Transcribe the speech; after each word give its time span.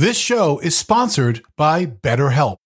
This 0.00 0.16
show 0.16 0.58
is 0.60 0.78
sponsored 0.78 1.42
by 1.58 1.84
BetterHelp. 1.84 2.56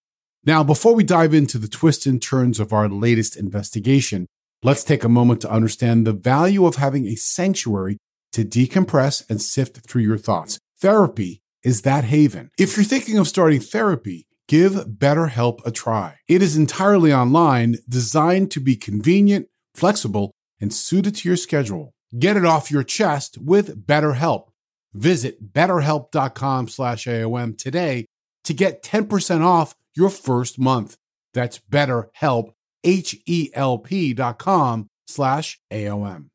Now, 0.47 0.63
before 0.63 0.95
we 0.95 1.03
dive 1.03 1.35
into 1.35 1.59
the 1.59 1.67
twists 1.67 2.07
and 2.07 2.23
turns 2.23 2.61
of 2.61 2.73
our 2.73 2.89
latest 2.89 3.37
investigation, 3.37 4.29
let's 4.63 4.85
take 4.85 5.03
a 5.03 5.09
moment 5.09 5.41
to 5.41 5.51
understand 5.51 6.07
the 6.07 6.13
value 6.13 6.65
of 6.65 6.77
having 6.77 7.09
a 7.09 7.17
sanctuary 7.17 7.99
to 8.35 8.45
decompress 8.45 9.29
and 9.29 9.43
sift 9.43 9.79
through 9.79 10.03
your 10.03 10.17
thoughts. 10.17 10.61
Therapy 10.79 11.43
is 11.65 11.83
that 11.83 12.05
haven. 12.05 12.51
If 12.57 12.77
you're 12.77 12.85
thinking 12.85 13.19
of 13.19 13.27
starting 13.27 13.59
therapy, 13.59 14.29
give 14.47 14.75
BetterHelp 14.75 15.59
a 15.67 15.73
try. 15.73 16.19
It 16.29 16.41
is 16.41 16.57
entirely 16.57 17.13
online, 17.13 17.79
designed 17.89 18.53
to 18.53 18.61
be 18.61 18.77
convenient, 18.77 19.48
flexible, 19.75 20.31
and 20.61 20.73
suited 20.73 21.17
to 21.17 21.29
your 21.29 21.37
schedule. 21.37 21.95
Get 22.17 22.37
it 22.37 22.45
off 22.45 22.71
your 22.71 22.85
chest 22.85 23.39
with 23.39 23.89
BetterHelp. 23.89 24.51
Visit 24.95 25.53
betterhelp.com 25.53 26.69
slash 26.69 27.05
AOM 27.06 27.59
today 27.59 28.06
to 28.45 28.55
get 28.55 28.83
10% 28.83 29.42
off 29.42 29.75
your 29.97 30.11
first 30.11 30.59
month. 30.59 30.97
That's 31.33 31.59
betterhelp, 31.59 32.53
H-E-L-P 32.84 34.14
dot 34.14 34.39
com 34.39 34.89
slash 35.06 35.59
AOM. 35.73 36.27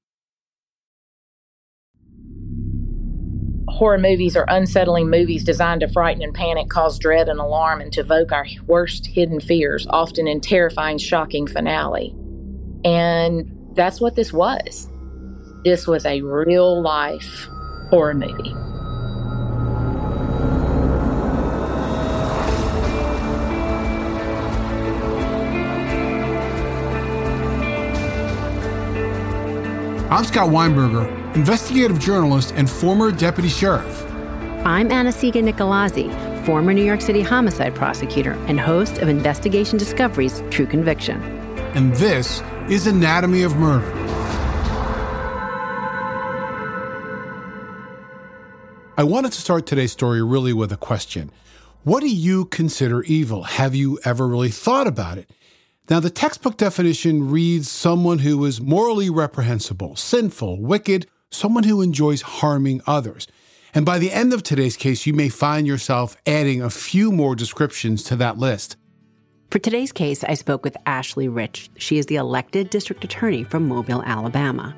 Horror 3.70 4.00
movies 4.00 4.36
are 4.36 4.46
unsettling 4.50 5.10
movies 5.10 5.46
designed 5.46 5.82
to 5.82 5.88
frighten 5.88 6.22
and 6.22 6.34
panic, 6.34 6.70
cause 6.70 7.00
dread 7.00 7.30
and 7.30 7.40
alarm, 7.40 7.80
and 7.80 7.94
to 7.94 8.02
evoke 8.02 8.34
our 8.34 8.46
worst 8.68 9.06
hidden 9.08 9.40
fears, 9.40 9.88
often 9.90 10.28
in 10.28 10.42
terrifying, 10.42 10.98
shocking 10.98 11.48
finale. 11.48 12.14
And 12.84 13.50
that's 13.76 14.02
what 14.02 14.16
this 14.16 14.34
was. 14.34 14.90
This 15.64 15.88
was 15.88 16.06
a 16.06 16.22
real 16.22 16.82
life 16.82 17.48
horror 17.90 18.14
movie. 18.14 18.56
I'm 30.12 30.24
Scott 30.26 30.50
Weinberger, 30.50 31.36
investigative 31.36 32.00
journalist 32.00 32.54
and 32.56 32.68
former 32.68 33.12
deputy 33.12 33.48
sheriff. 33.48 34.06
I'm 34.66 34.92
Anna-Sigga 34.92 35.44
Nicolazzi, 35.44 36.46
former 36.46 36.74
New 36.74 36.84
York 36.84 37.02
City 37.02 37.22
homicide 37.22 37.76
prosecutor 37.76 38.34
and 38.48 38.60
host 38.60 38.98
of 38.98 39.08
Investigation 39.08 39.78
Discovery's 39.78 40.42
True 40.50 40.66
Conviction. 40.66 41.22
And 41.76 41.94
this 41.96 42.42
is 42.70 42.88
Anatomy 42.88 43.44
of 43.44 43.56
Murder. 43.58 44.09
I 49.00 49.04
wanted 49.04 49.32
to 49.32 49.40
start 49.40 49.66
today's 49.66 49.94
story 49.94 50.22
really 50.22 50.52
with 50.52 50.74
a 50.74 50.76
question. 50.76 51.32
What 51.86 52.02
do 52.02 52.10
you 52.10 52.44
consider 52.44 53.02
evil? 53.04 53.44
Have 53.44 53.74
you 53.74 53.98
ever 54.04 54.28
really 54.28 54.50
thought 54.50 54.88
about 54.88 55.18
it? 55.18 55.30
Now, 55.90 56.02
the 56.02 56.10
textbook 56.10 56.58
definition 56.58 57.32
reads 57.32 57.72
someone 57.72 58.20
who 58.20 58.44
is 58.44 58.60
morally 58.60 59.10
reprehensible, 59.10 59.96
sinful, 59.96 60.60
wicked, 60.60 61.08
someone 61.32 61.64
who 61.64 61.82
enjoys 61.82 62.24
harming 62.24 62.82
others. 62.86 63.26
And 63.74 63.86
by 63.86 64.00
the 64.00 64.12
end 64.12 64.34
of 64.34 64.44
today's 64.44 64.76
case, 64.76 65.06
you 65.06 65.14
may 65.14 65.30
find 65.30 65.66
yourself 65.66 66.18
adding 66.28 66.62
a 66.62 66.70
few 66.70 67.10
more 67.10 67.36
descriptions 67.36 68.04
to 68.04 68.18
that 68.18 68.38
list. 68.38 68.76
For 69.50 69.60
today's 69.60 69.94
case, 69.94 70.26
I 70.26 70.34
spoke 70.34 70.66
with 70.66 70.76
Ashley 70.86 71.30
Rich. 71.30 71.70
She 71.78 72.00
is 72.00 72.08
the 72.08 72.18
elected 72.18 72.70
district 72.70 73.06
attorney 73.06 73.46
from 73.46 73.66
Mobile, 73.66 74.04
Alabama. 74.04 74.76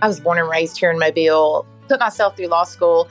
I 0.00 0.08
was 0.08 0.18
born 0.18 0.38
and 0.38 0.48
raised 0.48 0.78
here 0.78 0.90
in 0.90 0.98
Mobile, 0.98 1.66
put 1.88 2.00
myself 2.00 2.36
through 2.36 2.48
law 2.48 2.64
school. 2.64 3.08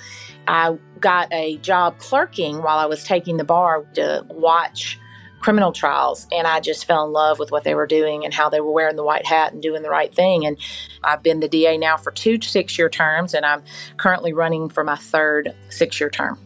I 0.47 0.77
got 0.99 1.31
a 1.31 1.57
job 1.57 1.97
clerking 1.99 2.61
while 2.61 2.77
I 2.77 2.85
was 2.85 3.03
taking 3.03 3.37
the 3.37 3.43
bar 3.43 3.85
to 3.93 4.25
watch 4.29 4.99
criminal 5.39 5.71
trials 5.71 6.27
and 6.31 6.45
I 6.45 6.59
just 6.59 6.85
fell 6.85 7.03
in 7.05 7.11
love 7.11 7.39
with 7.39 7.51
what 7.51 7.63
they 7.63 7.73
were 7.73 7.87
doing 7.87 8.23
and 8.23 8.33
how 8.33 8.47
they 8.47 8.61
were 8.61 8.71
wearing 8.71 8.95
the 8.95 9.03
white 9.03 9.25
hat 9.25 9.53
and 9.53 9.61
doing 9.61 9.81
the 9.81 9.89
right 9.89 10.13
thing 10.13 10.45
and 10.45 10.55
I've 11.03 11.23
been 11.23 11.39
the 11.39 11.49
DA 11.49 11.77
now 11.77 11.97
for 11.97 12.11
two 12.11 12.37
6-year 12.37 12.89
terms 12.89 13.33
and 13.33 13.43
I'm 13.43 13.63
currently 13.97 14.33
running 14.33 14.69
for 14.69 14.83
my 14.83 14.95
third 14.95 15.55
6-year 15.69 16.11
term. 16.11 16.39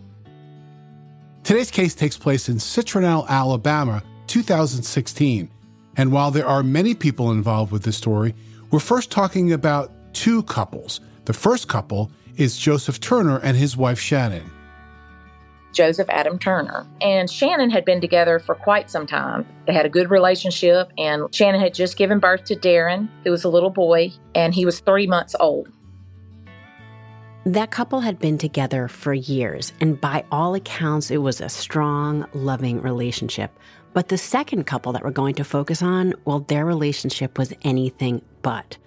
Today's 1.44 1.70
case 1.70 1.94
takes 1.94 2.18
place 2.18 2.50
in 2.50 2.56
Citronelle, 2.56 3.28
Alabama, 3.28 4.02
2016. 4.28 5.52
And 5.98 6.12
while 6.12 6.32
there 6.32 6.48
are 6.48 6.64
many 6.64 6.96
people 6.96 7.32
involved 7.32 7.72
with 7.72 7.84
this 7.84 7.98
story, 7.98 8.34
we're 8.72 8.80
first 8.80 9.12
talking 9.12 9.54
about 9.54 9.92
two 10.14 10.44
couples. 10.44 11.02
The 11.26 11.34
first 11.34 11.68
couple 11.68 12.12
is 12.38 12.58
Joseph 12.58 13.00
Turner 13.00 13.40
and 13.40 13.58
his 13.58 13.76
wife 13.76 14.00
Shannon. 14.00 14.52
Joseph 15.72 16.08
Adam 16.10 16.38
Turner. 16.38 16.86
And 17.02 17.30
Shannon 17.30 17.72
had 17.72 17.84
been 17.84 18.00
together 18.00 18.38
for 18.38 18.54
quite 18.54 18.90
some 18.92 19.08
time. 19.08 19.46
They 19.66 19.74
had 19.74 19.86
a 19.86 19.90
good 19.90 20.10
relationship, 20.10 20.92
and 20.98 21.34
Shannon 21.34 21.60
had 21.60 21.74
just 21.74 21.98
given 21.98 22.20
birth 22.20 22.46
to 22.46 22.56
Darren, 22.56 23.10
who 23.24 23.32
was 23.32 23.44
a 23.44 23.50
little 23.50 23.72
boy, 23.72 24.14
and 24.36 24.54
he 24.54 24.66
was 24.66 24.80
three 24.80 25.08
months 25.08 25.36
old. 25.40 25.70
That 27.46 27.72
couple 27.72 28.00
had 28.00 28.20
been 28.20 28.38
together 28.38 28.88
for 28.88 29.14
years, 29.14 29.74
and 29.82 30.00
by 30.00 30.24
all 30.32 30.56
accounts, 30.56 31.12
it 31.12 31.18
was 31.18 31.42
a 31.42 31.50
strong, 31.50 32.26
loving 32.34 32.82
relationship. 32.82 33.52
But 33.94 34.10
the 34.10 34.18
second 34.18 34.66
couple 34.66 34.94
that 34.94 35.04
we're 35.04 35.12
going 35.12 35.36
to 35.36 35.44
focus 35.44 35.82
on, 35.82 36.14
well, 36.26 36.40
their 36.40 36.66
relationship 36.66 37.38
was 37.38 37.54
anything 37.64 38.22
but. 38.42 38.78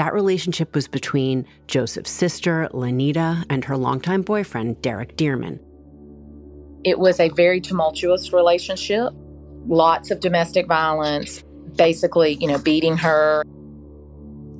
That 0.00 0.14
relationship 0.14 0.74
was 0.74 0.88
between 0.88 1.46
Joseph's 1.66 2.10
sister, 2.10 2.70
Lanita, 2.72 3.44
and 3.50 3.62
her 3.66 3.76
longtime 3.76 4.22
boyfriend, 4.22 4.80
Derek 4.80 5.14
Dearman. 5.18 5.58
It 6.84 6.98
was 6.98 7.20
a 7.20 7.28
very 7.28 7.60
tumultuous 7.60 8.32
relationship, 8.32 9.12
lots 9.66 10.10
of 10.10 10.20
domestic 10.20 10.66
violence, 10.66 11.44
basically, 11.76 12.38
you 12.40 12.46
know, 12.46 12.56
beating 12.56 12.96
her. 12.96 13.44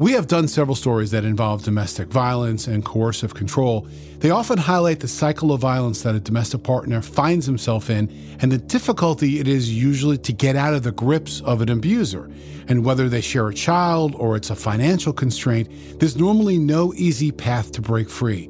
We 0.01 0.13
have 0.13 0.29
done 0.29 0.49
several 0.49 0.77
stories 0.77 1.11
that 1.11 1.27
involve 1.27 1.63
domestic 1.63 2.09
violence 2.09 2.67
and 2.67 2.83
coercive 2.83 3.35
control. 3.35 3.87
They 4.21 4.31
often 4.31 4.57
highlight 4.57 5.01
the 5.01 5.09
cycle 5.09 5.53
of 5.53 5.61
violence 5.61 6.05
that 6.05 6.15
a 6.15 6.21
domestic 6.21 6.63
partner 6.63 7.03
finds 7.03 7.45
himself 7.45 7.91
in 7.91 8.11
and 8.41 8.51
the 8.51 8.57
difficulty 8.57 9.41
it 9.41 9.47
is 9.47 9.71
usually 9.71 10.17
to 10.17 10.33
get 10.33 10.57
out 10.57 10.73
of 10.73 10.85
the 10.85 10.91
grips 10.91 11.43
of 11.43 11.61
an 11.61 11.69
abuser. 11.69 12.31
And 12.67 12.83
whether 12.83 13.11
they 13.11 13.21
share 13.21 13.49
a 13.49 13.55
child 13.55 14.15
or 14.15 14.37
it's 14.37 14.49
a 14.49 14.57
financial 14.57 15.13
constraint, 15.13 15.69
there's 16.01 16.17
normally 16.17 16.57
no 16.57 16.95
easy 16.95 17.31
path 17.31 17.71
to 17.73 17.83
break 17.83 18.09
free. 18.09 18.47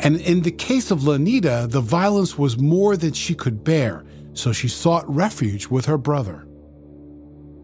And 0.00 0.20
in 0.22 0.42
the 0.42 0.50
case 0.50 0.90
of 0.90 1.04
Lanita, 1.04 1.68
the 1.70 1.80
violence 1.80 2.36
was 2.36 2.58
more 2.58 2.96
than 2.96 3.12
she 3.12 3.36
could 3.36 3.62
bear. 3.62 4.04
so 4.34 4.52
she 4.52 4.66
sought 4.66 5.08
refuge 5.08 5.68
with 5.68 5.86
her 5.86 5.98
brother. 5.98 6.47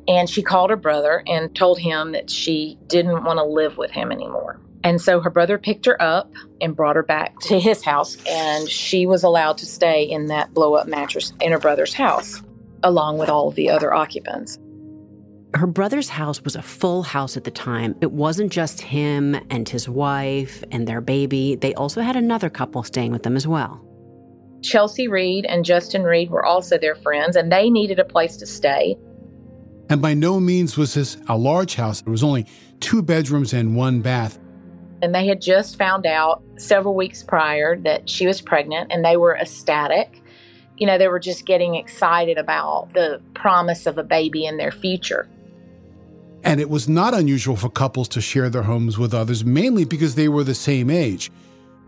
And 0.07 0.29
she 0.29 0.43
called 0.43 0.71
her 0.71 0.77
brother 0.77 1.23
and 1.27 1.55
told 1.55 1.79
him 1.79 2.13
that 2.13 2.31
she 2.31 2.79
didn't 2.87 3.25
want 3.25 3.39
to 3.39 3.45
live 3.45 3.79
with 3.79 3.91
him 3.91 4.13
anymore. 4.13 4.61
And 4.85 5.01
so 5.01 5.19
her 5.21 5.31
brother 5.31 5.57
picked 5.57 5.87
her 5.87 6.01
up 6.01 6.31
and 6.61 6.77
brought 6.77 6.97
her 6.97 7.03
back 7.03 7.39
to 7.41 7.59
his 7.59 7.83
house, 7.83 8.19
and 8.29 8.69
she 8.69 9.07
was 9.07 9.23
allowed 9.23 9.57
to 9.59 9.67
stay 9.67 10.03
in 10.03 10.27
that 10.27 10.53
blow 10.53 10.75
up 10.75 10.87
mattress 10.87 11.33
in 11.41 11.53
her 11.53 11.59
brother's 11.59 11.95
house, 11.95 12.43
along 12.83 13.17
with 13.17 13.31
all 13.31 13.49
of 13.49 13.55
the 13.55 13.71
other 13.71 13.95
occupants. 13.95 14.59
Her 15.55 15.67
brother's 15.67 16.11
house 16.11 16.43
was 16.43 16.55
a 16.55 16.63
full 16.63 17.03
house 17.03 17.37
at 17.39 17.45
the 17.45 17.51
time. 17.51 17.95
It 18.03 18.13
wasn't 18.13 18.53
just 18.53 18.83
him 18.83 19.37
and 19.49 19.67
his 19.67 19.89
wife 19.89 20.63
and 20.71 20.87
their 20.87 21.01
baby, 21.01 21.55
they 21.55 21.73
also 21.75 22.03
had 22.03 22.17
another 22.17 22.51
couple 22.51 22.83
staying 22.83 23.13
with 23.13 23.23
them 23.23 23.37
as 23.37 23.47
well. 23.47 23.81
Chelsea 24.63 25.09
Reed 25.09 25.47
and 25.47 25.65
Justin 25.65 26.03
Reed 26.03 26.31
were 26.31 26.45
also 26.45 26.77
their 26.77 26.95
friends, 26.95 27.37
and 27.37 27.51
they 27.51 27.71
needed 27.71 27.99
a 27.99 28.05
place 28.05 28.37
to 28.39 28.47
stay. 28.47 28.97
And 29.89 30.01
by 30.01 30.15
no 30.15 30.41
means 30.41 30.77
was 30.77 30.95
this 30.95 31.17
a 31.29 31.37
large 31.37 31.75
house. 31.75 32.01
It 32.01 32.09
was 32.09 32.23
only 32.23 32.47
two 32.81 33.03
bedrooms 33.03 33.53
and 33.53 33.77
one 33.77 34.01
bath. 34.01 34.39
And 35.03 35.15
they 35.15 35.27
had 35.27 35.41
just 35.41 35.77
found 35.77 36.07
out 36.07 36.43
several 36.57 36.95
weeks 36.95 37.23
prior 37.23 37.77
that 37.81 38.09
she 38.09 38.27
was 38.27 38.41
pregnant, 38.41 38.91
and 38.91 39.05
they 39.05 39.17
were 39.17 39.37
ecstatic. 39.37 40.23
You 40.79 40.87
know, 40.87 40.97
they 40.97 41.09
were 41.09 41.21
just 41.21 41.45
getting 41.45 41.75
excited 41.75 42.39
about 42.39 42.95
the 42.95 43.21
promise 43.35 43.87
of 43.87 43.99
a 43.99 44.03
baby 44.03 44.47
in 44.47 44.57
their 44.57 44.73
future. 44.73 45.29
And 46.43 46.61
it 46.61 46.69
was 46.69 46.89
not 46.89 47.15
unusual 47.15 47.57
for 47.57 47.71
couples 47.71 48.09
to 48.09 48.21
share 48.21 48.51
their 48.51 48.63
homes 48.63 48.99
with 48.99 49.15
others, 49.15 49.45
mainly 49.45 49.85
because 49.85 50.15
they 50.15 50.29
were 50.29 50.45
the 50.45 50.55
same 50.55 50.91
age. 50.91 51.31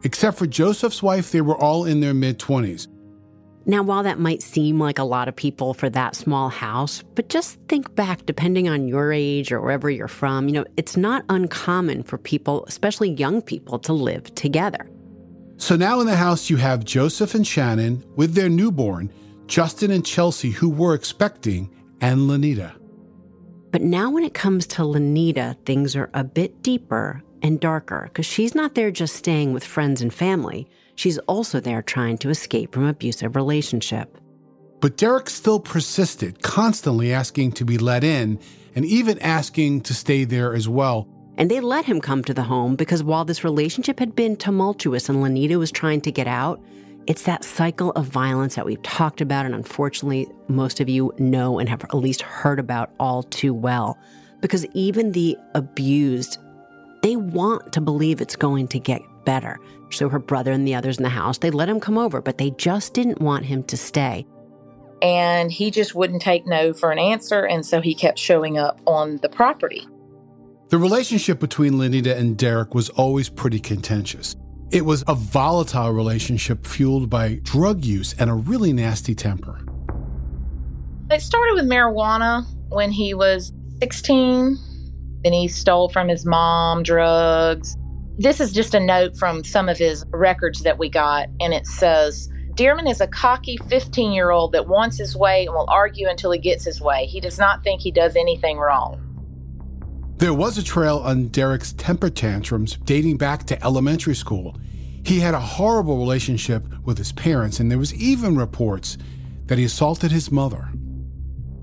Except 0.03 0.39
for 0.39 0.47
Joseph's 0.47 1.03
wife, 1.03 1.31
they 1.31 1.41
were 1.41 1.57
all 1.57 1.85
in 1.85 2.01
their 2.01 2.15
mid 2.15 2.39
20s. 2.39 2.89
Now, 3.69 3.83
while 3.83 4.05
that 4.05 4.21
might 4.21 4.43
seem 4.43 4.79
like 4.79 5.01
a 5.01 5.05
lot 5.05 5.27
of 5.27 5.35
people 5.35 5.75
for 5.75 5.91
that 5.91 6.15
small 6.15 6.49
house, 6.49 7.03
but 7.17 7.29
just 7.29 7.59
think 7.69 7.93
back, 7.97 8.25
depending 8.25 8.69
on 8.69 8.87
your 8.87 9.13
age 9.13 9.51
or 9.51 9.61
wherever 9.61 9.91
you're 9.91 10.07
from, 10.07 10.47
you 10.47 10.55
know, 10.55 10.65
it's 10.77 10.97
not 10.97 11.25
uncommon 11.29 12.05
for 12.05 12.17
people, 12.17 12.65
especially 12.67 13.11
young 13.11 13.43
people, 13.43 13.81
to 13.81 13.93
live 13.93 14.33
together. 14.37 14.89
So 15.57 15.75
now 15.75 15.99
in 15.99 16.07
the 16.07 16.15
house, 16.15 16.49
you 16.49 16.59
have 16.59 16.85
Joseph 16.85 17.35
and 17.35 17.45
Shannon 17.45 18.05
with 18.15 18.35
their 18.35 18.49
newborn, 18.49 19.13
Justin 19.49 19.91
and 19.91 20.07
Chelsea, 20.07 20.51
who 20.51 20.69
were 20.71 20.95
expecting, 20.95 21.69
and 22.01 22.29
Lanita. 22.29 22.73
But 23.73 23.83
now, 23.83 24.11
when 24.11 24.23
it 24.23 24.33
comes 24.33 24.69
to 24.69 24.85
Lanita, 24.85 25.57
things 25.67 25.97
are 25.97 26.09
a 26.15 26.23
bit 26.23 26.62
deeper 26.62 27.21
and 27.43 27.59
darker 27.59 28.03
because 28.05 28.27
she's 28.27 28.55
not 28.55 28.75
there 28.77 28.93
just 28.93 29.17
staying 29.17 29.53
with 29.53 29.65
friends 29.65 30.01
and 30.01 30.15
family. 30.15 30.69
She's 30.97 31.19
also 31.19 31.61
there 31.61 31.83
trying 31.83 32.19
to 32.19 32.31
escape 32.31 32.75
from 32.75 32.85
abusive 32.85 33.37
relationship. 33.37 34.19
But 34.81 34.97
Derek 34.97 35.31
still 35.31 35.61
persisted, 35.61 36.43
constantly 36.43 37.13
asking 37.13 37.53
to 37.53 37.65
be 37.65 37.79
let 37.79 38.05
in 38.05 38.39
and 38.75 38.85
even 38.85 39.19
asking 39.21 39.83
to 39.83 39.95
stay 39.95 40.25
there 40.25 40.55
as 40.55 40.69
well. 40.69 41.09
And 41.39 41.51
they 41.51 41.61
let 41.61 41.85
him 41.85 42.01
come 42.01 42.25
to 42.25 42.35
the 42.35 42.43
home 42.43 42.77
because 42.77 43.03
while 43.03 43.25
this 43.25 43.45
relationship 43.45 43.99
had 43.99 44.17
been 44.17 44.37
tumultuous 44.37 45.09
and 45.09 45.23
Lanita 45.23 45.59
was 45.59 45.71
trying 45.71 46.01
to 46.03 46.13
get 46.13 46.27
out, 46.27 46.63
it's 47.07 47.23
that 47.23 47.45
cycle 47.45 47.93
of 47.93 48.07
violence 48.07 48.57
that 48.57 48.67
we've 48.67 48.83
talked 48.83 49.21
about, 49.21 49.47
and 49.47 49.55
unfortunately, 49.55 50.27
most 50.49 50.81
of 50.81 50.89
you 50.89 51.13
know 51.19 51.59
and 51.59 51.69
have 51.69 51.85
at 51.85 51.95
least 51.95 52.23
heard 52.23 52.59
about 52.59 52.91
all 52.99 53.23
too 53.23 53.55
well. 53.55 53.97
Because 54.41 54.67
even 54.75 55.13
the 55.13 55.37
abused, 55.55 56.39
they 57.03 57.17
want 57.17 57.73
to 57.75 57.81
believe 57.81 58.21
it's 58.21 58.35
going 58.35 58.67
to 58.69 58.81
get 58.81 59.03
better. 59.26 59.61
So 59.90 60.08
her 60.08 60.19
brother 60.19 60.52
and 60.52 60.67
the 60.67 60.75
others 60.75 60.96
in 60.96 61.02
the 61.02 61.11
house, 61.11 61.37
they 61.37 61.50
let 61.50 61.69
him 61.69 61.81
come 61.81 61.99
over, 61.99 62.23
but 62.23 62.38
they 62.38 62.52
just 62.52 62.94
didn't 62.94 63.20
want 63.20 63.44
him 63.44 63.62
to 63.64 63.76
stay. 63.76 64.26
And 65.02 65.52
he 65.52 65.70
just 65.70 65.94
wouldn't 65.94 66.23
take 66.23 66.46
no 66.46 66.73
for 66.73 66.90
an 66.90 66.99
answer. 66.99 67.46
And 67.46 67.67
so 67.67 67.82
he 67.82 67.94
kept 67.94 68.19
showing 68.19 68.56
up 68.56 68.81
on 68.87 69.19
the 69.19 69.28
property. 69.28 69.87
The 70.69 70.78
relationship 70.78 71.38
between 71.38 71.78
Lanita 71.78 72.17
and 72.17 72.37
Derek 72.37 72.75
was 72.75 72.88
always 72.88 73.28
pretty 73.28 73.61
contentious. 73.61 74.34
It 74.73 74.84
was 74.84 75.05
a 75.06 75.14
volatile 75.14 75.93
relationship 75.93 76.67
fueled 76.67 77.08
by 77.08 77.40
drug 77.44 77.84
use 77.84 78.14
and 78.19 78.28
a 78.31 78.34
really 78.34 78.73
nasty 78.73 79.14
temper. 79.14 79.61
It 81.08 81.23
started 81.23 81.55
with 81.55 81.67
marijuana 81.67 82.44
when 82.70 82.90
he 82.90 83.14
was 83.14 83.52
16. 83.81 84.58
Then 85.23 85.32
he 85.32 85.46
stole 85.46 85.88
from 85.88 86.08
his 86.08 86.26
mom 86.26 86.82
drugs. 86.82 87.76
This 88.19 88.41
is 88.41 88.53
just 88.53 88.75
a 88.75 88.81
note 88.81 89.15
from 89.17 89.45
some 89.45 89.69
of 89.69 89.77
his 89.77 90.05
records 90.11 90.63
that 90.63 90.79
we 90.79 90.89
got, 90.89 91.29
and 91.39 91.53
it 91.53 91.67
says 91.67 92.31
Dearman 92.55 92.91
is 92.91 93.03
a 93.03 93.07
cocky 93.07 93.59
15 93.69 94.13
year 94.13 94.31
old 94.31 94.53
that 94.53 94.67
wants 94.67 94.97
his 94.97 95.15
way 95.15 95.45
and 95.45 95.55
will 95.55 95.69
argue 95.69 96.09
until 96.09 96.31
he 96.31 96.39
gets 96.39 96.65
his 96.65 96.81
way. 96.81 97.05
He 97.05 97.21
does 97.21 97.39
not 97.39 97.63
think 97.63 97.83
he 97.83 97.91
does 97.91 98.17
anything 98.17 98.57
wrong. 98.57 99.03
There 100.17 100.33
was 100.33 100.57
a 100.57 100.65
trail 100.65 100.97
on 101.05 101.29
Derek's 101.29 101.75
temper 101.75 102.09
tantrums 102.09 102.79
dating 102.85 103.19
back 103.19 103.45
to 103.45 103.63
elementary 103.63 104.15
school. 104.15 104.57
He 105.05 105.21
had 105.21 105.35
a 105.35 105.41
horrible 105.41 105.99
relationship 105.99 106.67
with 106.85 106.97
his 106.97 107.12
parents, 107.12 107.61
and 107.61 107.71
there 107.71 107.79
was 107.79 107.95
even 107.95 108.35
reports 108.35 108.97
that 109.45 109.59
he 109.59 109.65
assaulted 109.65 110.11
his 110.11 110.33
mother. 110.33 110.71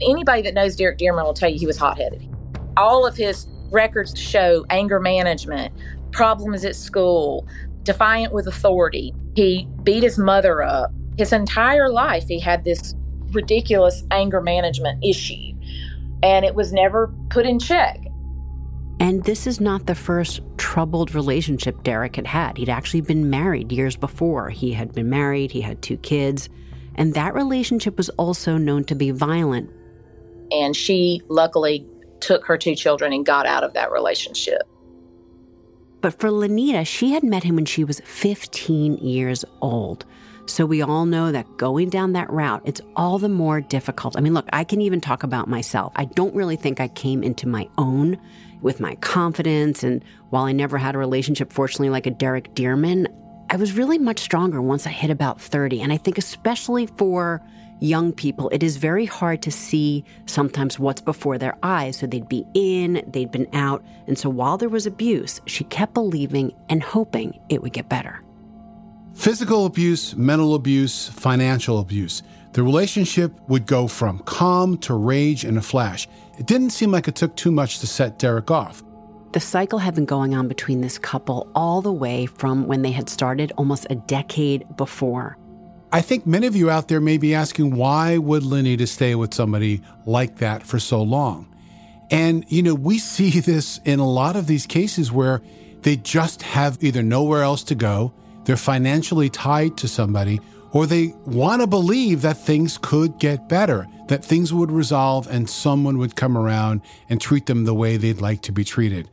Anybody 0.02 0.44
that 0.44 0.54
knows 0.54 0.76
Derek 0.76 1.00
Dearman 1.00 1.24
will 1.24 1.34
tell 1.34 1.50
you 1.50 1.58
he 1.58 1.66
was 1.66 1.78
hot 1.78 1.98
headed. 1.98 2.30
All 2.78 3.08
of 3.08 3.18
his 3.18 3.48
records 3.72 4.18
show 4.18 4.66
anger 4.70 5.00
management, 5.00 5.74
problems 6.14 6.64
at 6.64 6.76
school, 6.76 7.48
defiant 7.84 8.34
with 8.34 8.48
authority. 8.48 9.14
He 9.36 9.68
beat 9.84 10.04
his 10.04 10.18
mother 10.18 10.64
up. 10.64 10.92
His 11.18 11.34
entire 11.34 11.90
life, 11.90 12.28
he 12.28 12.40
had 12.40 12.64
this 12.64 12.96
ridiculous 13.32 14.04
anger 14.12 14.42
management 14.42 15.04
issue, 15.04 15.54
and 16.22 16.46
it 16.46 16.56
was 16.56 16.72
never 16.72 17.14
put 17.30 17.46
in 17.46 17.60
check. 17.60 18.00
And 19.00 19.24
this 19.24 19.48
is 19.48 19.60
not 19.60 19.86
the 19.86 19.96
first 19.96 20.42
troubled 20.58 21.14
relationship 21.14 21.84
Derek 21.84 22.16
had 22.16 22.28
had. 22.28 22.58
He'd 22.58 22.70
actually 22.70 23.02
been 23.02 23.30
married 23.30 23.72
years 23.72 23.98
before. 23.98 24.50
He 24.50 24.72
had 24.72 24.94
been 24.94 25.10
married, 25.10 25.52
he 25.52 25.62
had 25.62 25.82
two 25.82 25.98
kids, 25.98 26.48
and 26.96 27.14
that 27.16 27.34
relationship 27.34 27.98
was 27.98 28.10
also 28.12 28.58
known 28.58 28.86
to 28.86 28.96
be 28.96 29.12
violent. 29.12 29.70
And 30.52 30.76
she 30.76 31.22
luckily 31.28 31.86
took 32.22 32.46
her 32.46 32.58
two 32.58 32.76
children 32.76 33.12
and 33.12 33.26
got 33.26 33.46
out 33.46 33.64
of 33.64 33.74
that 33.74 33.92
relationship. 33.92 34.62
But 36.04 36.20
for 36.20 36.30
Lanita, 36.30 36.84
she 36.84 37.14
had 37.14 37.24
met 37.24 37.44
him 37.44 37.56
when 37.56 37.64
she 37.64 37.86
was 37.86 38.02
15 38.02 38.98
years 38.98 39.46
old. 39.62 40.06
So 40.46 40.66
we 40.66 40.82
all 40.82 41.06
know 41.06 41.32
that 41.32 41.56
going 41.56 41.90
down 41.90 42.12
that 42.12 42.30
route, 42.30 42.62
it's 42.66 42.82
all 42.98 43.18
the 43.18 43.30
more 43.30 43.62
difficult. 43.62 44.18
I 44.18 44.20
mean, 44.20 44.34
look, 44.34 44.50
I 44.52 44.66
can 44.66 44.82
even 44.82 45.00
talk 45.00 45.24
about 45.24 45.48
myself. 45.48 45.94
I 45.96 46.04
don't 46.04 46.36
really 46.36 46.58
think 46.58 46.82
I 46.82 46.90
came 46.90 47.24
into 47.24 47.48
my 47.48 47.70
own 47.78 48.20
with 48.62 48.82
my 48.82 48.96
confidence. 48.96 49.82
And 49.82 50.04
while 50.30 50.44
I 50.44 50.52
never 50.52 50.78
had 50.78 50.94
a 50.94 50.98
relationship, 50.98 51.54
fortunately, 51.54 51.90
like 51.90 52.06
a 52.06 52.12
Derek 52.12 52.54
Dearman, 52.54 53.08
I 53.50 53.56
was 53.56 53.72
really 53.72 53.98
much 53.98 54.20
stronger 54.20 54.62
once 54.62 54.86
I 54.86 54.90
hit 54.90 55.10
about 55.10 55.40
30. 55.40 55.82
And 55.82 55.94
I 55.94 55.98
think, 55.98 56.18
especially 56.18 56.88
for 56.88 57.42
young 57.84 58.14
people, 58.14 58.50
it 58.50 58.64
is 58.64 58.78
very 58.78 59.06
hard 59.06 59.42
to 59.42 59.52
see 59.52 60.04
sometimes 60.26 60.80
what's 60.80 61.02
before 61.02 61.38
their 61.38 61.58
eyes. 61.64 61.98
So 61.98 62.08
they'd 62.08 62.30
be 62.30 62.46
in, 62.54 63.04
they'd 63.08 63.32
been 63.32 63.50
out. 63.54 63.84
And 64.08 64.18
so 64.18 64.30
while 64.30 64.58
there 64.58 64.70
was 64.70 64.86
abuse, 64.86 65.42
she 65.46 65.64
kept 65.66 65.94
believing 65.94 66.54
and 66.70 66.82
hoping 66.82 67.40
it 67.50 67.62
would 67.62 67.74
get 67.74 67.90
better. 67.90 68.22
Physical 69.14 69.66
abuse, 69.66 70.16
mental 70.16 70.56
abuse, 70.56 71.10
financial 71.10 71.80
abuse. 71.80 72.24
The 72.54 72.64
relationship 72.64 73.32
would 73.48 73.66
go 73.66 73.88
from 73.88 74.20
calm 74.20 74.78
to 74.80 74.94
rage 74.94 75.46
in 75.46 75.58
a 75.58 75.62
flash. 75.62 76.08
It 76.40 76.48
didn't 76.48 76.72
seem 76.72 76.92
like 76.92 77.08
it 77.08 77.16
took 77.16 77.36
too 77.36 77.52
much 77.52 77.80
to 77.80 77.88
set 77.88 78.18
Derek 78.18 78.50
off. 78.50 78.84
The 79.34 79.40
cycle 79.40 79.80
had 79.80 79.96
been 79.96 80.06
going 80.06 80.36
on 80.36 80.48
between 80.48 80.82
this 80.82 81.00
couple 81.00 81.50
all 81.56 81.82
the 81.82 81.92
way 81.92 82.28
from 82.28 82.68
when 82.68 82.84
they 82.84 82.92
had 82.92 83.10
started 83.10 83.52
almost 83.58 83.88
a 83.90 83.96
decade 83.96 84.78
before. 84.78 85.38
I 85.94 86.02
think 86.02 86.26
many 86.26 86.48
of 86.48 86.56
you 86.56 86.72
out 86.72 86.88
there 86.88 87.00
may 87.00 87.20
be 87.20 87.36
asking 87.36 87.76
why 87.76 88.18
would 88.18 88.42
Lanita 88.42 88.88
stay 88.88 89.14
with 89.14 89.32
somebody 89.32 89.80
like 90.08 90.40
that 90.40 90.64
for 90.64 90.80
so 90.80 91.04
long? 91.04 91.56
And, 92.10 92.44
you 92.48 92.64
know, 92.64 92.74
we 92.74 92.98
see 93.16 93.40
this 93.40 93.80
in 93.86 94.00
a 94.00 94.10
lot 94.10 94.36
of 94.36 94.48
these 94.48 94.66
cases 94.66 95.12
where 95.12 95.44
they 95.84 95.98
just 95.98 96.42
have 96.42 96.84
either 96.84 97.04
nowhere 97.04 97.44
else 97.44 97.64
to 97.66 97.76
go, 97.76 98.12
they're 98.46 98.58
financially 98.58 99.30
tied 99.30 99.78
to 99.78 99.88
somebody, 99.88 100.42
or 100.72 100.88
they 100.88 101.14
want 101.28 101.62
to 101.62 101.68
believe 101.68 102.24
that 102.24 102.38
things 102.38 102.80
could 102.82 103.20
get 103.20 103.48
better, 103.48 103.86
that 104.08 104.26
things 104.26 104.52
would 104.52 104.72
resolve 104.72 105.28
and 105.28 105.48
someone 105.48 106.00
would 106.00 106.16
come 106.16 106.36
around 106.36 106.82
and 107.08 107.22
treat 107.22 107.46
them 107.46 107.66
the 107.66 107.74
way 107.76 107.98
they'd 107.98 108.20
like 108.20 108.42
to 108.42 108.52
be 108.52 108.64
treated. 108.64 109.08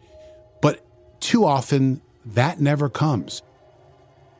But 0.63 0.83
too 1.21 1.45
often, 1.45 2.01
that 2.25 2.59
never 2.59 2.89
comes. 2.89 3.43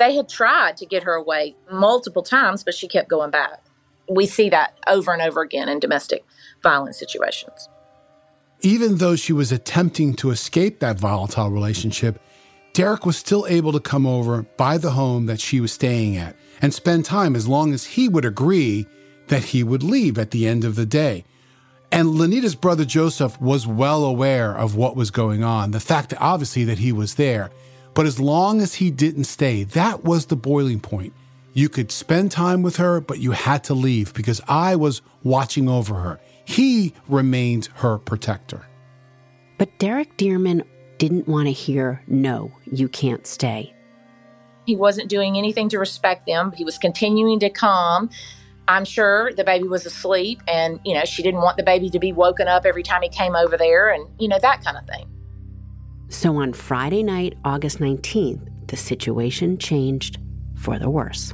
They 0.00 0.16
had 0.16 0.30
tried 0.30 0.78
to 0.78 0.87
get 0.87 1.02
her 1.02 1.12
away 1.12 1.57
multiple 1.71 2.23
times, 2.23 2.64
but 2.64 2.75
she 2.75 2.88
kept 2.88 3.11
going 3.11 3.30
back. 3.30 3.62
We 4.09 4.26
see 4.26 4.49
that 4.49 4.78
over 4.88 5.12
and 5.12 5.21
over 5.21 5.42
again 5.42 5.69
in 5.69 5.78
domestic 5.78 6.25
violence 6.62 6.99
situations. 6.99 7.69
Even 8.62 8.97
though 8.97 9.14
she 9.14 9.35
was 9.35 9.52
attempting 9.52 10.14
to 10.14 10.30
escape 10.30 10.80
that 10.80 10.99
volatile 10.99 11.50
relationship, 11.50 12.19
Derek 12.73 13.04
was 13.04 13.19
still 13.19 13.47
able 13.47 13.73
to 13.73 13.80
come 13.80 14.07
over 14.07 14.42
by 14.57 14.78
the 14.78 14.92
home 14.92 15.26
that 15.26 15.38
she 15.38 15.61
was 15.61 15.73
staying 15.73 16.16
at 16.16 16.35
and 16.62 16.73
spend 16.73 17.04
time 17.04 17.37
as 17.37 17.47
long 17.47 17.75
as 17.75 17.85
he 17.85 18.09
would 18.09 18.25
agree 18.25 18.87
that 19.28 19.45
he 19.45 19.62
would 19.62 19.83
leave 19.83 20.19
at 20.19 20.30
the 20.30 20.47
end 20.47 20.64
of 20.64 20.76
the 20.76 20.87
day. 20.87 21.25
And 21.92 22.14
Lenita's 22.14 22.54
brother 22.54 22.87
Joseph 22.87 23.38
was 23.38 23.66
well 23.66 24.04
aware 24.04 24.57
of 24.57 24.76
what 24.76 24.97
was 24.97 25.11
going 25.11 25.45
on, 25.45 25.73
the 25.73 25.78
fact 25.80 26.09
that 26.09 26.23
obviously 26.23 26.64
that 26.64 26.78
he 26.78 26.90
was 26.90 27.16
there. 27.16 27.50
But 27.95 28.07
as 28.07 28.21
long 28.21 28.61
as 28.61 28.75
he 28.75 28.91
didn't 28.91 29.25
stay, 29.25 29.65
that 29.65 30.05
was 30.05 30.27
the 30.27 30.37
boiling 30.37 30.81
point. 30.81 31.13
You 31.53 31.69
could 31.69 31.91
spend 31.91 32.31
time 32.31 32.63
with 32.63 32.77
her, 32.77 33.01
but 33.01 33.19
you 33.19 33.33
had 33.33 33.65
to 33.65 33.75
leave 33.75 34.15
because 34.15 34.41
I 34.47 34.77
was 34.77 35.03
watching 35.25 35.69
over 35.69 35.95
her. 35.97 36.21
He 36.45 36.95
remained 37.09 37.69
her 37.75 37.99
protector. 37.99 38.67
But 39.59 39.79
Derek 39.79 40.17
Dearman 40.17 40.65
didn't 40.99 41.27
want 41.27 41.47
to 41.47 41.53
hear, 41.53 42.03
no, 42.07 42.53
you 42.71 42.89
can't 42.89 43.27
stay. 43.27 43.75
He 44.67 44.77
wasn't 44.77 45.09
doing 45.09 45.37
anything 45.37 45.69
to 45.71 45.79
respect 45.79 46.27
them. 46.27 46.53
He 46.53 46.65
was 46.65 46.79
continuing 46.79 47.41
to 47.41 47.51
come. 47.51 48.11
I'm 48.69 48.85
sure 48.85 49.33
the 49.33 49.43
baby 49.43 49.67
was 49.67 49.85
asleep 49.85 50.43
and, 50.47 50.79
you 50.85 50.95
know, 50.95 51.05
she 51.05 51.23
didn't 51.25 51.41
want 51.41 51.57
the 51.57 51.65
baby 51.65 51.91
to 51.91 51.99
be 51.99 52.13
woken 52.13 52.47
up 52.47 52.65
every 52.65 52.85
time 52.85 53.03
he 53.03 53.09
came 53.09 53.35
over 53.35 53.57
there 53.57 53.91
and, 53.91 54.07
you 54.21 54.29
know, 54.29 54.39
that 54.41 54.63
kind 54.63 54.77
of 54.77 54.87
thing. 54.87 55.09
So 56.11 56.37
on 56.37 56.52
Friday 56.52 57.05
night, 57.05 57.38
August 57.45 57.79
19th, 57.79 58.67
the 58.67 58.76
situation 58.76 59.59
changed 59.59 60.19
for 60.57 60.76
the 60.79 60.90
worse. 60.90 61.33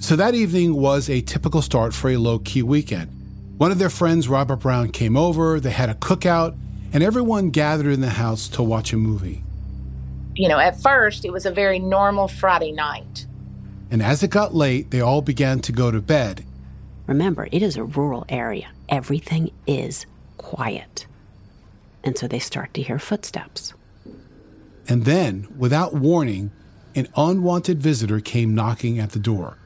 So 0.00 0.16
that 0.16 0.34
evening 0.34 0.74
was 0.74 1.08
a 1.08 1.20
typical 1.22 1.62
start 1.62 1.94
for 1.94 2.10
a 2.10 2.16
low 2.16 2.40
key 2.40 2.62
weekend. 2.62 3.10
One 3.58 3.70
of 3.70 3.78
their 3.78 3.90
friends, 3.90 4.28
Robert 4.28 4.56
Brown, 4.56 4.90
came 4.90 5.16
over, 5.16 5.60
they 5.60 5.70
had 5.70 5.88
a 5.88 5.94
cookout, 5.94 6.58
and 6.92 7.02
everyone 7.02 7.50
gathered 7.50 7.92
in 7.92 8.00
the 8.00 8.10
house 8.10 8.48
to 8.48 8.62
watch 8.62 8.92
a 8.92 8.96
movie. 8.96 9.42
You 10.34 10.48
know, 10.48 10.58
at 10.58 10.78
first, 10.78 11.24
it 11.24 11.32
was 11.32 11.46
a 11.46 11.50
very 11.50 11.78
normal 11.78 12.26
Friday 12.26 12.72
night. 12.72 13.24
And 13.88 14.02
as 14.02 14.22
it 14.24 14.30
got 14.30 14.52
late, 14.52 14.90
they 14.90 15.00
all 15.00 15.22
began 15.22 15.60
to 15.60 15.72
go 15.72 15.92
to 15.92 16.02
bed. 16.02 16.44
Remember, 17.06 17.48
it 17.52 17.62
is 17.62 17.76
a 17.76 17.84
rural 17.84 18.26
area. 18.28 18.68
Everything 18.88 19.52
is 19.66 20.06
quiet. 20.36 21.06
And 22.06 22.16
so 22.16 22.28
they 22.28 22.38
start 22.38 22.72
to 22.74 22.82
hear 22.82 23.00
footsteps. 23.00 23.74
And 24.88 25.04
then, 25.04 25.48
without 25.58 25.92
warning, 25.92 26.52
an 26.94 27.08
unwanted 27.16 27.82
visitor 27.82 28.20
came 28.20 28.54
knocking 28.54 29.00
at 29.00 29.10
the 29.10 29.18
door. 29.18 29.58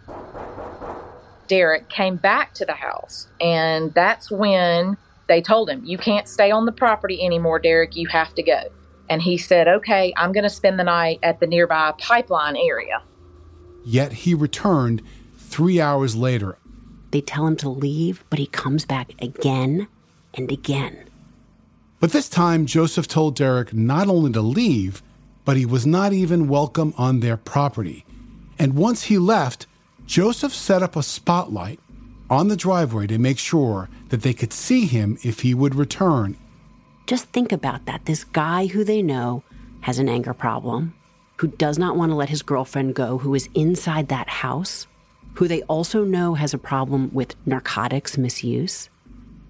Derek 1.49 1.90
came 1.90 2.16
back 2.16 2.54
to 2.54 2.64
the 2.64 2.73
house. 2.73 3.28
And 3.42 3.92
that's 3.92 4.30
when 4.30 4.97
they 5.28 5.42
told 5.42 5.68
him, 5.68 5.85
You 5.85 5.99
can't 5.99 6.26
stay 6.26 6.50
on 6.50 6.64
the 6.64 6.73
property 6.73 7.23
anymore, 7.23 7.59
Derek. 7.59 7.94
You 7.94 8.09
have 8.09 8.35
to 8.37 8.42
go. 8.42 8.62
And 9.11 9.20
he 9.20 9.37
said, 9.37 9.68
Okay, 9.68 10.14
I'm 10.16 10.32
going 10.32 10.44
to 10.44 10.50
spend 10.50 10.78
the 10.78 10.85
night 10.85 11.18
at 11.23 11.40
the 11.40 11.47
nearby 11.47 11.92
pipeline 11.99 12.56
area. 12.56 13.02
Yet 13.85 14.12
he 14.12 14.32
returned 14.32 15.02
three 15.37 15.78
hours 15.78 16.16
later. 16.16 16.56
They 17.11 17.20
tell 17.20 17.47
him 17.47 17.56
to 17.56 17.68
leave, 17.68 18.25
but 18.30 18.38
he 18.38 18.47
comes 18.47 18.87
back 18.87 19.12
again 19.20 19.88
and 20.32 20.50
again. 20.50 21.10
But 22.00 22.12
this 22.12 22.30
time, 22.30 22.64
Joseph 22.64 23.07
told 23.07 23.37
Derek 23.37 23.75
not 23.75 24.09
only 24.09 24.33
to 24.33 24.40
leave, 24.40 25.02
but 25.45 25.59
he 25.59 25.66
was 25.66 25.87
not 25.87 26.14
even 26.14 26.49
welcome 26.49 26.95
on 26.97 27.21
their 27.21 27.37
property. 27.37 28.07
And 28.59 28.75
once 28.75 29.04
he 29.04 29.19
left, 29.19 29.66
Joseph 30.07 30.54
set 30.54 30.83
up 30.83 30.97
a 30.97 31.02
spotlight 31.02 31.78
on 32.30 32.49
the 32.49 32.57
driveway 32.57 33.07
to 33.09 33.19
make 33.19 33.38
sure 33.38 33.90
that 34.09 34.23
they 34.23 34.33
could 34.33 34.52
see 34.52 34.87
him 34.87 35.19
if 35.23 35.40
he 35.40 35.52
would 35.52 35.75
return. 35.75 36.37
Just 37.07 37.26
think 37.26 37.52
about 37.52 37.85
that. 37.87 38.07
This 38.07 38.25
guy 38.25 38.66
who 38.66 38.83
they 38.83 39.02
know 39.02 39.42
has 39.80 39.99
an 39.99 40.09
anger 40.09 40.33
problem, 40.33 40.95
who 41.37 41.49
does 41.49 41.78
not 41.78 41.97
want 41.97 42.12
to 42.12 42.16
let 42.16 42.28
his 42.28 42.42
girlfriend 42.42 42.95
go, 42.95 43.19
who 43.19 43.35
is 43.35 43.49
inside 43.54 44.09
that 44.09 44.28
house, 44.28 44.87
who 45.35 45.49
they 45.49 45.62
also 45.62 46.04
know 46.04 46.35
has 46.35 46.54
a 46.54 46.59
problem 46.59 47.11
with 47.12 47.35
narcotics 47.47 48.16
misuse. 48.16 48.88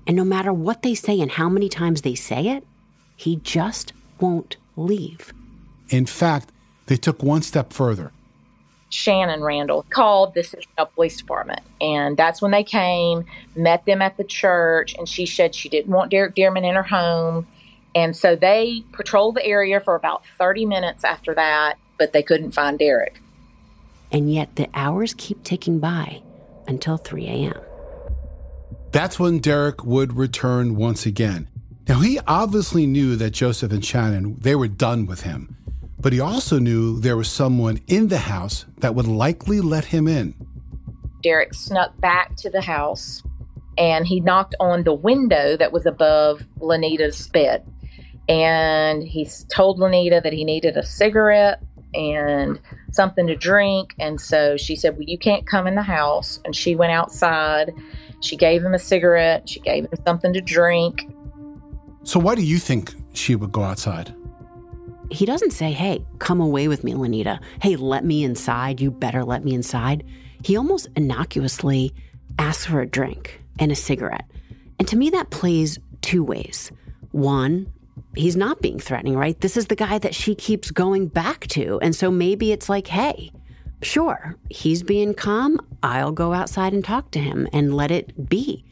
And 0.07 0.16
no 0.16 0.25
matter 0.25 0.52
what 0.52 0.83
they 0.83 0.95
say 0.95 1.21
and 1.21 1.30
how 1.30 1.49
many 1.49 1.69
times 1.69 2.02
they 2.02 2.14
say 2.14 2.49
it, 2.49 2.66
he 3.16 3.37
just 3.37 3.92
won't 4.21 4.57
leave. 4.76 5.33
In 5.88 6.07
fact, 6.07 6.50
they 6.87 6.97
took 6.97 7.23
one 7.23 7.42
step 7.42 7.73
further. 7.73 8.12
Shannon 8.90 9.42
Randall 9.42 9.85
called 9.90 10.35
the 10.35 10.40
Citronelle 10.40 10.92
Police 10.95 11.16
Department. 11.16 11.61
And 11.80 12.16
that's 12.16 12.42
when 12.42 12.50
they 12.50 12.64
came, 12.64 13.25
met 13.54 13.87
them 13.87 14.02
at 14.02 14.16
the 14.16 14.25
church, 14.25 14.95
and 14.99 15.09
she 15.09 15.26
said 15.26 15.54
she 15.54 15.69
didn't 15.69 15.92
want 15.92 16.11
Derek 16.11 16.35
Dearman 16.35 16.69
in 16.69 16.75
her 16.75 16.83
home. 16.83 17.47
And 17.95 18.16
so 18.16 18.37
they 18.37 18.85
patrolled 18.92 19.37
the 19.37 19.45
area 19.45 19.80
for 19.80 19.95
about 19.95 20.25
30 20.38 20.66
minutes 20.66 21.04
after 21.04 21.35
that, 21.35 21.78
but 21.99 22.12
they 22.12 22.23
couldn't 22.23 22.52
find 22.52 22.78
Derek. 22.78 23.21
And 24.12 24.33
yet 24.33 24.57
the 24.57 24.69
hours 24.75 25.14
keep 25.16 25.45
ticking 25.45 25.78
by 25.78 26.23
until 26.66 26.97
3 26.97 27.26
a.m. 27.26 27.61
That's 28.92 29.18
when 29.18 29.38
Derek 29.38 29.85
would 29.85 30.14
return 30.14 30.75
once 30.75 31.06
again. 31.06 31.49
Now, 31.88 32.00
he 32.00 32.20
obviously 32.26 32.87
knew 32.87 33.16
that 33.16 33.30
Joseph 33.30 33.73
and 33.73 33.85
Shannon, 33.85 34.37
they 34.40 34.54
were 34.54 34.68
done 34.68 35.06
with 35.06 35.23
him. 35.23 35.56
But 35.99 36.12
he 36.12 36.20
also 36.20 36.59
knew 36.59 36.99
there 36.99 37.16
was 37.16 37.28
someone 37.28 37.80
in 37.87 38.09
the 38.09 38.18
house 38.18 38.64
that 38.78 38.94
would 38.94 39.06
likely 39.06 39.61
let 39.61 39.87
him 39.87 40.09
in. 40.09 40.35
Derek 41.23 41.52
snuck 41.52 41.99
back 42.00 42.37
to 42.37 42.50
the 42.50 42.62
house 42.62 43.23
and 43.76 44.06
he 44.06 44.20
knocked 44.20 44.54
on 44.61 44.85
the 44.85 44.94
window 44.94 45.56
that 45.56 45.73
was 45.73 45.87
above 45.87 46.47
Lenita's 46.59 47.28
bed. 47.28 47.66
And 48.28 49.02
he 49.02 49.28
told 49.49 49.78
Lenita 49.78 50.23
that 50.23 50.32
he 50.32 50.44
needed 50.44 50.76
a 50.76 50.85
cigarette 50.85 51.61
and 51.94 52.61
something 52.92 53.26
to 53.26 53.35
drink. 53.35 53.94
And 53.99 54.20
so 54.20 54.56
she 54.56 54.76
said, 54.76 54.94
Well, 54.94 55.06
you 55.06 55.18
can't 55.18 55.47
come 55.47 55.66
in 55.66 55.75
the 55.75 55.82
house. 55.82 56.40
And 56.44 56.54
she 56.54 56.76
went 56.76 56.92
outside. 56.92 57.73
She 58.21 58.37
gave 58.37 58.62
him 58.62 58.75
a 58.75 58.79
cigarette. 58.79 59.49
She 59.49 59.61
gave 59.61 59.85
him 59.85 59.99
something 60.07 60.33
to 60.33 60.41
drink. 60.41 61.11
So, 62.03 62.19
why 62.21 62.35
do 62.35 62.43
you 62.43 62.59
think 62.59 62.95
she 63.12 63.35
would 63.35 63.53
go 63.53 63.62
outside? 63.62 64.15
He 65.11 65.27
doesn't 65.27 65.50
say, 65.50 65.73
Hey, 65.73 66.05
come 66.19 66.41
away 66.41 66.69
with 66.69 66.85
me, 66.85 66.95
Lenita. 66.95 67.41
Hey, 67.61 67.77
let 67.77 68.05
me 68.05 68.25
inside. 68.25 68.81
You 68.81 68.91
better 68.91 69.25
let 69.25 69.45
me 69.45 69.55
inside. 69.55 70.05
He 70.43 70.57
almost 70.57 70.89
innocuously 70.97 71.93
asks 72.39 72.67
for 72.67 72.81
a 72.81 72.87
drink 72.87 73.43
and 73.59 73.71
a 73.73 73.77
cigarette. 73.77 74.25
And 74.79 74.89
to 74.89 74.97
me, 74.97 75.11
that 75.11 75.31
plays 75.31 75.79
two 76.00 76.25
ways. 76.25 76.73
One, 77.11 77.71
he's 78.15 78.37
not 78.37 78.62
being 78.62 78.79
threatening, 78.79 79.17
right? 79.17 79.39
This 79.41 79.57
is 79.57 79.67
the 79.67 79.77
guy 79.77 79.99
that 79.99 80.15
she 80.15 80.35
keeps 80.35 80.71
going 80.71 81.09
back 81.09 81.47
to. 81.49 81.79
And 81.83 81.95
so 81.95 82.11
maybe 82.11 82.53
it's 82.53 82.69
like, 82.69 82.87
hey, 82.87 83.33
sure, 83.82 84.37
he's 84.49 84.82
being 84.82 85.14
calm. 85.14 85.58
I'll 85.82 86.12
go 86.12 86.32
outside 86.32 86.72
and 86.72 86.84
talk 86.84 87.10
to 87.12 87.18
him 87.18 87.49
and 87.52 87.75
let 87.75 87.90
it 87.90 88.28
be. 88.28 88.64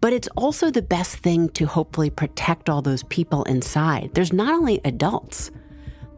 But 0.00 0.12
it's 0.12 0.28
also 0.36 0.70
the 0.70 0.82
best 0.82 1.16
thing 1.16 1.48
to 1.50 1.66
hopefully 1.66 2.10
protect 2.10 2.68
all 2.68 2.82
those 2.82 3.02
people 3.04 3.42
inside. 3.44 4.10
There's 4.14 4.32
not 4.32 4.52
only 4.52 4.80
adults, 4.84 5.50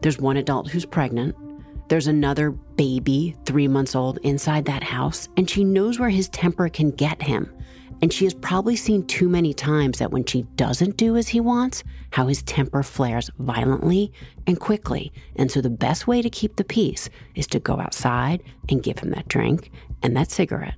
there's 0.01 0.19
one 0.19 0.37
adult 0.37 0.69
who's 0.69 0.85
pregnant. 0.85 1.35
There's 1.89 2.07
another 2.07 2.51
baby, 2.51 3.35
three 3.45 3.67
months 3.67 3.95
old, 3.95 4.19
inside 4.23 4.65
that 4.65 4.83
house, 4.83 5.29
and 5.37 5.49
she 5.49 5.63
knows 5.63 5.99
where 5.99 6.09
his 6.09 6.27
temper 6.29 6.67
can 6.67 6.91
get 6.91 7.21
him. 7.21 7.49
And 8.01 8.13
she 8.13 8.25
has 8.25 8.33
probably 8.33 8.75
seen 8.75 9.05
too 9.07 9.27
many 9.27 9.53
times 9.53 9.99
that 9.99 10.11
when 10.11 10.25
she 10.25 10.43
doesn't 10.55 10.97
do 10.97 11.17
as 11.17 11.27
he 11.27 11.39
wants, 11.39 11.83
how 12.11 12.27
his 12.27 12.43
temper 12.43 12.83
flares 12.83 13.29
violently 13.39 14.11
and 14.45 14.59
quickly. 14.59 15.11
And 15.35 15.51
so 15.51 15.61
the 15.61 15.69
best 15.69 16.07
way 16.07 16.21
to 16.21 16.29
keep 16.29 16.55
the 16.55 16.63
peace 16.63 17.09
is 17.35 17.47
to 17.47 17.59
go 17.59 17.79
outside 17.79 18.43
and 18.69 18.83
give 18.83 18.99
him 18.99 19.11
that 19.11 19.27
drink 19.27 19.71
and 20.03 20.15
that 20.15 20.31
cigarette. 20.31 20.75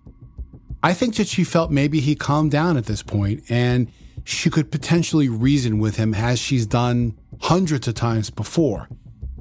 I 0.82 0.94
think 0.94 1.16
that 1.16 1.28
she 1.28 1.44
felt 1.44 1.72
maybe 1.72 2.00
he 2.00 2.16
calmed 2.16 2.52
down 2.52 2.78
at 2.78 2.86
this 2.86 3.04
point 3.04 3.44
and 3.50 3.92
she 4.24 4.50
could 4.50 4.72
potentially 4.72 5.28
reason 5.28 5.80
with 5.80 5.98
him 5.98 6.14
as 6.14 6.40
she's 6.40 6.66
done 6.66 7.18
hundreds 7.42 7.88
of 7.88 7.96
times 7.96 8.30
before. 8.30 8.88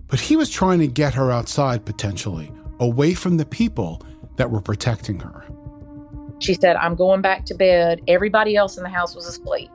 But 0.09 0.21
he 0.21 0.35
was 0.35 0.51
trying 0.51 0.81
to 0.81 0.89
get 0.89 1.15
her 1.15 1.31
outside 1.31 1.85
potentially, 1.85 2.51
away 2.81 3.15
from 3.15 3.37
the 3.37 3.45
people 3.45 4.03
that 4.37 4.51
were 4.51 4.61
protecting 4.61 5.21
her. 5.21 5.45
She 6.41 6.55
said, 6.55 6.77
I'm 6.77 6.95
going 6.95 7.21
back 7.21 7.45
to 7.47 7.55
bed. 7.55 8.01
Everybody 8.07 8.57
else 8.57 8.77
in 8.77 8.83
the 8.83 8.89
house 8.89 9.15
was 9.15 9.27
asleep. 9.27 9.71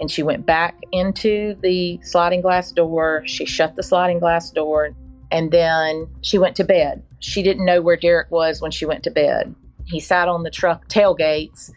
And 0.00 0.10
she 0.10 0.22
went 0.22 0.44
back 0.44 0.76
into 0.92 1.54
the 1.60 1.98
sliding 2.02 2.42
glass 2.42 2.72
door. 2.72 3.22
She 3.26 3.46
shut 3.46 3.76
the 3.76 3.82
sliding 3.82 4.18
glass 4.18 4.50
door 4.50 4.94
and 5.30 5.50
then 5.50 6.08
she 6.22 6.38
went 6.38 6.56
to 6.56 6.64
bed. 6.64 7.02
She 7.18 7.42
didn't 7.42 7.64
know 7.64 7.82
where 7.82 7.96
Derek 7.96 8.30
was 8.30 8.60
when 8.60 8.70
she 8.70 8.86
went 8.86 9.04
to 9.04 9.10
bed. 9.10 9.54
He 9.84 10.00
sat 10.00 10.28
on 10.28 10.42
the 10.42 10.50
truck 10.50 10.88
tailgates 10.88 11.70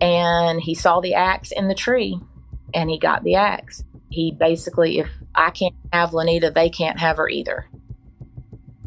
and 0.00 0.60
he 0.60 0.74
saw 0.74 1.00
the 1.00 1.14
axe 1.14 1.52
in 1.52 1.68
the 1.68 1.74
tree 1.74 2.20
and 2.72 2.90
he 2.90 2.98
got 2.98 3.24
the 3.24 3.34
axe. 3.36 3.82
He 4.10 4.32
basically, 4.32 4.98
if 4.98 5.08
I 5.34 5.50
can't 5.50 5.74
have 5.92 6.10
Lenita, 6.10 6.52
they 6.52 6.68
can't 6.68 6.98
have 6.98 7.16
her 7.16 7.28
either. 7.28 7.68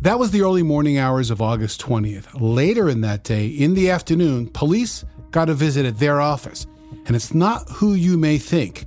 That 0.02 0.20
was 0.20 0.30
the 0.30 0.44
early 0.44 0.62
morning 0.62 1.00
hours 1.00 1.32
of 1.32 1.42
August 1.42 1.82
20th. 1.82 2.28
Later 2.40 2.88
in 2.88 3.02
that 3.02 3.24
day, 3.24 3.48
in 3.48 3.74
the 3.74 3.90
afternoon, 3.90 4.48
police 4.48 5.04
got 5.32 5.50
a 5.50 5.56
visit 5.56 5.88
at 5.88 5.98
their 5.98 6.22
office. 6.22 6.68
And 7.08 7.16
it's 7.16 7.34
not 7.34 7.68
who 7.68 7.96
you 7.96 8.16
may 8.16 8.38
think. 8.38 8.86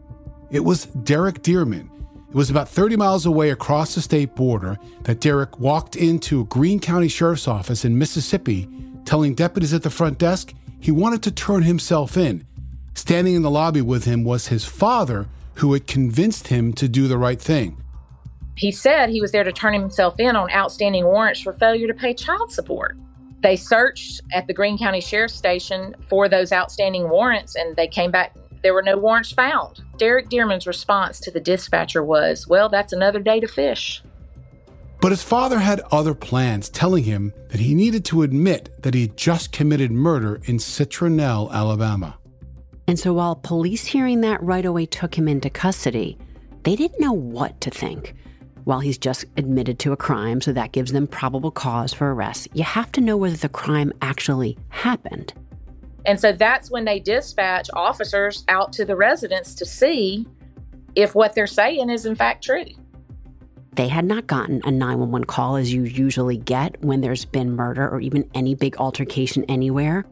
It 0.53 0.61
was 0.61 0.87
Derek 0.87 1.43
Dearman. 1.43 1.91
It 2.29 2.35
was 2.37 2.49
about 2.49 2.69
30 2.69 2.95
miles 2.95 3.27
away 3.27 3.51
across 3.51 3.97
the 3.97 4.01
state 4.01 4.37
border 4.37 4.79
that 5.03 5.21
Derek 5.21 5.59
walked 5.59 5.97
into 5.97 6.43
a 6.43 6.45
Greene 6.45 6.79
County 6.79 7.09
Sheriff's 7.09 7.49
Office 7.49 7.85
in 7.85 7.99
Mississippi, 7.99 8.69
telling 9.05 9.35
deputies 9.35 9.75
at 9.75 9.83
the 9.83 9.91
front 9.91 10.17
desk 10.17 10.55
he 10.79 10.93
wanted 10.93 11.25
to 11.25 11.33
turn 11.33 11.65
himself 11.65 12.17
in. 12.17 12.47
Standing 12.95 13.35
in 13.35 13.43
the 13.43 13.51
lobby 13.51 13.83
with 13.83 14.05
him 14.05 14.23
was 14.23 14.47
his 14.47 14.65
father, 14.65 15.27
who 15.55 15.73
had 15.73 15.89
convinced 15.89 16.49
him 16.49 16.73
to 16.75 16.89
do 16.89 17.09
the 17.09 17.19
right 17.19 17.41
thing. 17.41 17.83
He 18.61 18.71
said 18.71 19.09
he 19.09 19.23
was 19.23 19.33
there 19.33 19.43
to 19.43 19.53
turn 19.53 19.73
himself 19.73 20.21
in 20.21 20.37
on 20.37 20.51
outstanding 20.51 21.07
warrants 21.07 21.41
for 21.41 21.55
failure 21.55 21.87
to 21.87 21.95
pay 21.95 22.13
child 22.13 22.53
support. 22.53 22.95
They 23.39 23.57
searched 23.57 24.21
at 24.35 24.47
the 24.47 24.53
Greene 24.53 24.77
County 24.77 25.01
Sheriff's 25.01 25.35
Station 25.35 25.95
for 26.11 26.29
those 26.29 26.53
outstanding 26.53 27.09
warrants 27.09 27.57
and 27.57 27.75
they 27.75 27.89
came 27.89 28.11
back. 28.11 28.37
There 28.63 28.75
were 28.75 28.83
no 28.83 28.99
warrants 28.99 29.33
found. 29.33 29.81
Derek 29.97 30.29
Dearman's 30.29 30.67
response 30.67 31.21
to 31.21 31.31
the 31.31 31.41
dispatcher 31.41 32.05
was, 32.05 32.47
Well, 32.47 32.69
that's 32.69 32.93
another 32.93 33.21
day 33.21 33.41
to 33.41 33.49
fish. 33.49 34.03
But 35.01 35.13
his 35.13 35.23
father 35.23 35.59
had 35.59 35.81
other 35.91 36.13
plans, 36.13 36.69
telling 36.69 37.05
him 37.05 37.33
that 37.49 37.61
he 37.61 37.75
needed 37.75 38.05
to 38.07 38.21
admit 38.21 38.83
that 38.83 38.93
he 38.93 39.01
had 39.01 39.17
just 39.17 39.53
committed 39.53 39.91
murder 39.91 40.39
in 40.45 40.59
Citronelle, 40.59 41.51
Alabama. 41.51 42.19
And 42.87 42.99
so 42.99 43.15
while 43.15 43.37
police 43.37 43.87
hearing 43.87 44.21
that 44.21 44.43
right 44.43 44.67
away 44.67 44.85
took 44.85 45.17
him 45.17 45.29
into 45.29 45.49
custody, 45.49 46.19
they 46.65 46.77
didn't 46.77 47.01
know 47.01 47.15
what 47.15 47.59
to 47.63 47.71
think. 47.71 48.15
While 48.65 48.81
he's 48.81 48.99
just 48.99 49.25
admitted 49.37 49.79
to 49.81 49.93
a 49.93 49.97
crime, 49.97 50.41
so 50.41 50.53
that 50.53 50.73
gives 50.73 50.93
them 50.93 51.07
probable 51.07 51.51
cause 51.51 51.93
for 51.93 52.13
arrest, 52.13 52.49
you 52.53 52.63
have 52.63 52.93
to 52.93 53.01
know 53.01 53.17
whether 53.17 53.37
the 53.37 53.49
crime 53.49 53.93
actually 54.03 54.59
happened. 54.69 55.33
And 56.07 56.21
so 56.21 56.33
that's 56.33 56.71
when 56.71 56.85
they 56.85 57.01
dispatch 57.01 57.69
officers 57.75 58.45
out 58.49 58.73
to 58.75 58.85
the 58.85 58.97
residence 58.97 59.55
to 59.57 59.67
see 59.67 60.27
if 60.95 61.15
what 61.15 61.35
they're 61.35 61.47
saying 61.47 61.91
is 61.91 62.07
in 62.07 62.15
fact 62.15 62.45
true. 62.45 62.65
They 63.73 63.89
had 63.89 64.05
not 64.05 64.27
gotten 64.27 64.61
a 64.65 64.71
911 64.71 65.25
call 65.25 65.57
as 65.57 65.73
you 65.73 65.85
usually 65.85 66.37
get 66.37 66.83
when 66.83 67.01
there's 67.01 67.25
been 67.25 67.55
murder 67.55 67.89
or 67.89 68.01
even 68.01 68.29
any 68.35 68.55
big 68.55 68.77
altercation 68.77 69.45
anywhere. 69.49 70.05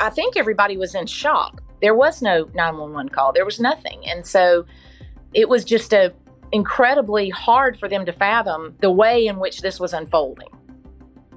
I 0.00 0.10
think 0.10 0.36
everybody 0.36 0.76
was 0.76 0.94
in 0.94 1.06
shock. 1.06 1.62
There 1.80 1.94
was 1.94 2.20
no 2.22 2.48
911 2.54 3.10
call. 3.10 3.32
There 3.32 3.44
was 3.44 3.60
nothing. 3.60 4.06
And 4.08 4.26
so 4.26 4.66
it 5.32 5.48
was 5.48 5.64
just 5.64 5.92
a 5.92 6.12
incredibly 6.52 7.30
hard 7.30 7.78
for 7.78 7.88
them 7.88 8.06
to 8.06 8.12
fathom 8.12 8.74
the 8.80 8.90
way 8.90 9.26
in 9.26 9.38
which 9.38 9.60
this 9.60 9.78
was 9.78 9.92
unfolding. 9.92 10.48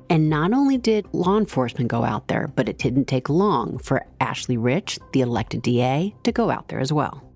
And 0.10 0.30
not 0.30 0.52
only 0.54 0.78
did 0.78 1.08
law 1.14 1.38
enforcement 1.38 1.90
go 1.90 2.04
out 2.04 2.28
there, 2.28 2.48
but 2.48 2.68
it 2.68 2.78
didn't 2.78 3.06
take 3.06 3.30
long 3.30 3.78
for 3.78 4.06
Ashley 4.20 4.58
Rich, 4.58 5.00
the 5.14 5.22
elected 5.22 5.62
DA, 5.62 6.14
to 6.24 6.32
go 6.32 6.50
out 6.50 6.68
there 6.68 6.80
as 6.80 6.92
well 6.92 7.32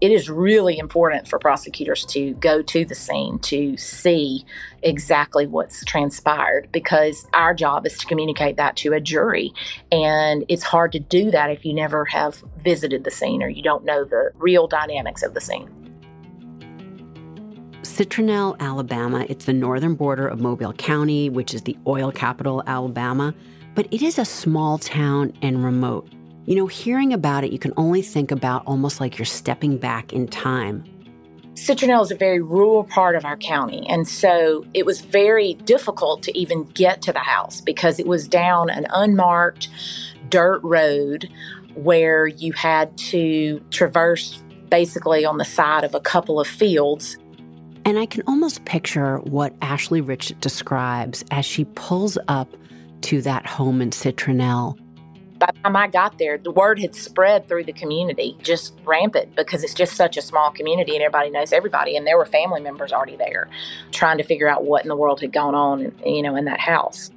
it 0.00 0.12
is 0.12 0.30
really 0.30 0.78
important 0.78 1.26
for 1.26 1.38
prosecutors 1.38 2.04
to 2.06 2.34
go 2.34 2.62
to 2.62 2.84
the 2.84 2.94
scene 2.94 3.38
to 3.40 3.76
see 3.76 4.44
exactly 4.82 5.46
what's 5.46 5.84
transpired 5.84 6.68
because 6.70 7.26
our 7.34 7.52
job 7.52 7.84
is 7.84 7.98
to 7.98 8.06
communicate 8.06 8.56
that 8.56 8.76
to 8.76 8.92
a 8.92 9.00
jury. 9.00 9.52
And 9.90 10.44
it's 10.48 10.62
hard 10.62 10.92
to 10.92 11.00
do 11.00 11.32
that 11.32 11.50
if 11.50 11.64
you 11.64 11.74
never 11.74 12.04
have 12.06 12.42
visited 12.58 13.02
the 13.02 13.10
scene 13.10 13.42
or 13.42 13.48
you 13.48 13.62
don't 13.62 13.84
know 13.84 14.04
the 14.04 14.30
real 14.36 14.68
dynamics 14.68 15.22
of 15.22 15.34
the 15.34 15.40
scene. 15.40 15.68
Citronelle, 17.98 18.56
Alabama, 18.60 19.26
it's 19.28 19.46
the 19.46 19.52
northern 19.52 19.96
border 19.96 20.28
of 20.28 20.38
Mobile 20.38 20.72
County, 20.72 21.28
which 21.28 21.52
is 21.52 21.62
the 21.62 21.76
oil 21.84 22.12
capital, 22.12 22.62
Alabama, 22.64 23.34
but 23.74 23.88
it 23.90 24.02
is 24.02 24.20
a 24.20 24.24
small 24.24 24.78
town 24.78 25.32
and 25.42 25.64
remote. 25.64 26.08
You 26.46 26.54
know, 26.54 26.68
hearing 26.68 27.12
about 27.12 27.42
it, 27.42 27.50
you 27.50 27.58
can 27.58 27.72
only 27.76 28.02
think 28.02 28.30
about 28.30 28.62
almost 28.68 29.00
like 29.00 29.18
you're 29.18 29.26
stepping 29.26 29.78
back 29.78 30.12
in 30.12 30.28
time. 30.28 30.84
Citronelle 31.54 32.04
is 32.04 32.12
a 32.12 32.14
very 32.14 32.40
rural 32.40 32.84
part 32.84 33.16
of 33.16 33.24
our 33.24 33.36
county. 33.36 33.84
And 33.88 34.06
so 34.06 34.64
it 34.74 34.86
was 34.86 35.00
very 35.00 35.54
difficult 35.54 36.22
to 36.22 36.38
even 36.38 36.66
get 36.66 37.02
to 37.02 37.12
the 37.12 37.18
house 37.18 37.60
because 37.60 37.98
it 37.98 38.06
was 38.06 38.28
down 38.28 38.70
an 38.70 38.86
unmarked 38.90 39.70
dirt 40.28 40.60
road 40.62 41.28
where 41.74 42.28
you 42.28 42.52
had 42.52 42.96
to 42.98 43.60
traverse 43.72 44.40
basically 44.70 45.24
on 45.24 45.38
the 45.38 45.44
side 45.44 45.82
of 45.82 45.96
a 45.96 46.00
couple 46.00 46.38
of 46.38 46.46
fields. 46.46 47.16
And 47.88 47.98
I 47.98 48.04
can 48.04 48.22
almost 48.26 48.66
picture 48.66 49.16
what 49.20 49.54
Ashley 49.62 50.02
Rich 50.02 50.34
describes 50.40 51.24
as 51.30 51.46
she 51.46 51.64
pulls 51.64 52.18
up 52.28 52.54
to 53.00 53.22
that 53.22 53.46
home 53.46 53.80
in 53.80 53.92
Citronelle 53.92 54.78
by 55.38 55.46
the 55.54 55.60
time 55.60 55.76
I 55.76 55.86
got 55.86 56.18
there, 56.18 56.36
the 56.36 56.50
word 56.50 56.80
had 56.80 56.96
spread 56.96 57.46
through 57.46 57.62
the 57.62 57.72
community 57.72 58.36
just 58.42 58.74
rampant 58.84 59.36
because 59.36 59.62
it's 59.62 59.72
just 59.72 59.94
such 59.94 60.16
a 60.16 60.20
small 60.20 60.50
community 60.50 60.94
and 60.94 61.02
everybody 61.02 61.30
knows 61.30 61.52
everybody. 61.52 61.96
And 61.96 62.04
there 62.04 62.18
were 62.18 62.26
family 62.26 62.60
members 62.60 62.92
already 62.92 63.14
there 63.14 63.48
trying 63.92 64.18
to 64.18 64.24
figure 64.24 64.48
out 64.48 64.64
what 64.64 64.82
in 64.82 64.88
the 64.88 64.96
world 64.96 65.20
had 65.20 65.32
gone 65.32 65.54
on, 65.54 65.94
you 66.04 66.22
know, 66.22 66.34
in 66.34 66.44
that 66.46 66.58
house. 66.58 67.12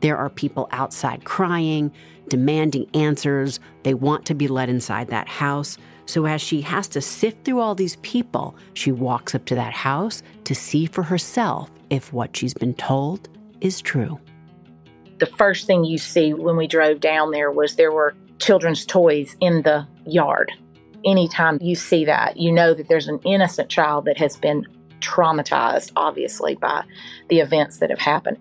There 0.00 0.18
are 0.18 0.28
people 0.28 0.68
outside 0.70 1.24
crying, 1.24 1.90
demanding 2.28 2.90
answers. 2.92 3.58
They 3.84 3.94
want 3.94 4.26
to 4.26 4.34
be 4.34 4.48
let 4.48 4.68
inside 4.68 5.08
that 5.08 5.26
house. 5.26 5.78
So, 6.06 6.26
as 6.26 6.40
she 6.40 6.60
has 6.62 6.88
to 6.88 7.00
sift 7.00 7.44
through 7.44 7.60
all 7.60 7.74
these 7.74 7.96
people, 7.96 8.56
she 8.74 8.92
walks 8.92 9.34
up 9.34 9.44
to 9.46 9.54
that 9.56 9.72
house 9.72 10.22
to 10.44 10.54
see 10.54 10.86
for 10.86 11.02
herself 11.02 11.70
if 11.90 12.12
what 12.12 12.36
she's 12.36 12.54
been 12.54 12.74
told 12.74 13.28
is 13.60 13.80
true 13.80 14.18
the 15.18 15.26
first 15.26 15.66
thing 15.66 15.84
you 15.84 15.98
see 15.98 16.34
when 16.34 16.56
we 16.56 16.66
drove 16.66 17.00
down 17.00 17.30
there 17.30 17.50
was 17.50 17.76
there 17.76 17.92
were 17.92 18.14
children's 18.38 18.84
toys 18.84 19.36
in 19.40 19.62
the 19.62 19.86
yard. 20.06 20.52
Anytime 21.04 21.58
you 21.60 21.74
see 21.74 22.04
that, 22.04 22.36
you 22.36 22.52
know 22.52 22.74
that 22.74 22.88
there's 22.88 23.08
an 23.08 23.20
innocent 23.24 23.68
child 23.68 24.04
that 24.06 24.16
has 24.18 24.36
been 24.36 24.66
traumatized, 25.00 25.92
obviously, 25.96 26.56
by 26.56 26.84
the 27.28 27.40
events 27.40 27.78
that 27.78 27.90
have 27.90 27.98
happened. 27.98 28.38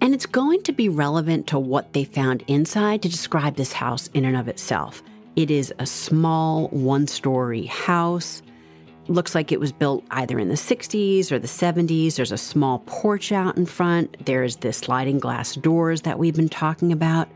And 0.00 0.14
it's 0.14 0.26
going 0.26 0.62
to 0.62 0.72
be 0.72 0.88
relevant 0.88 1.46
to 1.48 1.58
what 1.58 1.92
they 1.92 2.04
found 2.04 2.42
inside 2.46 3.02
to 3.02 3.08
describe 3.08 3.56
this 3.56 3.72
house 3.72 4.08
in 4.14 4.24
and 4.24 4.36
of 4.36 4.48
itself. 4.48 5.02
It 5.36 5.50
is 5.50 5.72
a 5.78 5.86
small 5.86 6.68
one 6.68 7.06
story 7.06 7.66
house 7.66 8.42
looks 9.10 9.34
like 9.34 9.52
it 9.52 9.60
was 9.60 9.72
built 9.72 10.04
either 10.12 10.38
in 10.38 10.48
the 10.48 10.54
60s 10.54 11.32
or 11.32 11.38
the 11.38 11.48
70s. 11.48 12.16
There's 12.16 12.32
a 12.32 12.38
small 12.38 12.80
porch 12.86 13.32
out 13.32 13.56
in 13.56 13.66
front. 13.66 14.24
There's 14.24 14.56
the 14.56 14.72
sliding 14.72 15.18
glass 15.18 15.56
doors 15.56 16.02
that 16.02 16.18
we've 16.18 16.36
been 16.36 16.48
talking 16.48 16.92
about. 16.92 17.28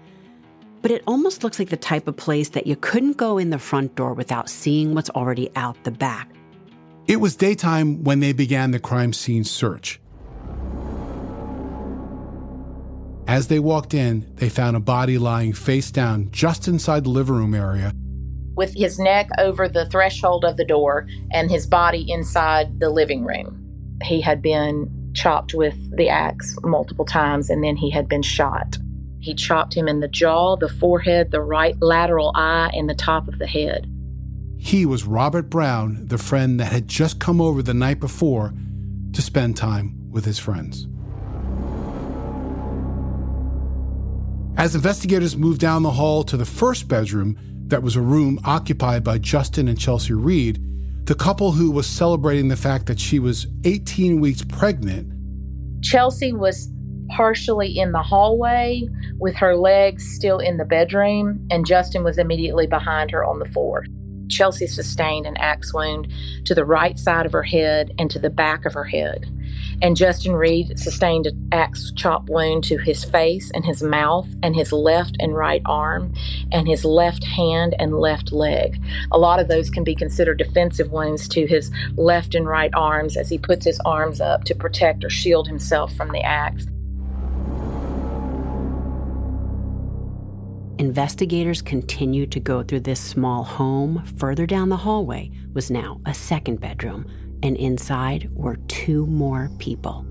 But 0.83 0.91
it 0.91 1.03
almost 1.07 1.43
looks 1.43 1.59
like 1.59 1.71
the 1.71 1.77
type 1.77 2.07
of 2.07 2.17
place 2.17 2.51
that 2.51 2.67
you 2.67 2.77
couldn't 2.77 3.17
go 3.17 3.39
in 3.39 3.51
the 3.51 3.59
front 3.59 3.95
door 3.95 4.13
without 4.15 4.49
seeing 4.49 4.95
what's 4.95 5.11
already 5.11 5.51
out 5.57 5.83
the 5.85 5.91
back. 5.91 6.29
It 7.07 7.17
was 7.17 7.37
daytime 7.37 8.05
when 8.05 8.21
they 8.21 8.33
began 8.33 8.71
the 8.71 8.79
crime 8.79 9.13
scene 9.13 9.45
search. 9.45 10.01
As 13.27 13.49
they 13.49 13.59
walked 13.59 13.95
in, 13.95 14.27
they 14.37 14.49
found 14.49 14.77
a 14.77 14.81
body 14.81 15.19
lying 15.19 15.53
face 15.53 15.91
down 15.91 16.31
just 16.31 16.69
inside 16.69 17.05
the 17.05 17.11
living 17.11 17.35
room 17.35 17.55
area 17.55 17.93
with 18.57 18.75
his 18.75 18.99
neck 18.99 19.29
over 19.39 19.69
the 19.69 19.87
threshold 19.87 20.45
of 20.45 20.57
the 20.57 20.65
door 20.65 21.07
and 21.33 21.51
his 21.51 21.67
body 21.67 22.11
inside 22.11 22.81
the 22.81 22.91
living 22.91 23.25
room. 23.25 23.61
He 24.03 24.21
had 24.21 24.43
been 24.43 24.91
chopped 25.15 25.55
with 25.55 25.75
the 25.97 26.09
axe 26.09 26.57
multiple 26.63 27.05
times 27.05 27.51
and 27.51 27.63
then 27.63 27.77
he 27.77 27.91
had 27.91 28.09
been 28.09 28.23
shot. 28.23 28.79
He 29.21 29.35
chopped 29.35 29.75
him 29.75 29.89
in 29.89 30.01
the 30.01 30.09
jaw, 30.09 30.57
the 30.57 30.69
forehead, 30.69 31.31
the 31.31 31.41
right 31.41 31.77
lateral 31.81 32.33
eye, 32.35 32.71
and 32.75 32.91
the 32.91 32.95
top 32.95 33.27
of 33.27 33.39
the 33.39 33.47
head. 33.47 33.91
He 34.59 34.85
was 34.85 35.05
Robert 35.05 35.49
Brown, 35.49 36.07
the 36.09 36.19
friend 36.19 36.61
that 36.61 36.73
had 36.73 36.89
just 36.89 37.21
come 37.21 37.41
over 37.41 37.63
the 37.63 37.75
night 37.75 38.01
before 38.01 38.53
to 39.13 39.23
spend 39.23 39.57
time 39.57 40.11
with 40.11 40.27
his 40.27 40.39
friends. 40.39 40.87
As 44.57 44.77
investigators 44.77 45.37
moved 45.37 45.61
down 45.61 45.83
the 45.83 45.91
hall 45.91 46.23
to 46.25 46.37
the 46.37 46.45
first 46.45 46.87
bedroom, 46.87 47.37
that 47.67 47.83
was 47.83 47.97
a 47.97 48.01
room 48.01 48.39
occupied 48.45 49.03
by 49.03 49.19
Justin 49.19 49.67
and 49.67 49.79
Chelsea 49.79 50.13
Reed, 50.13 50.61
the 51.07 51.15
couple 51.17 51.51
who 51.51 51.73
was 51.73 51.89
celebrating 51.89 52.47
the 52.47 52.57
fact 52.57 52.87
that 52.87 53.01
she 53.01 53.19
was 53.19 53.49
18 53.65 54.21
weeks 54.21 54.45
pregnant. 54.45 55.13
Chelsea 55.83 56.33
was 56.33 56.71
partially 57.09 57.79
in 57.79 57.91
the 57.91 58.03
hallway 58.03 58.83
with 59.19 59.35
her 59.35 59.57
legs 59.57 60.05
still 60.15 60.39
in 60.39 60.57
the 60.57 60.65
bedroom, 60.65 61.45
and 61.51 61.67
Justin 61.67 62.05
was 62.05 62.17
immediately 62.17 62.69
behind 62.69 63.11
her 63.11 63.25
on 63.25 63.41
the 63.41 63.49
floor. 63.49 63.85
Chelsea 64.29 64.69
sustained 64.69 65.27
an 65.27 65.37
axe 65.39 65.75
wound 65.75 66.07
to 66.45 66.55
the 66.55 66.65
right 66.65 66.97
side 66.97 67.27
of 67.27 67.33
her 67.33 67.43
head 67.43 67.91
and 67.99 68.09
to 68.11 68.21
the 68.21 68.31
back 68.31 68.65
of 68.65 68.73
her 68.73 68.85
head 68.85 69.27
and 69.85 69.99
Justin 69.99 70.35
Reed 70.35 70.79
sustained 70.79 71.27
an 71.27 71.49
axe 71.53 71.93
chop 71.95 72.31
wound 72.31 72.65
to 72.65 72.79
his 72.79 73.05
face 73.05 73.51
and 73.53 73.67
his 73.67 73.83
mouth 73.83 74.27
and 74.43 74.57
his 74.57 74.73
left 74.73 75.15
and 75.21 75.37
right 75.37 75.61
arm 75.67 76.15
and 76.51 76.67
his 76.67 76.87
left 76.87 77.23
hand 77.23 77.75
and 77.79 78.01
left 78.01 78.33
leg. 78.33 78.83
A 79.13 79.19
lot 79.19 79.41
of 79.41 79.49
those 79.49 79.69
can 79.69 79.85
be 79.85 79.95
considered 79.95 80.39
defensive 80.39 80.91
wounds 80.91 81.29
to 81.29 81.47
his 81.47 81.71
left 81.97 82.35
and 82.35 82.49
right 82.49 82.71
arms 82.73 83.15
as 83.15 83.29
he 83.29 83.37
puts 83.37 83.67
his 83.67 83.79
arms 83.81 84.23
up 84.23 84.45
to 84.45 84.55
protect 84.55 85.05
or 85.05 85.11
shield 85.11 85.49
himself 85.49 85.95
from 85.95 86.13
the 86.13 86.23
axe. 86.23 86.67
Investigators 90.79 91.61
continued 91.61 92.33
to 92.33 92.41
go 92.41 92.63
through 92.63 92.81
this 92.81 93.01
small 93.01 93.45
home. 93.45 94.03
Further 94.17 94.47
down 94.47 94.71
the 94.71 94.79
hallway 94.79 95.31
was 95.53 95.71
now 95.71 96.01
a 96.07 96.15
second 96.15 96.59
bedroom 96.59 97.05
and 97.45 97.59
inside 97.59 98.31
were 98.33 98.57
two 98.85 99.07
more 99.07 99.51
people. 99.59 100.05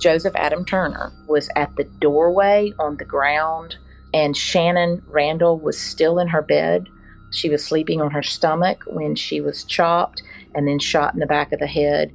Joseph 0.00 0.34
Adam 0.34 0.64
Turner 0.64 1.12
was 1.28 1.48
at 1.54 1.74
the 1.76 1.84
doorway 1.84 2.72
on 2.80 2.96
the 2.96 3.04
ground 3.04 3.76
And 4.12 4.36
Shannon 4.36 5.02
Randall 5.08 5.58
was 5.58 5.78
still 5.78 6.18
in 6.18 6.28
her 6.28 6.42
bed. 6.42 6.88
She 7.32 7.50
was 7.50 7.64
sleeping 7.64 8.00
on 8.00 8.12
her 8.12 8.22
stomach 8.22 8.84
when 8.86 9.16
she 9.16 9.40
was 9.40 9.64
chopped 9.64 10.22
and 10.54 10.68
then 10.68 10.78
shot 10.78 11.14
in 11.14 11.20
the 11.20 11.26
back 11.26 11.52
of 11.52 11.58
the 11.58 11.66
head. 11.66 12.12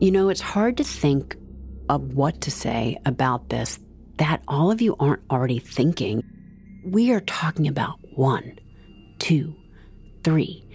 You 0.00 0.10
know, 0.10 0.28
it's 0.28 0.42
hard 0.42 0.76
to 0.76 0.84
think 0.84 1.36
of 1.88 2.12
what 2.12 2.42
to 2.42 2.50
say 2.50 2.98
about 3.06 3.48
this 3.48 3.78
that 4.18 4.42
all 4.48 4.70
of 4.70 4.80
you 4.80 4.96
aren't 4.98 5.22
already 5.30 5.58
thinking. 5.58 6.22
We 6.84 7.12
are 7.12 7.20
talking 7.20 7.68
about 7.68 7.98
one, 8.14 8.58
two, 9.18 9.54
three, 10.24 10.66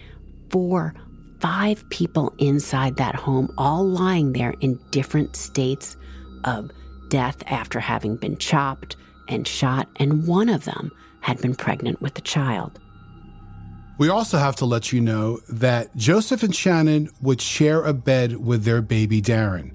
four, 0.50 0.96
five 1.42 1.88
people 1.90 2.34
inside 2.38 2.98
that 2.98 3.16
home, 3.16 3.52
all 3.58 3.84
lying 3.84 4.34
there 4.34 4.54
in 4.62 4.80
different 4.92 5.36
states 5.36 5.98
of 6.44 6.72
death 7.10 7.44
after 7.48 7.80
having 7.80 8.16
been 8.16 8.38
chopped 8.38 8.96
and 9.28 9.48
shot, 9.48 9.88
and 9.98 10.28
one 10.28 10.50
of 10.50 10.66
them 10.66 10.92
had 11.22 11.42
been 11.42 11.56
pregnant 11.56 12.02
with 12.02 12.18
a 12.18 12.22
child. 12.22 12.80
We 13.98 14.10
also 14.10 14.38
have 14.38 14.56
to 14.58 14.66
let 14.66 14.92
you 14.92 15.02
know 15.02 15.40
that 15.50 15.96
Joseph 15.96 16.44
and 16.44 16.56
Shannon 16.56 17.10
would 17.22 17.42
share 17.42 17.84
a 17.84 17.94
bed 17.94 18.38
with 18.38 18.64
their 18.64 18.82
baby 18.82 19.22
Darren. 19.22 19.72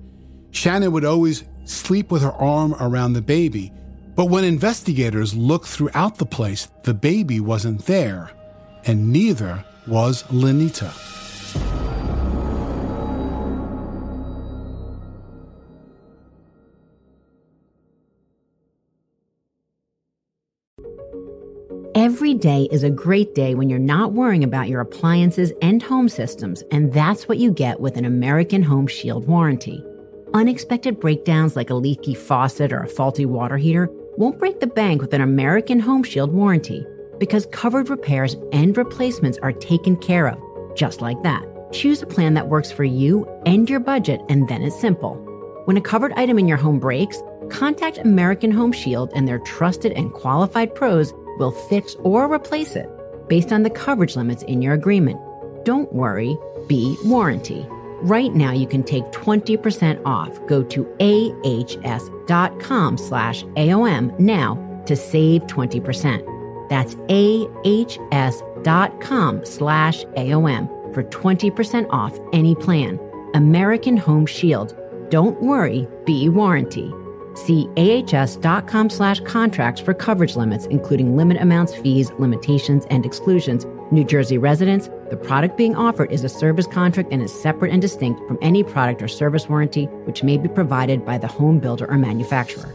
Shannon 0.51 0.93
would 0.93 1.05
always 1.05 1.45
sleep 1.65 2.11
with 2.11 2.23
her 2.23 2.33
arm 2.33 2.75
around 2.81 3.13
the 3.13 3.23
baby, 3.23 3.73
but 4.15 4.27
when 4.27 4.45
investigators 4.45 5.35
looked 5.35 5.67
throughout 5.67 6.17
the 6.19 6.27
place, 6.27 6.69
the 6.85 6.95
baby 6.95 7.39
wasn't 7.41 7.85
there, 7.87 8.31
and 8.85 9.13
neither 9.13 9.65
was 9.87 10.23
Lenita. 10.25 10.93
Every 21.95 22.35
day 22.35 22.69
is 22.71 22.83
a 22.83 22.91
great 22.91 23.35
day 23.35 23.55
when 23.55 23.69
you're 23.69 23.79
not 23.79 24.13
worrying 24.13 24.45
about 24.45 24.69
your 24.69 24.81
appliances 24.81 25.53
and 25.63 25.83
home 25.83 26.09
systems, 26.09 26.63
and 26.71 26.93
that's 26.93 27.27
what 27.27 27.39
you 27.39 27.51
get 27.51 27.81
with 27.81 27.97
an 27.97 28.05
American 28.05 28.63
Home 28.63 28.87
Shield 28.87 29.27
warranty. 29.27 29.83
Unexpected 30.35 31.01
breakdowns 31.01 31.57
like 31.57 31.71
a 31.71 31.75
leaky 31.75 32.15
faucet 32.15 32.73
or 32.73 32.81
a 32.81 32.89
faulty 32.89 33.27
water 33.27 33.57
heater 33.57 33.89
won't 34.17 34.39
break 34.39 34.61
the 34.61 34.67
bank 34.67 35.01
with 35.01 35.15
an 35.15 35.21
American 35.21 35.81
Home 35.81 36.03
Shield 36.03 36.33
warranty 36.33 36.87
because 37.19 37.47
covered 37.47 37.89
repairs 37.89 38.37
and 38.53 38.77
replacements 38.77 39.39
are 39.39 39.53
taken 39.53 39.97
care 39.97 40.29
of, 40.29 40.39
just 40.77 41.01
like 41.01 41.21
that. 41.23 41.43
Choose 41.73 42.03
a 42.03 42.07
plan 42.07 42.35
that 42.35 42.49
works 42.49 42.71
for 42.71 42.85
you 42.85 43.27
and 43.45 43.69
your 43.69 43.81
budget, 43.81 44.21
and 44.29 44.47
then 44.49 44.63
it's 44.63 44.81
simple. 44.81 45.15
When 45.65 45.77
a 45.77 45.81
covered 45.81 46.13
item 46.13 46.39
in 46.39 46.47
your 46.47 46.57
home 46.57 46.79
breaks, 46.79 47.21
contact 47.51 47.99
American 47.99 48.53
Home 48.53 48.73
Shield 48.73 49.11
and 49.15 49.27
their 49.27 49.41
trusted 49.41 49.93
and 49.93 50.13
qualified 50.13 50.75
pros 50.75 51.13
will 51.39 51.51
fix 51.51 51.97
or 52.01 52.33
replace 52.33 52.77
it 52.77 52.89
based 53.29 53.53
on 53.53 53.63
the 53.63 53.71
coverage 53.71 54.17
limits 54.17 54.43
in 54.45 54.63
your 54.63 54.75
agreement. 54.75 55.21
Don't 55.65 55.93
worry, 55.93 56.39
be 56.69 56.97
warranty. 57.05 57.67
Right 58.03 58.33
now 58.35 58.53
you 58.53 58.67
can 58.67 58.83
take 58.85 59.05
20% 59.07 60.01
off. 60.05 60.39
Go 60.47 60.63
to 60.63 60.87
ahs.com 61.45 62.99
slash 62.99 63.43
AOM 63.43 64.19
now 64.21 64.83
to 64.87 64.95
save 64.95 65.43
20%. 65.43 66.36
That's 66.69 66.95
ahs.com 67.09 68.35
slash 69.45 70.05
AOM 70.05 70.95
for 70.95 71.03
20% 71.05 71.87
off 71.91 72.19
any 72.33 72.55
plan. 72.55 72.99
American 73.35 73.97
Home 73.99 74.27
Shield. 74.27 74.77
Don't 75.11 75.41
worry, 75.43 75.87
be 76.05 76.29
warranty. 76.29 76.93
See 77.35 77.69
ahs.com 77.77 78.89
slash 78.89 79.21
contracts 79.21 79.81
for 79.81 79.93
coverage 79.93 80.37
limits, 80.37 80.67
including 80.67 81.17
limit 81.17 81.37
amounts, 81.41 81.75
fees, 81.75 82.11
limitations, 82.19 82.87
and 82.89 83.05
exclusions. 83.05 83.67
New 83.93 84.05
Jersey 84.05 84.39
residents, 84.39 84.89
the 85.11 85.17
product 85.17 85.57
being 85.57 85.77
offered 85.77 86.11
is 86.11 86.25
a 86.25 86.29
service 86.29 86.67
contract 86.67 87.13
and 87.13 87.23
is 87.23 87.33
separate 87.33 87.73
and 87.73 87.83
distinct 87.83 88.27
from 88.27 88.39
any 88.41 88.65
product 88.65 89.03
or 89.03 89.09
service 89.09 89.49
warranty 89.49 89.85
which 90.07 90.23
may 90.23 90.39
be 90.39 90.49
provided 90.49 91.05
by 91.05 91.19
the 91.19 91.29
home 91.29 91.61
builder 91.61 91.89
or 91.89 91.99
manufacturer. 91.99 92.73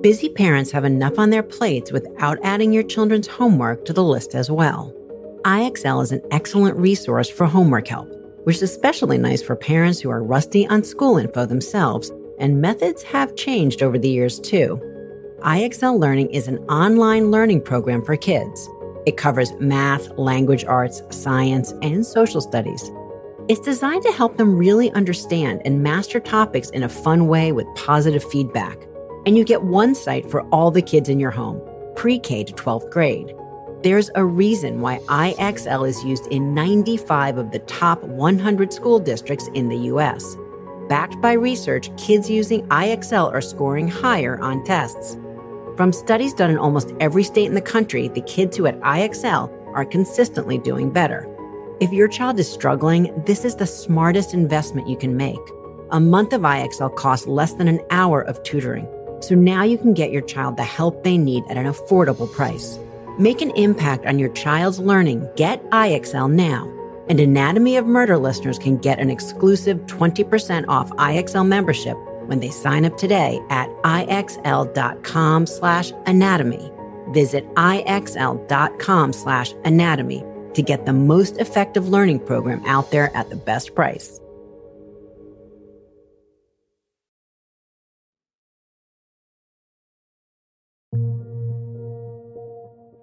Busy 0.00 0.28
parents 0.28 0.70
have 0.70 0.84
enough 0.84 1.18
on 1.18 1.30
their 1.30 1.42
plates 1.42 1.92
without 1.92 2.38
adding 2.42 2.72
your 2.72 2.82
children's 2.82 3.26
homework 3.26 3.84
to 3.86 3.92
the 3.92 4.04
list 4.04 4.34
as 4.34 4.50
well. 4.50 4.92
IXL 5.44 6.02
is 6.02 6.12
an 6.12 6.22
excellent 6.30 6.76
resource 6.76 7.28
for 7.28 7.46
homework 7.46 7.88
help 7.88 8.16
which 8.46 8.58
is 8.58 8.62
especially 8.62 9.18
nice 9.18 9.42
for 9.42 9.56
parents 9.56 9.98
who 9.98 10.08
are 10.08 10.22
rusty 10.22 10.68
on 10.68 10.84
school 10.84 11.18
info 11.18 11.44
themselves, 11.44 12.12
and 12.38 12.60
methods 12.60 13.02
have 13.02 13.34
changed 13.34 13.82
over 13.82 13.98
the 13.98 14.08
years 14.08 14.38
too. 14.38 14.80
IXL 15.40 15.98
Learning 15.98 16.30
is 16.30 16.46
an 16.46 16.58
online 16.68 17.32
learning 17.32 17.60
program 17.60 18.04
for 18.04 18.16
kids. 18.16 18.68
It 19.04 19.16
covers 19.16 19.52
math, 19.58 20.16
language 20.16 20.64
arts, 20.64 21.02
science, 21.10 21.74
and 21.82 22.06
social 22.06 22.40
studies. 22.40 22.88
It's 23.48 23.58
designed 23.58 24.04
to 24.04 24.12
help 24.12 24.36
them 24.36 24.56
really 24.56 24.92
understand 24.92 25.62
and 25.64 25.82
master 25.82 26.20
topics 26.20 26.70
in 26.70 26.84
a 26.84 26.88
fun 26.88 27.26
way 27.26 27.50
with 27.50 27.66
positive 27.74 28.22
feedback. 28.22 28.78
And 29.26 29.36
you 29.36 29.44
get 29.44 29.64
one 29.64 29.96
site 29.96 30.30
for 30.30 30.42
all 30.50 30.70
the 30.70 30.80
kids 30.80 31.08
in 31.08 31.18
your 31.18 31.32
home, 31.32 31.60
pre 31.96 32.18
K 32.18 32.44
to 32.44 32.52
12th 32.52 32.88
grade. 32.90 33.34
There's 33.82 34.08
a 34.14 34.24
reason 34.24 34.80
why 34.80 35.00
IXL 35.08 35.86
is 35.86 36.04
used 36.04 36.26
in 36.28 36.54
95 36.54 37.36
of 37.36 37.50
the 37.50 37.58
top 37.60 38.02
100 38.04 38.72
school 38.72 39.00
districts 39.00 39.48
in 39.52 39.68
the 39.68 39.76
US. 39.92 40.36
Backed 40.88 41.20
by 41.20 41.32
research, 41.32 41.90
kids 41.96 42.30
using 42.30 42.66
IXL 42.68 43.32
are 43.32 43.40
scoring 43.40 43.88
higher 43.88 44.38
on 44.40 44.62
tests. 44.64 45.18
From 45.76 45.92
studies 45.92 46.32
done 46.32 46.50
in 46.50 46.58
almost 46.58 46.94
every 47.00 47.24
state 47.24 47.46
in 47.46 47.54
the 47.54 47.60
country, 47.60 48.08
the 48.08 48.22
kids 48.22 48.56
who 48.56 48.66
at 48.66 48.80
IXL 48.80 49.52
are 49.74 49.84
consistently 49.84 50.56
doing 50.56 50.90
better. 50.90 51.28
If 51.80 51.92
your 51.92 52.08
child 52.08 52.38
is 52.38 52.50
struggling, 52.50 53.12
this 53.26 53.44
is 53.44 53.56
the 53.56 53.66
smartest 53.66 54.32
investment 54.32 54.88
you 54.88 54.96
can 54.96 55.16
make. 55.16 55.40
A 55.90 56.00
month 56.00 56.32
of 56.32 56.42
IXL 56.42 56.94
costs 56.96 57.26
less 57.26 57.52
than 57.54 57.68
an 57.68 57.80
hour 57.90 58.22
of 58.22 58.42
tutoring, 58.42 58.88
so 59.20 59.34
now 59.34 59.62
you 59.62 59.78
can 59.78 59.94
get 59.94 60.10
your 60.10 60.22
child 60.22 60.56
the 60.56 60.64
help 60.64 61.04
they 61.04 61.18
need 61.18 61.44
at 61.48 61.56
an 61.56 61.66
affordable 61.66 62.30
price. 62.32 62.78
Make 63.18 63.40
an 63.40 63.50
impact 63.52 64.06
on 64.06 64.18
your 64.18 64.28
child's 64.30 64.78
learning. 64.78 65.28
Get 65.36 65.62
IXL 65.70 66.30
now. 66.30 66.72
And 67.08 67.20
Anatomy 67.20 67.76
of 67.76 67.86
Murder 67.86 68.18
listeners 68.18 68.58
can 68.58 68.76
get 68.76 68.98
an 68.98 69.10
exclusive 69.10 69.78
20% 69.86 70.64
off 70.68 70.90
IXL 70.90 71.46
membership 71.46 71.96
when 72.26 72.40
they 72.40 72.50
sign 72.50 72.84
up 72.84 72.98
today 72.98 73.40
at 73.48 73.68
IXL.com 73.84 75.46
slash 75.46 75.92
anatomy. 76.06 76.70
Visit 77.10 77.46
IXL.com 77.54 79.12
slash 79.12 79.52
anatomy 79.64 80.24
to 80.54 80.62
get 80.62 80.86
the 80.86 80.92
most 80.92 81.38
effective 81.38 81.88
learning 81.88 82.20
program 82.20 82.62
out 82.66 82.90
there 82.90 83.14
at 83.16 83.30
the 83.30 83.36
best 83.36 83.74
price. 83.74 84.20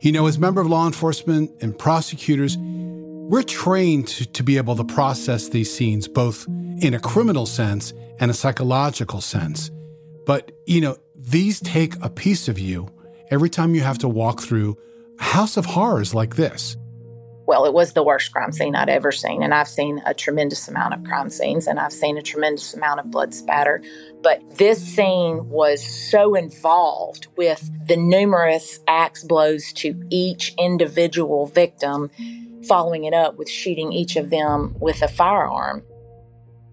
You 0.04 0.12
know, 0.12 0.28
as 0.28 0.38
member 0.38 0.60
of 0.60 0.68
law 0.68 0.86
enforcement 0.86 1.50
and 1.62 1.80
prosecutors, 1.80 2.58
we're 2.58 3.42
trained 3.42 4.10
to, 4.10 4.26
to, 4.26 4.44
be 4.44 4.58
able 4.58 4.76
to 4.76 4.84
process 4.84 5.48
these 5.48 5.74
scenes 5.74 6.10
both 6.10 6.46
in 6.82 6.94
a 6.94 7.00
criminal 7.00 7.46
sense 7.46 7.94
and 8.20 8.30
a 8.30 8.34
psychological 8.34 9.22
sense. 9.22 9.72
But, 10.26 10.52
you 10.66 10.82
know, 10.82 10.98
these 11.16 11.62
take 11.62 11.96
a 12.02 12.10
piece 12.10 12.50
of 12.50 12.60
you 12.60 12.90
every 13.32 13.50
time 13.50 13.76
you 13.76 13.82
have 13.82 13.98
to 14.00 14.10
walk 14.10 14.42
through 14.42 14.78
a 15.22 15.24
house 15.24 15.56
of 15.56 15.68
horrors 15.68 16.14
like 16.14 16.36
this 16.36 16.76
well, 17.46 17.66
it 17.66 17.74
was 17.74 17.94
the 17.94 18.04
worst 18.04 18.32
crime 18.32 18.52
scene 18.52 18.76
I'd 18.76 18.90
ever 18.90 19.12
seen. 19.12 19.44
And 19.44 19.54
I've 19.54 19.68
seen 19.68 20.02
a 20.06 20.14
tremendous 20.14 20.68
amount 20.68 20.94
of 20.94 21.04
crime 21.04 21.30
scenes 21.30 21.68
and 21.68 21.80
I've 21.80 21.92
seen 21.92 22.18
a 22.18 22.22
tremendous 22.22 22.74
amount 22.74 23.02
of 23.02 23.12
blood 23.12 23.34
spatter. 23.34 23.82
But 24.22 24.58
this 24.58 24.82
scene 24.82 25.50
was 25.50 25.84
so 25.84 26.36
involved 26.36 27.28
with 27.36 27.70
the 27.88 27.98
numerous 27.98 28.80
axe 28.88 29.24
blows 29.24 29.74
to 29.74 30.02
each 30.10 30.54
individual 30.58 31.48
victim, 31.48 32.10
following 32.68 33.04
it 33.04 33.14
up 33.14 33.38
with 33.38 33.50
shooting 33.50 33.92
each 33.92 34.16
of 34.16 34.30
them 34.30 34.76
with 34.80 35.02
a 35.02 35.10
firearm. 35.10 35.84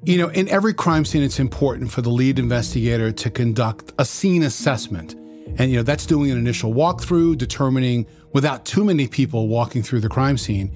You 0.04 0.18
know, 0.18 0.28
in 0.28 0.48
every 0.48 0.72
crime 0.72 1.04
scene, 1.04 1.22
it's 1.22 1.40
important 1.40 1.90
for 1.90 2.00
the 2.00 2.10
lead 2.10 2.38
investigator 2.38 3.12
to 3.12 3.30
conduct 3.30 3.92
a 3.98 4.04
scene 4.04 4.44
assessment. 4.44 5.14
And, 5.58 5.70
you 5.70 5.78
know, 5.78 5.82
that's 5.82 6.06
doing 6.06 6.30
an 6.30 6.38
initial 6.38 6.72
walkthrough, 6.72 7.36
determining 7.36 8.06
without 8.32 8.64
too 8.64 8.84
many 8.84 9.06
people 9.06 9.48
walking 9.48 9.82
through 9.82 10.00
the 10.00 10.08
crime 10.08 10.38
scene 10.38 10.70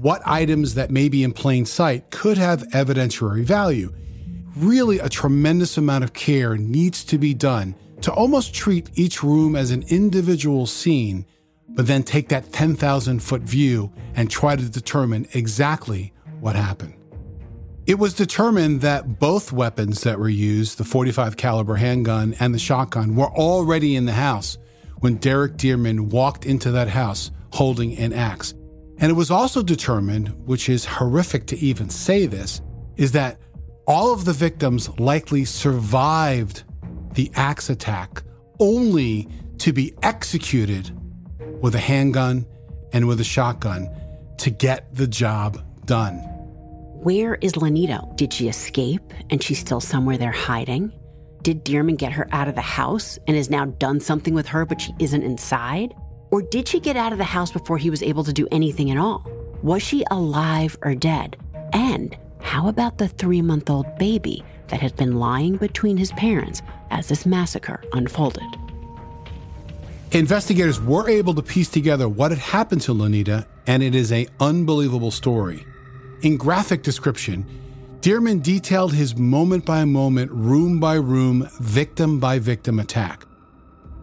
what 0.00 0.22
items 0.24 0.74
that 0.74 0.90
may 0.90 1.10
be 1.10 1.22
in 1.22 1.30
plain 1.30 1.66
sight 1.66 2.10
could 2.10 2.38
have 2.38 2.66
evidentiary 2.68 3.42
value. 3.42 3.92
Really, 4.56 4.98
a 4.98 5.10
tremendous 5.10 5.76
amount 5.76 6.04
of 6.04 6.14
care 6.14 6.56
needs 6.56 7.04
to 7.04 7.18
be 7.18 7.34
done 7.34 7.74
to 8.00 8.10
almost 8.10 8.54
treat 8.54 8.88
each 8.94 9.22
room 9.22 9.54
as 9.54 9.70
an 9.70 9.84
individual 9.88 10.66
scene, 10.66 11.26
but 11.68 11.86
then 11.86 12.02
take 12.02 12.30
that 12.30 12.50
10,000 12.50 13.20
foot 13.20 13.42
view 13.42 13.92
and 14.14 14.30
try 14.30 14.56
to 14.56 14.70
determine 14.70 15.28
exactly 15.34 16.14
what 16.40 16.56
happened. 16.56 16.94
It 17.86 17.98
was 17.98 18.14
determined 18.14 18.80
that 18.80 19.18
both 19.18 19.52
weapons 19.52 20.02
that 20.04 20.18
were 20.18 20.30
used, 20.30 20.78
the 20.78 20.84
45 20.84 21.36
caliber 21.36 21.76
handgun 21.76 22.34
and 22.40 22.54
the 22.54 22.58
shotgun, 22.58 23.16
were 23.16 23.30
already 23.30 23.96
in 23.96 24.06
the 24.06 24.12
house 24.12 24.56
when 25.00 25.16
Derek 25.16 25.56
Dearman 25.56 26.10
walked 26.10 26.46
into 26.46 26.70
that 26.70 26.88
house 26.88 27.30
holding 27.52 27.96
an 27.98 28.12
axe. 28.12 28.54
And 28.98 29.10
it 29.10 29.14
was 29.14 29.30
also 29.30 29.62
determined, 29.62 30.28
which 30.46 30.68
is 30.68 30.84
horrific 30.84 31.46
to 31.48 31.58
even 31.58 31.88
say 31.88 32.26
this, 32.26 32.60
is 32.96 33.12
that 33.12 33.38
all 33.86 34.12
of 34.12 34.24
the 34.24 34.32
victims 34.32 34.88
likely 34.98 35.44
survived 35.44 36.64
the 37.14 37.30
axe 37.34 37.70
attack 37.70 38.22
only 38.58 39.28
to 39.58 39.72
be 39.72 39.94
executed 40.02 40.90
with 41.60 41.74
a 41.74 41.78
handgun 41.78 42.46
and 42.92 43.08
with 43.08 43.20
a 43.20 43.24
shotgun 43.24 43.88
to 44.38 44.50
get 44.50 44.94
the 44.94 45.06
job 45.06 45.62
done. 45.86 46.18
Where 47.02 47.36
is 47.36 47.54
Lanita? 47.54 48.14
Did 48.16 48.32
she 48.32 48.48
escape 48.48 49.12
and 49.30 49.42
she's 49.42 49.58
still 49.58 49.80
somewhere 49.80 50.18
there 50.18 50.30
hiding? 50.30 50.92
Did 51.42 51.64
Dearman 51.64 51.96
get 51.96 52.12
her 52.12 52.28
out 52.32 52.48
of 52.48 52.54
the 52.54 52.60
house 52.60 53.18
and 53.26 53.34
has 53.36 53.48
now 53.48 53.64
done 53.64 53.98
something 54.00 54.34
with 54.34 54.46
her, 54.48 54.66
but 54.66 54.80
she 54.80 54.94
isn't 54.98 55.22
inside? 55.22 55.94
Or 56.30 56.42
did 56.42 56.68
she 56.68 56.80
get 56.80 56.96
out 56.96 57.12
of 57.12 57.18
the 57.18 57.24
house 57.24 57.50
before 57.50 57.78
he 57.78 57.88
was 57.88 58.02
able 58.02 58.24
to 58.24 58.32
do 58.32 58.46
anything 58.52 58.90
at 58.90 58.98
all? 58.98 59.26
Was 59.62 59.82
she 59.82 60.04
alive 60.10 60.76
or 60.82 60.94
dead? 60.94 61.36
And 61.72 62.16
how 62.40 62.68
about 62.68 62.98
the 62.98 63.08
three 63.08 63.40
month 63.40 63.70
old 63.70 63.86
baby 63.96 64.44
that 64.68 64.80
had 64.80 64.96
been 64.96 65.18
lying 65.18 65.56
between 65.56 65.96
his 65.96 66.12
parents 66.12 66.60
as 66.90 67.08
this 67.08 67.24
massacre 67.24 67.82
unfolded? 67.94 68.44
Investigators 70.12 70.80
were 70.80 71.08
able 71.08 71.34
to 71.34 71.42
piece 71.42 71.70
together 71.70 72.08
what 72.08 72.32
had 72.32 72.40
happened 72.40 72.82
to 72.82 72.92
Lanita, 72.92 73.46
and 73.66 73.82
it 73.82 73.94
is 73.94 74.10
an 74.10 74.26
unbelievable 74.40 75.10
story. 75.10 75.64
In 76.22 76.36
graphic 76.36 76.82
description, 76.82 77.46
Dearman 78.00 78.42
detailed 78.42 78.94
his 78.94 79.16
moment 79.16 79.66
by 79.66 79.84
moment, 79.84 80.30
room 80.30 80.80
by 80.80 80.94
room, 80.94 81.46
victim 81.60 82.18
by 82.18 82.38
victim 82.38 82.78
attack. 82.78 83.26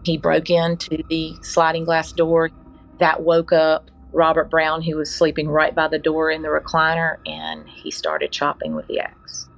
He 0.04 0.16
broke 0.16 0.50
into 0.50 1.02
the 1.08 1.34
sliding 1.42 1.84
glass 1.84 2.12
door. 2.12 2.50
That 2.98 3.22
woke 3.22 3.52
up 3.52 3.90
Robert 4.12 4.50
Brown, 4.50 4.82
who 4.82 4.96
was 4.96 5.12
sleeping 5.12 5.48
right 5.48 5.74
by 5.74 5.88
the 5.88 5.98
door 5.98 6.30
in 6.30 6.42
the 6.42 6.48
recliner, 6.48 7.16
and 7.26 7.68
he 7.68 7.90
started 7.90 8.30
chopping 8.30 8.76
with 8.76 8.86
the 8.86 9.00
axe. 9.00 9.48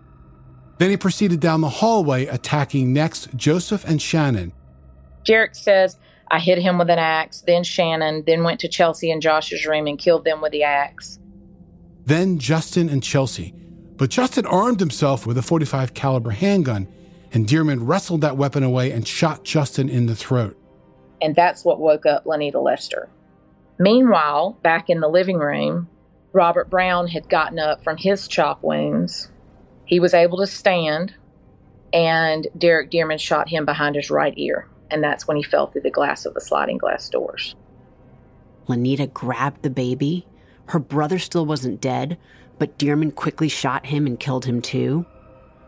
Then 0.79 0.89
he 0.89 0.97
proceeded 0.97 1.41
down 1.41 1.61
the 1.61 1.69
hallway, 1.69 2.25
attacking 2.25 2.95
next 2.95 3.37
Joseph 3.37 3.85
and 3.85 4.01
Shannon. 4.01 4.55
Derek 5.27 5.55
says, 5.55 5.99
I 6.31 6.39
hit 6.39 6.59
him 6.59 6.79
with 6.79 6.89
an 6.89 6.99
axe, 6.99 7.43
then 7.43 7.63
Shannon, 7.63 8.25
then 8.27 8.43
went 8.43 8.61
to 8.61 8.69
Chelsea 8.69 9.11
and 9.11 9.21
Josh's 9.21 9.67
room 9.67 9.87
and 9.87 9.99
killed 9.99 10.25
them 10.25 10.41
with 10.41 10.53
the 10.53 10.63
axe. 10.63 11.19
Then 12.07 12.39
Justin 12.39 12.89
and 12.89 13.03
Chelsea. 13.03 13.55
But 14.01 14.11
Justin 14.11 14.47
armed 14.47 14.81
himself 14.81 15.27
with 15.27 15.39
a 15.39 15.43
45 15.43 15.95
caliber 15.95 16.31
handgun, 16.31 16.89
and 17.33 17.47
Dearman 17.47 17.87
wrestled 17.87 18.23
that 18.23 18.37
weapon 18.37 18.65
away 18.65 18.91
and 18.91 19.07
shot 19.07 19.45
Justin 19.45 19.89
in 19.89 20.07
the 20.07 20.17
throat. 20.17 20.57
And 21.23 21.37
that's 21.37 21.65
what 21.65 21.79
woke 21.79 22.07
up 22.07 22.27
Lanita 22.27 22.59
Lester. 22.59 23.09
Meanwhile, 23.79 24.59
back 24.63 24.91
in 24.91 24.99
the 24.99 25.09
living 25.09 25.37
room, 25.37 25.89
Robert 26.33 26.69
Brown 26.69 27.07
had 27.07 27.29
gotten 27.29 27.61
up 27.61 27.85
from 27.85 27.97
his 27.97 28.27
chop 28.27 28.65
wounds. 28.65 29.31
He 29.85 30.01
was 30.01 30.15
able 30.15 30.39
to 30.39 30.47
stand, 30.49 31.15
and 31.93 32.49
Derek 32.59 32.91
Dearman 32.91 33.21
shot 33.21 33.49
him 33.49 33.65
behind 33.65 33.95
his 33.95 34.11
right 34.11 34.35
ear 34.37 34.67
and 34.91 35.03
that's 35.03 35.27
when 35.27 35.37
he 35.37 35.43
fell 35.43 35.67
through 35.67 35.83
the 35.83 35.91
glass 35.91 36.27
of 36.27 36.35
the 36.35 36.41
sliding 36.41 36.79
glass 36.79 37.09
doors. 37.09 37.55
Lanita 38.67 39.07
grabbed 39.07 39.63
the 39.63 39.71
baby. 39.71 40.27
Her 40.67 40.79
brother 40.79 41.19
still 41.19 41.47
wasn't 41.47 41.81
dead, 41.81 42.19
but 42.61 42.79
Dearman 42.79 43.13
quickly 43.15 43.49
shot 43.49 43.87
him 43.87 44.07
and 44.07 44.21
killed 44.21 44.45
him 44.45 44.61
too. 44.61 45.07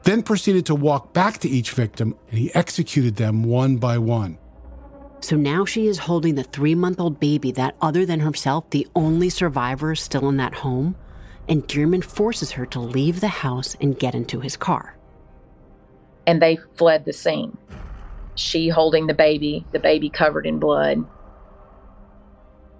Then 0.04 0.22
proceeded 0.22 0.66
to 0.66 0.74
walk 0.74 1.14
back 1.14 1.38
to 1.38 1.48
each 1.48 1.70
victim 1.72 2.14
and 2.28 2.38
he 2.38 2.54
executed 2.54 3.16
them 3.16 3.42
one 3.42 3.78
by 3.78 3.96
one. 3.96 4.38
So 5.20 5.36
now 5.36 5.64
she 5.64 5.86
is 5.86 5.98
holding 5.98 6.34
the 6.34 6.42
three 6.42 6.74
month 6.74 7.00
old 7.00 7.18
baby 7.18 7.50
that, 7.52 7.76
other 7.80 8.04
than 8.04 8.20
herself, 8.20 8.68
the 8.70 8.86
only 8.94 9.30
survivor 9.30 9.94
still 9.94 10.28
in 10.28 10.36
that 10.36 10.54
home. 10.54 10.94
And 11.48 11.66
Dearman 11.66 12.04
forces 12.04 12.52
her 12.52 12.66
to 12.66 12.80
leave 12.80 13.20
the 13.20 13.28
house 13.28 13.74
and 13.80 13.98
get 13.98 14.14
into 14.14 14.40
his 14.40 14.56
car. 14.56 14.96
And 16.26 16.42
they 16.42 16.58
fled 16.74 17.04
the 17.04 17.12
scene 17.12 17.56
she 18.34 18.68
holding 18.68 19.06
the 19.06 19.14
baby, 19.14 19.64
the 19.72 19.78
baby 19.78 20.08
covered 20.08 20.46
in 20.46 20.58
blood. 20.58 21.04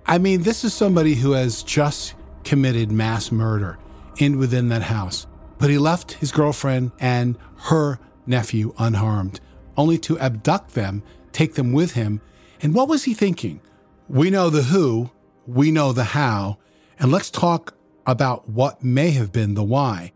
I 0.06 0.18
mean, 0.18 0.42
this 0.42 0.64
is 0.64 0.74
somebody 0.74 1.14
who 1.14 1.32
has 1.32 1.62
just 1.62 2.14
committed 2.44 2.90
mass 2.90 3.30
murder 3.30 3.78
in 4.18 4.38
within 4.38 4.68
that 4.68 4.82
house, 4.82 5.26
but 5.58 5.70
he 5.70 5.78
left 5.78 6.12
his 6.12 6.32
girlfriend 6.32 6.92
and 6.98 7.38
her 7.56 7.98
nephew 8.26 8.74
unharmed, 8.78 9.40
only 9.76 9.98
to 9.98 10.18
abduct 10.18 10.74
them, 10.74 11.02
take 11.32 11.54
them 11.54 11.72
with 11.72 11.92
him. 11.92 12.20
And 12.60 12.74
what 12.74 12.88
was 12.88 13.04
he 13.04 13.14
thinking? 13.14 13.60
We 14.08 14.30
know 14.30 14.50
the 14.50 14.64
who, 14.64 15.10
we 15.46 15.70
know 15.70 15.92
the 15.92 16.04
how, 16.04 16.58
and 16.98 17.10
let's 17.10 17.30
talk 17.30 17.74
about 18.06 18.48
what 18.48 18.82
may 18.82 19.10
have 19.10 19.32
been 19.32 19.54
the 19.54 19.64
why. 19.64 20.12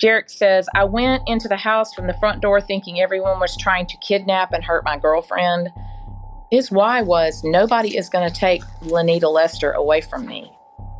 Derek 0.00 0.30
says, 0.30 0.66
I 0.74 0.84
went 0.84 1.22
into 1.26 1.46
the 1.46 1.56
house 1.56 1.92
from 1.92 2.06
the 2.06 2.14
front 2.14 2.40
door 2.40 2.60
thinking 2.60 3.00
everyone 3.00 3.38
was 3.38 3.56
trying 3.56 3.86
to 3.86 3.96
kidnap 3.98 4.52
and 4.52 4.64
hurt 4.64 4.82
my 4.82 4.96
girlfriend. 4.98 5.68
His 6.50 6.70
why 6.70 7.02
was 7.02 7.44
nobody 7.44 7.96
is 7.96 8.08
going 8.08 8.28
to 8.28 8.34
take 8.34 8.62
Lanita 8.82 9.28
Lester 9.28 9.72
away 9.72 10.00
from 10.00 10.26
me, 10.26 10.50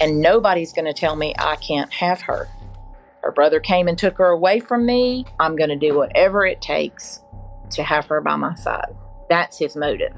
and 0.01 0.21
nobody's 0.21 0.73
going 0.73 0.87
to 0.87 0.93
tell 0.93 1.15
me 1.15 1.35
I 1.39 1.57
can't 1.57 1.93
have 1.93 2.23
her. 2.23 2.49
Her 3.23 3.33
brother 3.33 3.61
came 3.61 3.87
and 3.87 3.99
took 3.99 4.17
her 4.19 4.29
away 4.29 4.61
from 4.61 4.87
me. 4.87 5.27
I'm 5.39 5.57
going 5.57 5.69
to 5.71 5.77
do 5.77 5.95
whatever 5.95 6.47
it 6.47 6.63
takes 6.63 7.21
to 7.73 7.83
have 7.83 8.07
her 8.07 8.21
by 8.21 8.37
my 8.37 8.55
side. 8.55 8.95
That's 9.29 9.59
his 9.59 9.77
motive. 9.77 10.17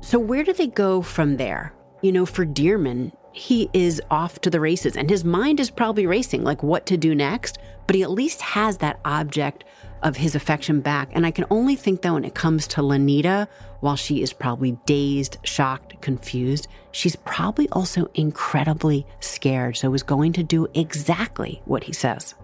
So, 0.00 0.18
where 0.18 0.44
do 0.44 0.52
they 0.52 0.68
go 0.68 1.02
from 1.02 1.36
there? 1.36 1.72
You 2.02 2.12
know, 2.12 2.26
for 2.26 2.46
Dearman, 2.46 3.12
he 3.32 3.68
is 3.72 4.00
off 4.10 4.40
to 4.40 4.50
the 4.50 4.60
races 4.60 4.96
and 4.96 5.08
his 5.08 5.24
mind 5.24 5.60
is 5.60 5.70
probably 5.70 6.06
racing, 6.06 6.44
like 6.44 6.62
what 6.62 6.86
to 6.86 6.96
do 6.96 7.14
next, 7.14 7.58
but 7.86 7.96
he 7.96 8.02
at 8.02 8.10
least 8.10 8.40
has 8.40 8.78
that 8.78 9.00
object 9.04 9.64
of 10.02 10.16
his 10.16 10.34
affection 10.34 10.80
back. 10.80 11.08
And 11.12 11.26
I 11.26 11.30
can 11.30 11.44
only 11.50 11.76
think 11.76 12.02
that 12.02 12.12
when 12.12 12.24
it 12.24 12.34
comes 12.34 12.66
to 12.68 12.82
Lanita, 12.82 13.48
while 13.80 13.96
she 13.96 14.22
is 14.22 14.32
probably 14.32 14.72
dazed, 14.86 15.38
shocked, 15.42 16.00
confused, 16.00 16.68
she's 16.90 17.16
probably 17.16 17.68
also 17.70 18.10
incredibly 18.14 19.06
scared. 19.20 19.76
So 19.76 19.94
is 19.94 20.02
going 20.02 20.32
to 20.34 20.42
do 20.42 20.66
exactly 20.74 21.62
what 21.64 21.84
he 21.84 21.92
says. 21.92 22.34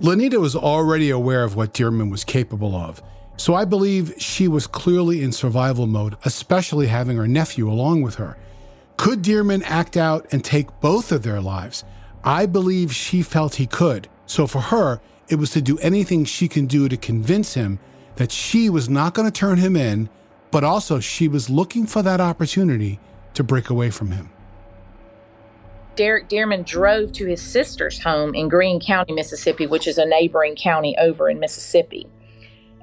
Lanita 0.00 0.40
was 0.40 0.56
already 0.56 1.10
aware 1.10 1.44
of 1.44 1.54
what 1.54 1.72
Dearman 1.72 2.10
was 2.10 2.24
capable 2.24 2.74
of. 2.74 3.02
So 3.36 3.54
I 3.54 3.64
believe 3.64 4.14
she 4.18 4.48
was 4.48 4.66
clearly 4.66 5.22
in 5.22 5.32
survival 5.32 5.86
mode, 5.86 6.16
especially 6.24 6.86
having 6.86 7.16
her 7.16 7.28
nephew 7.28 7.70
along 7.70 8.02
with 8.02 8.16
her. 8.16 8.36
Could 8.96 9.22
Dearman 9.22 9.62
act 9.64 9.96
out 9.96 10.26
and 10.30 10.44
take 10.44 10.80
both 10.80 11.10
of 11.10 11.22
their 11.22 11.40
lives? 11.40 11.84
I 12.22 12.46
believe 12.46 12.94
she 12.94 13.22
felt 13.22 13.56
he 13.56 13.66
could. 13.66 14.08
So 14.26 14.46
for 14.46 14.60
her, 14.60 15.00
it 15.28 15.36
was 15.36 15.50
to 15.50 15.62
do 15.62 15.78
anything 15.78 16.24
she 16.24 16.48
can 16.48 16.66
do 16.66 16.88
to 16.88 16.96
convince 16.96 17.54
him 17.54 17.78
that 18.16 18.30
she 18.30 18.70
was 18.70 18.88
not 18.88 19.14
going 19.14 19.30
to 19.30 19.32
turn 19.32 19.58
him 19.58 19.76
in, 19.76 20.08
but 20.50 20.64
also 20.64 21.00
she 21.00 21.28
was 21.28 21.50
looking 21.50 21.86
for 21.86 22.02
that 22.02 22.20
opportunity 22.20 23.00
to 23.34 23.42
break 23.42 23.70
away 23.70 23.90
from 23.90 24.12
him. 24.12 24.30
Derek 25.96 26.28
Dearman 26.28 26.66
drove 26.66 27.12
to 27.12 27.26
his 27.26 27.40
sister's 27.40 28.02
home 28.02 28.34
in 28.34 28.48
Greene 28.48 28.80
County, 28.80 29.12
Mississippi, 29.12 29.66
which 29.66 29.86
is 29.86 29.98
a 29.98 30.04
neighboring 30.04 30.56
county 30.56 30.96
over 30.98 31.28
in 31.28 31.38
Mississippi. 31.38 32.08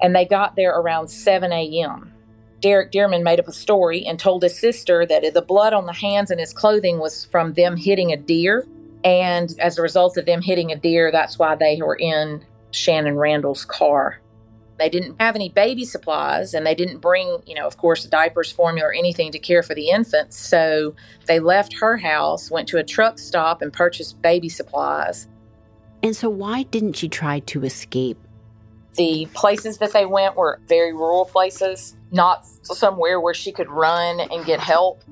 And 0.00 0.16
they 0.16 0.24
got 0.24 0.56
there 0.56 0.74
around 0.74 1.08
7 1.08 1.52
a.m. 1.52 2.12
Derek 2.60 2.92
Dearman 2.92 3.22
made 3.22 3.40
up 3.40 3.48
a 3.48 3.52
story 3.52 4.04
and 4.06 4.18
told 4.18 4.42
his 4.42 4.58
sister 4.58 5.04
that 5.06 5.34
the 5.34 5.42
blood 5.42 5.72
on 5.72 5.86
the 5.86 5.92
hands 5.92 6.30
and 6.30 6.40
his 6.40 6.52
clothing 6.52 6.98
was 6.98 7.26
from 7.26 7.52
them 7.52 7.76
hitting 7.76 8.12
a 8.12 8.16
deer. 8.16 8.66
And 9.04 9.54
as 9.58 9.78
a 9.78 9.82
result 9.82 10.16
of 10.16 10.26
them 10.26 10.42
hitting 10.42 10.70
a 10.70 10.76
deer, 10.76 11.10
that's 11.10 11.38
why 11.38 11.54
they 11.56 11.80
were 11.82 11.96
in 11.96 12.44
Shannon 12.70 13.16
Randall's 13.16 13.64
car. 13.64 14.20
They 14.78 14.88
didn't 14.88 15.20
have 15.20 15.36
any 15.36 15.48
baby 15.48 15.84
supplies 15.84 16.54
and 16.54 16.66
they 16.66 16.74
didn't 16.74 16.98
bring, 16.98 17.38
you 17.46 17.54
know, 17.54 17.66
of 17.66 17.76
course, 17.76 18.04
diapers, 18.04 18.50
formula, 18.50 18.88
or 18.88 18.92
anything 18.92 19.30
to 19.32 19.38
care 19.38 19.62
for 19.62 19.74
the 19.74 19.90
infants. 19.90 20.36
So 20.36 20.94
they 21.26 21.40
left 21.40 21.74
her 21.74 21.96
house, 21.96 22.50
went 22.50 22.68
to 22.68 22.78
a 22.78 22.84
truck 22.84 23.18
stop, 23.18 23.62
and 23.62 23.72
purchased 23.72 24.20
baby 24.22 24.48
supplies. 24.48 25.28
And 26.02 26.16
so, 26.16 26.28
why 26.28 26.64
didn't 26.64 26.94
she 26.94 27.08
try 27.08 27.40
to 27.40 27.64
escape? 27.64 28.18
The 28.94 29.28
places 29.34 29.78
that 29.78 29.92
they 29.92 30.04
went 30.04 30.36
were 30.36 30.60
very 30.66 30.92
rural 30.92 31.26
places 31.26 31.96
not 32.10 32.44
somewhere 32.44 33.20
where 33.20 33.34
she 33.34 33.52
could 33.52 33.70
run 33.70 34.20
and 34.20 34.44
get 34.44 34.60
help. 34.60 35.02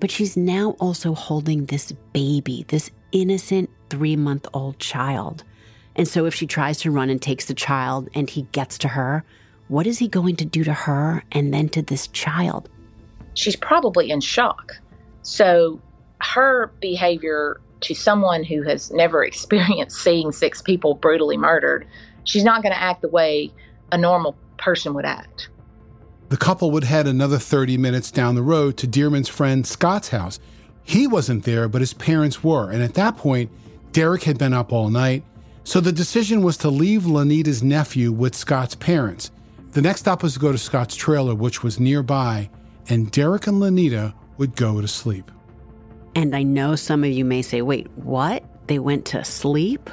But 0.00 0.10
she's 0.10 0.36
now 0.36 0.76
also 0.80 1.14
holding 1.14 1.66
this 1.66 1.92
baby, 2.12 2.64
this 2.68 2.90
innocent 3.12 3.70
three 3.90 4.16
month 4.16 4.46
old 4.52 4.78
child. 4.78 5.44
And 5.96 6.08
so 6.08 6.26
if 6.26 6.34
she 6.34 6.46
tries 6.46 6.78
to 6.80 6.90
run 6.90 7.10
and 7.10 7.22
takes 7.22 7.46
the 7.46 7.54
child 7.54 8.08
and 8.14 8.28
he 8.28 8.42
gets 8.52 8.78
to 8.78 8.88
her, 8.88 9.24
what 9.68 9.86
is 9.86 9.98
he 9.98 10.08
going 10.08 10.36
to 10.36 10.44
do 10.44 10.64
to 10.64 10.72
her 10.72 11.22
and 11.32 11.54
then 11.54 11.68
to 11.70 11.82
this 11.82 12.08
child? 12.08 12.68
She's 13.34 13.56
probably 13.56 14.10
in 14.10 14.20
shock. 14.20 14.72
So 15.22 15.80
her 16.20 16.72
behavior 16.80 17.60
to 17.82 17.94
someone 17.94 18.44
who 18.44 18.62
has 18.62 18.90
never 18.90 19.24
experienced 19.24 19.98
seeing 19.98 20.32
six 20.32 20.60
people 20.60 20.94
brutally 20.94 21.36
murdered, 21.36 21.86
she's 22.24 22.44
not 22.44 22.62
going 22.62 22.72
to 22.72 22.80
act 22.80 23.02
the 23.02 23.08
way 23.08 23.52
a 23.92 23.98
normal 23.98 24.36
person 24.58 24.94
would 24.94 25.04
act. 25.04 25.48
The 26.34 26.38
couple 26.38 26.72
would 26.72 26.82
head 26.82 27.06
another 27.06 27.38
30 27.38 27.78
minutes 27.78 28.10
down 28.10 28.34
the 28.34 28.42
road 28.42 28.76
to 28.78 28.88
Dearman's 28.88 29.28
friend 29.28 29.64
Scott's 29.64 30.08
house. 30.08 30.40
He 30.82 31.06
wasn't 31.06 31.44
there, 31.44 31.68
but 31.68 31.80
his 31.80 31.94
parents 31.94 32.42
were. 32.42 32.72
And 32.72 32.82
at 32.82 32.94
that 32.94 33.16
point, 33.16 33.52
Derek 33.92 34.24
had 34.24 34.36
been 34.36 34.52
up 34.52 34.72
all 34.72 34.90
night. 34.90 35.22
So 35.62 35.78
the 35.78 35.92
decision 35.92 36.42
was 36.42 36.56
to 36.56 36.70
leave 36.70 37.06
Lanita's 37.06 37.62
nephew 37.62 38.10
with 38.10 38.34
Scott's 38.34 38.74
parents. 38.74 39.30
The 39.70 39.80
next 39.80 40.00
stop 40.00 40.24
was 40.24 40.34
to 40.34 40.40
go 40.40 40.50
to 40.50 40.58
Scott's 40.58 40.96
trailer, 40.96 41.36
which 41.36 41.62
was 41.62 41.78
nearby, 41.78 42.50
and 42.88 43.12
Derek 43.12 43.46
and 43.46 43.60
Lanita 43.60 44.12
would 44.36 44.56
go 44.56 44.80
to 44.80 44.88
sleep. 44.88 45.30
And 46.16 46.34
I 46.34 46.42
know 46.42 46.74
some 46.74 47.04
of 47.04 47.10
you 47.10 47.24
may 47.24 47.42
say, 47.42 47.62
wait, 47.62 47.88
what? 47.94 48.42
They 48.66 48.80
went 48.80 49.04
to 49.04 49.22
sleep? 49.22 49.88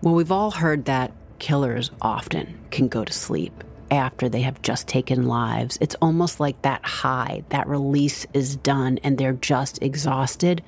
Well, 0.00 0.14
we've 0.14 0.32
all 0.32 0.50
heard 0.50 0.86
that 0.86 1.12
killers 1.38 1.90
often 2.00 2.58
can 2.70 2.88
go 2.88 3.04
to 3.04 3.12
sleep 3.12 3.64
after 3.90 4.28
they 4.28 4.42
have 4.42 4.62
just 4.62 4.86
taken 4.86 5.26
lives. 5.26 5.78
It's 5.80 5.96
almost 6.02 6.40
like 6.40 6.60
that 6.62 6.84
high, 6.84 7.44
that 7.48 7.68
release 7.68 8.26
is 8.32 8.56
done, 8.56 8.98
and 9.02 9.18
they're 9.18 9.32
just 9.32 9.82
exhausted, 9.82 10.62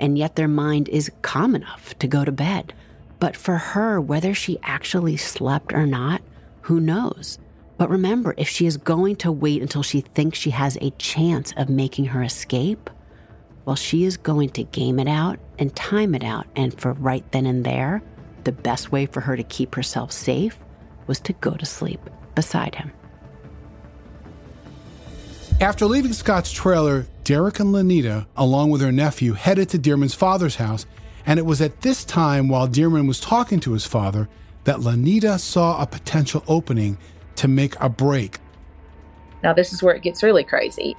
and 0.00 0.18
yet 0.18 0.36
their 0.36 0.48
mind 0.48 0.88
is 0.88 1.10
calm 1.22 1.54
enough 1.54 1.98
to 1.98 2.06
go 2.06 2.24
to 2.24 2.32
bed. 2.32 2.74
But 3.20 3.36
for 3.36 3.56
her, 3.56 4.00
whether 4.00 4.34
she 4.34 4.58
actually 4.62 5.16
slept 5.16 5.72
or 5.72 5.86
not, 5.86 6.22
who 6.62 6.80
knows? 6.80 7.38
But 7.76 7.90
remember, 7.90 8.34
if 8.36 8.48
she 8.48 8.66
is 8.66 8.76
going 8.76 9.16
to 9.16 9.32
wait 9.32 9.62
until 9.62 9.82
she 9.82 10.00
thinks 10.00 10.38
she 10.38 10.50
has 10.50 10.78
a 10.80 10.90
chance 10.92 11.52
of 11.56 11.68
making 11.68 12.06
her 12.06 12.22
escape, 12.22 12.90
well, 13.64 13.76
she 13.76 14.04
is 14.04 14.16
going 14.16 14.50
to 14.50 14.64
game 14.64 14.98
it 14.98 15.08
out 15.08 15.38
and 15.58 15.74
time 15.74 16.14
it 16.14 16.22
out. 16.22 16.46
And 16.54 16.78
for 16.78 16.92
right 16.92 17.24
then 17.32 17.46
and 17.46 17.64
there, 17.64 18.02
the 18.44 18.52
best 18.52 18.92
way 18.92 19.06
for 19.06 19.20
her 19.20 19.36
to 19.36 19.42
keep 19.42 19.74
herself 19.74 20.12
safe 20.12 20.58
was 21.06 21.18
to 21.20 21.32
go 21.34 21.52
to 21.52 21.66
sleep 21.66 22.00
beside 22.34 22.74
him. 22.74 22.92
After 25.60 25.86
leaving 25.86 26.12
Scott's 26.12 26.52
trailer, 26.52 27.06
Derek 27.22 27.60
and 27.60 27.72
Lanita, 27.72 28.26
along 28.36 28.70
with 28.70 28.80
her 28.80 28.92
nephew, 28.92 29.32
headed 29.32 29.68
to 29.70 29.78
Dearman's 29.78 30.14
father's 30.14 30.56
house. 30.56 30.84
And 31.26 31.38
it 31.38 31.46
was 31.46 31.62
at 31.62 31.80
this 31.80 32.04
time, 32.04 32.48
while 32.48 32.68
Dearman 32.68 33.08
was 33.08 33.18
talking 33.18 33.60
to 33.60 33.72
his 33.72 33.86
father, 33.86 34.28
that 34.64 34.80
Lanita 34.80 35.38
saw 35.38 35.80
a 35.80 35.86
potential 35.86 36.44
opening 36.48 36.98
to 37.36 37.48
make 37.48 37.80
a 37.80 37.88
break. 37.88 38.40
Now, 39.42 39.52
this 39.52 39.72
is 39.72 39.82
where 39.82 39.94
it 39.94 40.02
gets 40.02 40.22
really 40.22 40.44
crazy. 40.44 40.96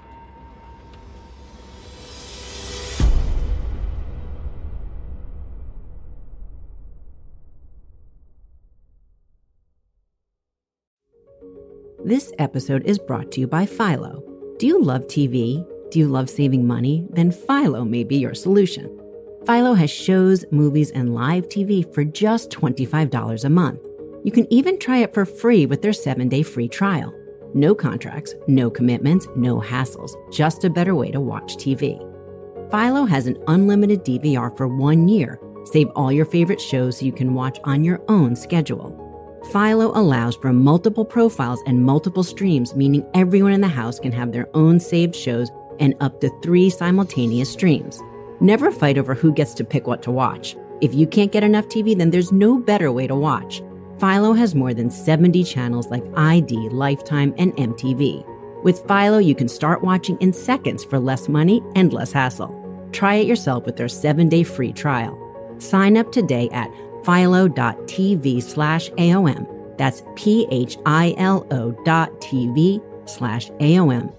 This 12.05 12.31
episode 12.37 12.85
is 12.85 12.99
brought 12.99 13.31
to 13.31 13.39
you 13.39 13.47
by 13.47 13.65
Philo. 13.65 14.23
Do 14.59 14.67
you 14.67 14.79
love 14.79 15.07
TV? 15.07 15.67
Do 15.89 15.97
you 15.97 16.07
love 16.07 16.29
saving 16.29 16.67
money? 16.67 17.03
Then 17.09 17.31
Philo 17.31 17.83
may 17.83 18.03
be 18.03 18.17
your 18.17 18.35
solution. 18.35 18.95
Philo 19.47 19.73
has 19.73 19.89
shows, 19.89 20.45
movies, 20.51 20.91
and 20.91 21.15
live 21.15 21.49
TV 21.49 21.91
for 21.95 22.03
just 22.03 22.51
$25 22.51 23.43
a 23.43 23.49
month. 23.49 23.79
You 24.23 24.31
can 24.31 24.45
even 24.53 24.77
try 24.77 24.99
it 24.99 25.15
for 25.15 25.25
free 25.25 25.65
with 25.65 25.81
their 25.81 25.93
seven 25.93 26.29
day 26.29 26.43
free 26.43 26.67
trial. 26.67 27.11
No 27.55 27.73
contracts, 27.73 28.35
no 28.47 28.69
commitments, 28.69 29.27
no 29.35 29.59
hassles, 29.59 30.13
just 30.31 30.63
a 30.63 30.69
better 30.69 30.93
way 30.93 31.09
to 31.09 31.19
watch 31.19 31.57
TV. 31.57 31.97
Philo 32.69 33.05
has 33.05 33.25
an 33.25 33.43
unlimited 33.47 34.05
DVR 34.05 34.55
for 34.55 34.67
one 34.67 35.07
year. 35.07 35.39
Save 35.63 35.87
all 35.95 36.11
your 36.11 36.25
favorite 36.25 36.61
shows 36.61 36.99
so 36.99 37.05
you 37.05 37.11
can 37.11 37.33
watch 37.33 37.57
on 37.63 37.83
your 37.83 37.99
own 38.09 38.35
schedule. 38.35 39.04
Philo 39.51 39.91
allows 39.97 40.35
for 40.35 40.51
multiple 40.51 41.05
profiles 41.05 41.61
and 41.65 41.85
multiple 41.85 42.23
streams, 42.23 42.75
meaning 42.75 43.05
everyone 43.13 43.51
in 43.51 43.61
the 43.61 43.67
house 43.67 43.99
can 43.99 44.11
have 44.11 44.31
their 44.31 44.49
own 44.53 44.79
saved 44.79 45.15
shows 45.15 45.49
and 45.79 45.93
up 45.99 46.19
to 46.21 46.29
three 46.41 46.69
simultaneous 46.69 47.51
streams. 47.51 48.01
Never 48.39 48.71
fight 48.71 48.97
over 48.97 49.13
who 49.13 49.31
gets 49.31 49.53
to 49.55 49.63
pick 49.63 49.87
what 49.87 50.01
to 50.03 50.11
watch. 50.11 50.55
If 50.81 50.93
you 50.93 51.07
can't 51.07 51.31
get 51.31 51.43
enough 51.43 51.67
TV, 51.67 51.97
then 51.97 52.11
there's 52.11 52.31
no 52.31 52.57
better 52.57 52.91
way 52.91 53.07
to 53.07 53.15
watch. 53.15 53.61
Philo 53.99 54.33
has 54.33 54.55
more 54.55 54.73
than 54.73 54.89
70 54.89 55.43
channels 55.45 55.87
like 55.87 56.03
ID, 56.17 56.69
Lifetime, 56.69 57.33
and 57.37 57.55
MTV. 57.55 58.25
With 58.63 58.85
Philo, 58.87 59.19
you 59.19 59.35
can 59.35 59.47
start 59.47 59.83
watching 59.83 60.17
in 60.19 60.33
seconds 60.33 60.83
for 60.83 60.99
less 60.99 61.29
money 61.29 61.61
and 61.75 61.93
less 61.93 62.11
hassle. 62.11 62.53
Try 62.91 63.15
it 63.15 63.27
yourself 63.27 63.65
with 63.65 63.77
their 63.77 63.87
seven 63.87 64.27
day 64.27 64.43
free 64.43 64.73
trial. 64.73 65.21
Sign 65.59 65.95
up 65.95 66.11
today 66.11 66.49
at 66.49 66.69
philo.tv 67.05 68.41
slash 68.41 68.89
AOM. 68.91 69.77
That's 69.77 70.03
P 70.15 70.47
H 70.51 70.77
I 70.85 71.13
L 71.17 71.45
O 71.51 71.71
dot 71.83 72.11
TV 72.21 72.81
slash 73.07 73.49
AOM. 73.51 74.13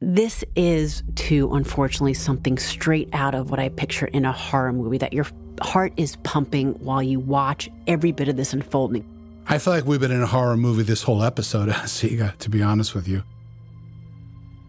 This 0.00 0.44
is, 0.54 1.02
too, 1.14 1.52
unfortunately, 1.54 2.12
something 2.12 2.58
straight 2.58 3.08
out 3.14 3.34
of 3.34 3.50
what 3.50 3.58
I 3.58 3.70
picture 3.70 4.06
in 4.06 4.26
a 4.26 4.32
horror 4.32 4.72
movie 4.72 4.98
that 4.98 5.14
your 5.14 5.26
heart 5.62 5.94
is 5.96 6.16
pumping 6.16 6.74
while 6.74 7.02
you 7.02 7.18
watch 7.18 7.70
every 7.86 8.12
bit 8.12 8.28
of 8.28 8.36
this 8.36 8.52
unfolding. 8.52 9.04
I 9.48 9.58
feel 9.58 9.72
like 9.72 9.86
we've 9.86 10.00
been 10.00 10.12
in 10.12 10.22
a 10.22 10.26
horror 10.26 10.56
movie 10.56 10.82
this 10.82 11.02
whole 11.02 11.22
episode, 11.22 11.68
Siga, 11.70 12.36
to 12.38 12.50
be 12.50 12.62
honest 12.62 12.94
with 12.94 13.08
you. 13.08 13.22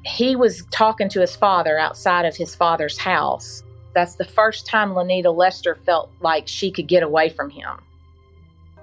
He 0.06 0.38
was 0.38 0.66
talking 0.72 1.10
to 1.10 1.20
his 1.20 1.36
father 1.36 1.78
outside 1.78 2.26
of 2.26 2.38
his 2.38 2.56
father's 2.56 2.98
house 2.98 3.64
that's 3.98 4.14
the 4.14 4.26
first 4.26 4.68
time 4.68 4.94
Lanita 4.94 5.32
Lester 5.32 5.74
felt 5.74 6.12
like 6.22 6.48
she 6.48 6.70
could 6.70 6.88
get 6.88 7.02
away 7.02 7.30
from 7.30 7.50
him. 7.50 7.80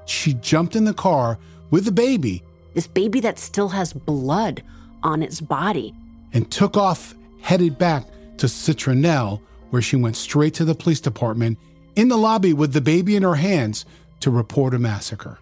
She 0.06 0.34
jumped 0.34 0.74
in 0.74 0.84
the 0.84 0.92
car 0.92 1.38
with 1.70 1.84
the 1.84 1.92
baby. 1.92 2.42
This 2.74 2.88
baby 2.88 3.20
that 3.20 3.38
still 3.38 3.68
has 3.68 3.92
blood 3.92 4.64
on 5.04 5.22
its 5.22 5.40
body. 5.40 5.94
And 6.32 6.50
took 6.50 6.76
off, 6.76 7.14
headed 7.40 7.78
back 7.78 8.08
to 8.38 8.46
Citronelle, 8.46 9.40
where 9.70 9.80
she 9.80 9.94
went 9.94 10.16
straight 10.16 10.52
to 10.54 10.64
the 10.64 10.74
police 10.74 11.00
department 11.00 11.58
in 11.94 12.08
the 12.08 12.18
lobby 12.18 12.52
with 12.52 12.72
the 12.72 12.80
baby 12.80 13.14
in 13.14 13.22
her 13.22 13.36
hands 13.36 13.86
to 14.18 14.32
report 14.32 14.74
a 14.74 14.80
massacre. 14.80 15.38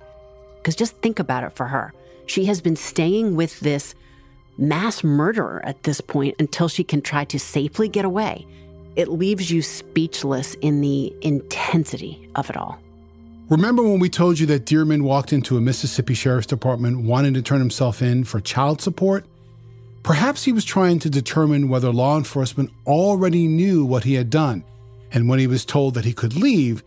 Because 0.56 0.76
just 0.76 0.96
think 0.96 1.18
about 1.18 1.44
it 1.44 1.52
for 1.54 1.66
her. 1.68 1.94
She 2.26 2.44
has 2.44 2.60
been 2.60 2.76
staying 2.76 3.36
with 3.36 3.58
this 3.60 3.94
mass 4.58 5.02
murderer 5.02 5.62
at 5.64 5.82
this 5.84 6.02
point 6.02 6.36
until 6.38 6.68
she 6.68 6.84
can 6.84 7.00
try 7.00 7.24
to 7.24 7.38
safely 7.38 7.88
get 7.88 8.04
away 8.04 8.46
it 8.96 9.08
leaves 9.08 9.50
you 9.50 9.62
speechless 9.62 10.54
in 10.54 10.80
the 10.80 11.14
intensity 11.22 12.28
of 12.34 12.50
it 12.50 12.56
all. 12.56 12.78
Remember 13.48 13.82
when 13.82 13.98
we 13.98 14.08
told 14.08 14.38
you 14.38 14.46
that 14.46 14.64
Dearman 14.64 15.02
walked 15.02 15.32
into 15.32 15.56
a 15.56 15.60
Mississippi 15.60 16.14
Sheriff's 16.14 16.46
Department 16.46 17.02
wanting 17.02 17.34
to 17.34 17.42
turn 17.42 17.58
himself 17.58 18.00
in 18.00 18.24
for 18.24 18.40
child 18.40 18.80
support? 18.80 19.26
Perhaps 20.02 20.44
he 20.44 20.52
was 20.52 20.64
trying 20.64 20.98
to 21.00 21.10
determine 21.10 21.68
whether 21.68 21.92
law 21.92 22.16
enforcement 22.16 22.70
already 22.86 23.46
knew 23.46 23.84
what 23.84 24.04
he 24.04 24.14
had 24.14 24.30
done, 24.30 24.64
and 25.12 25.28
when 25.28 25.38
he 25.38 25.46
was 25.46 25.64
told 25.64 25.94
that 25.94 26.04
he 26.04 26.12
could 26.12 26.34
leave, 26.34 26.82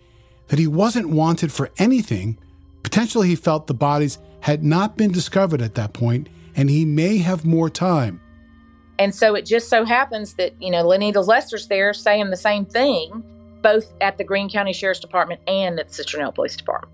that 0.48 0.60
he 0.60 0.68
wasn't 0.68 1.10
wanted 1.10 1.52
for 1.52 1.70
anything, 1.78 2.38
potentially 2.84 3.28
he 3.28 3.36
felt 3.36 3.68
the 3.68 3.74
bodies 3.74 4.18
had 4.41 4.63
not 4.63 4.98
been 4.98 5.12
discovered 5.12 5.62
at 5.62 5.76
that 5.76 5.94
point 5.94 6.30
and 6.56 6.70
he 6.70 6.86
may 6.86 7.18
have 7.18 7.46
more 7.46 7.70
time. 7.70 8.22
And 8.98 9.14
so 9.14 9.36
it 9.36 9.46
just 9.46 9.70
so 9.70 9.84
happens 9.84 10.36
that, 10.36 10.60
you 10.62 10.72
know, 10.72 10.84
Lanita 10.84 11.22
Lester's 11.22 11.68
there 11.68 11.94
saying 11.94 12.30
the 12.30 12.38
same 12.38 12.66
thing, 12.66 13.24
both 13.62 13.94
at 14.02 14.18
the 14.18 14.24
Greene 14.24 14.50
County 14.50 14.74
Sheriff's 14.74 15.00
Department 15.00 15.42
and 15.48 15.80
at 15.80 15.90
the 15.90 16.04
Citronelle 16.04 16.34
Police 16.34 16.56
Department. 16.56 16.94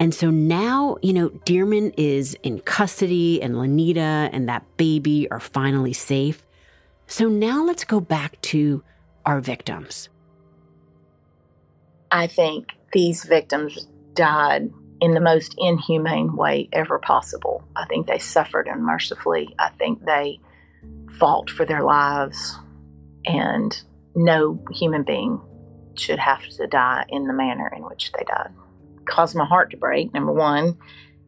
And 0.00 0.14
so 0.14 0.30
now, 0.30 0.96
you 1.02 1.12
know, 1.12 1.30
Dearman 1.30 1.92
is 1.96 2.36
in 2.44 2.60
custody 2.60 3.42
and 3.42 3.58
Lanita 3.58 4.30
and 4.32 4.48
that 4.48 4.64
baby 4.76 5.28
are 5.30 5.40
finally 5.40 5.92
safe. 5.92 6.44
So 7.08 7.28
now 7.28 7.64
let's 7.64 7.84
go 7.84 8.00
back 8.00 8.40
to 8.42 8.84
our 9.26 9.40
victims. 9.40 10.08
I 12.12 12.28
think 12.28 12.74
these 12.92 13.24
victims 13.24 13.88
died 14.14 14.70
in 15.00 15.12
the 15.12 15.20
most 15.20 15.54
inhumane 15.58 16.36
way 16.36 16.68
ever 16.72 16.98
possible. 16.98 17.64
I 17.76 17.84
think 17.86 18.06
they 18.06 18.18
suffered 18.18 18.68
unmercifully. 18.68 19.54
I 19.58 19.70
think 19.70 20.04
they 20.04 20.40
fought 21.18 21.50
for 21.50 21.64
their 21.64 21.82
lives, 21.82 22.56
and 23.24 23.80
no 24.14 24.62
human 24.72 25.02
being 25.04 25.40
should 25.94 26.18
have 26.18 26.46
to 26.46 26.66
die 26.66 27.04
in 27.08 27.26
the 27.26 27.32
manner 27.32 27.70
in 27.76 27.84
which 27.84 28.12
they 28.12 28.24
died. 28.24 28.52
Caused 29.04 29.34
my 29.34 29.44
heart 29.44 29.70
to 29.70 29.76
break, 29.76 30.12
number 30.14 30.32
one. 30.32 30.78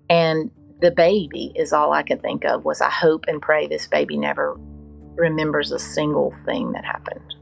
And 0.09 0.51
the 0.80 0.91
baby 0.91 1.53
is 1.55 1.72
all 1.72 1.93
I 1.93 2.03
could 2.03 2.22
think 2.22 2.45
of 2.45 2.64
was 2.64 2.80
I 2.80 2.91
hope 2.91 3.24
and 3.28 3.43
pray 3.43 3.66
this 3.66 3.86
baby 3.86 4.16
never 4.16 4.59
remembers 5.14 5.72
a 5.72 5.78
single 5.78 6.34
thing 6.45 6.72
that 6.72 6.84
happened. 6.84 7.34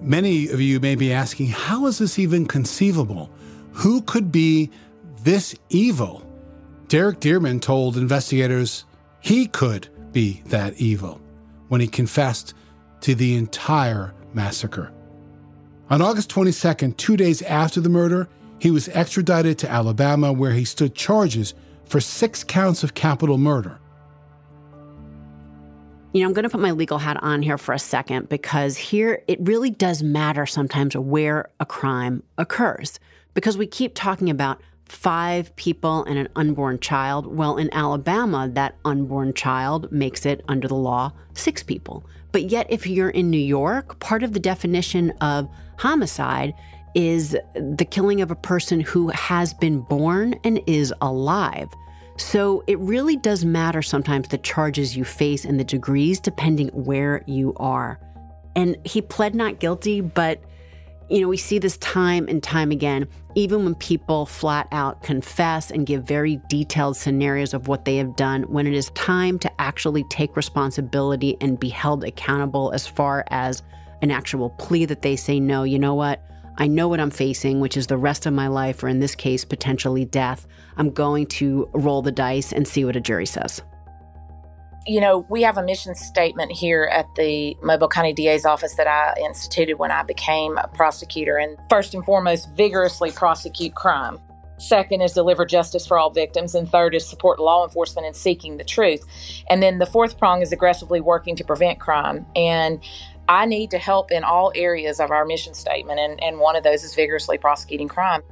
Many 0.00 0.48
of 0.48 0.60
you 0.60 0.80
may 0.80 0.96
be 0.96 1.12
asking, 1.12 1.48
how 1.48 1.86
is 1.86 1.98
this 1.98 2.18
even 2.18 2.46
conceivable? 2.46 3.30
Who 3.72 4.02
could 4.02 4.32
be 4.32 4.70
this 5.22 5.54
evil? 5.68 6.26
Derek 6.88 7.20
Dearman 7.20 7.60
told 7.60 7.96
investigators 7.96 8.84
he 9.20 9.46
could 9.46 9.88
be 10.12 10.42
that 10.46 10.74
evil. 10.80 11.20
when 11.68 11.80
he 11.80 11.88
confessed 11.88 12.52
to 13.00 13.14
the 13.14 13.34
entire 13.34 14.12
massacre. 14.34 14.92
On 15.88 16.02
August 16.02 16.30
22nd, 16.30 16.98
two 16.98 17.16
days 17.16 17.40
after 17.40 17.80
the 17.80 17.88
murder, 17.88 18.28
he 18.58 18.70
was 18.70 18.88
extradited 18.90 19.58
to 19.58 19.70
Alabama 19.70 20.32
where 20.32 20.52
he 20.52 20.66
stood 20.66 20.94
charges 20.94 21.54
for 21.86 21.98
six 21.98 22.44
counts 22.44 22.84
of 22.84 22.92
capital 22.92 23.38
murder. 23.38 23.80
You 26.12 26.20
know, 26.20 26.26
I'm 26.26 26.34
going 26.34 26.42
to 26.42 26.50
put 26.50 26.60
my 26.60 26.72
legal 26.72 26.98
hat 26.98 27.22
on 27.22 27.40
here 27.40 27.56
for 27.56 27.72
a 27.72 27.78
second 27.78 28.28
because 28.28 28.76
here 28.76 29.22
it 29.26 29.38
really 29.40 29.70
does 29.70 30.02
matter 30.02 30.44
sometimes 30.44 30.94
where 30.94 31.48
a 31.58 31.64
crime 31.64 32.22
occurs. 32.36 33.00
Because 33.32 33.56
we 33.56 33.66
keep 33.66 33.94
talking 33.94 34.28
about 34.28 34.60
five 34.92 35.56
people 35.56 36.04
and 36.04 36.18
an 36.18 36.28
unborn 36.36 36.78
child. 36.78 37.26
Well, 37.26 37.56
in 37.56 37.72
Alabama, 37.72 38.48
that 38.52 38.76
unborn 38.84 39.32
child 39.32 39.90
makes 39.90 40.26
it 40.26 40.44
under 40.48 40.68
the 40.68 40.74
law 40.74 41.12
six 41.32 41.62
people. 41.62 42.04
But 42.30 42.50
yet, 42.50 42.66
if 42.68 42.86
you're 42.86 43.10
in 43.10 43.30
New 43.30 43.38
York, 43.38 43.98
part 44.00 44.22
of 44.22 44.32
the 44.32 44.38
definition 44.40 45.10
of 45.22 45.48
homicide 45.78 46.54
is 46.94 47.36
the 47.54 47.86
killing 47.90 48.20
of 48.20 48.30
a 48.30 48.36
person 48.36 48.80
who 48.80 49.08
has 49.08 49.54
been 49.54 49.80
born 49.80 50.34
and 50.44 50.60
is 50.66 50.92
alive. 51.00 51.68
So 52.18 52.62
it 52.66 52.78
really 52.78 53.16
does 53.16 53.46
matter 53.46 53.80
sometimes 53.80 54.28
the 54.28 54.38
charges 54.38 54.94
you 54.94 55.04
face 55.04 55.46
and 55.46 55.58
the 55.58 55.64
degrees 55.64 56.20
depending 56.20 56.68
where 56.68 57.22
you 57.26 57.54
are. 57.56 57.98
And 58.54 58.76
he 58.84 59.00
pled 59.00 59.34
not 59.34 59.58
guilty, 59.58 60.02
but 60.02 60.42
you 61.12 61.20
know, 61.20 61.28
we 61.28 61.36
see 61.36 61.58
this 61.58 61.76
time 61.76 62.26
and 62.26 62.42
time 62.42 62.70
again, 62.70 63.06
even 63.34 63.64
when 63.64 63.74
people 63.74 64.24
flat 64.24 64.66
out 64.72 65.02
confess 65.02 65.70
and 65.70 65.86
give 65.86 66.04
very 66.04 66.40
detailed 66.48 66.96
scenarios 66.96 67.52
of 67.52 67.68
what 67.68 67.84
they 67.84 67.98
have 67.98 68.16
done, 68.16 68.44
when 68.44 68.66
it 68.66 68.72
is 68.72 68.88
time 68.90 69.38
to 69.40 69.60
actually 69.60 70.04
take 70.04 70.36
responsibility 70.36 71.36
and 71.42 71.60
be 71.60 71.68
held 71.68 72.02
accountable 72.02 72.72
as 72.72 72.86
far 72.86 73.24
as 73.28 73.62
an 74.00 74.10
actual 74.10 74.50
plea 74.50 74.86
that 74.86 75.02
they 75.02 75.14
say, 75.14 75.38
no, 75.38 75.64
you 75.64 75.78
know 75.78 75.94
what? 75.94 76.26
I 76.56 76.66
know 76.66 76.88
what 76.88 77.00
I'm 77.00 77.10
facing, 77.10 77.60
which 77.60 77.76
is 77.76 77.88
the 77.88 77.98
rest 77.98 78.24
of 78.24 78.32
my 78.32 78.48
life, 78.48 78.82
or 78.82 78.88
in 78.88 79.00
this 79.00 79.14
case, 79.14 79.44
potentially 79.44 80.06
death. 80.06 80.46
I'm 80.78 80.90
going 80.90 81.26
to 81.26 81.68
roll 81.74 82.00
the 82.00 82.10
dice 82.10 82.52
and 82.52 82.66
see 82.66 82.86
what 82.86 82.96
a 82.96 83.00
jury 83.00 83.26
says. 83.26 83.60
You 84.86 85.00
know, 85.00 85.24
we 85.28 85.42
have 85.42 85.58
a 85.58 85.62
mission 85.62 85.94
statement 85.94 86.50
here 86.50 86.88
at 86.92 87.06
the 87.14 87.56
Mobile 87.62 87.88
County 87.88 88.12
DA's 88.12 88.44
office 88.44 88.74
that 88.74 88.88
I 88.88 89.14
instituted 89.20 89.76
when 89.78 89.92
I 89.92 90.02
became 90.02 90.58
a 90.58 90.66
prosecutor. 90.68 91.36
And 91.36 91.56
first 91.70 91.94
and 91.94 92.04
foremost, 92.04 92.50
vigorously 92.50 93.12
prosecute 93.12 93.74
crime. 93.74 94.18
Second 94.58 95.00
is 95.00 95.12
deliver 95.12 95.44
justice 95.44 95.86
for 95.86 95.98
all 95.98 96.10
victims. 96.10 96.54
And 96.54 96.68
third 96.68 96.94
is 96.94 97.08
support 97.08 97.38
law 97.38 97.64
enforcement 97.64 98.06
in 98.06 98.14
seeking 98.14 98.56
the 98.56 98.64
truth. 98.64 99.04
And 99.48 99.62
then 99.62 99.78
the 99.78 99.86
fourth 99.86 100.18
prong 100.18 100.42
is 100.42 100.52
aggressively 100.52 101.00
working 101.00 101.36
to 101.36 101.44
prevent 101.44 101.78
crime. 101.78 102.26
And 102.34 102.82
I 103.28 103.46
need 103.46 103.70
to 103.70 103.78
help 103.78 104.10
in 104.10 104.24
all 104.24 104.52
areas 104.54 105.00
of 105.00 105.10
our 105.10 105.24
mission 105.24 105.54
statement, 105.54 106.00
and, 106.00 106.22
and 106.22 106.38
one 106.38 106.56
of 106.56 106.64
those 106.64 106.84
is 106.84 106.94
vigorously 106.94 107.38
prosecuting 107.38 107.88
crime. 107.88 108.22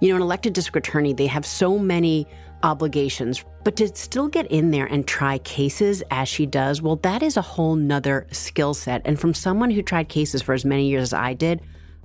You 0.00 0.10
know, 0.10 0.16
an 0.16 0.22
elected 0.22 0.52
district 0.52 0.86
attorney, 0.86 1.14
they 1.14 1.26
have 1.26 1.46
so 1.46 1.78
many 1.78 2.26
obligations, 2.62 3.44
but 3.66 3.74
to 3.74 3.88
still 3.96 4.28
get 4.28 4.46
in 4.46 4.70
there 4.70 4.86
and 4.86 5.08
try 5.08 5.38
cases 5.38 6.00
as 6.12 6.28
she 6.28 6.46
does, 6.46 6.80
well, 6.80 6.94
that 7.02 7.20
is 7.20 7.36
a 7.36 7.42
whole 7.42 7.74
nother 7.74 8.28
skill 8.30 8.74
set. 8.74 9.02
And 9.04 9.18
from 9.18 9.34
someone 9.34 9.72
who 9.72 9.82
tried 9.82 10.08
cases 10.08 10.40
for 10.40 10.52
as 10.52 10.64
many 10.64 10.86
years 10.88 11.02
as 11.02 11.12
I 11.12 11.34
did, 11.34 11.60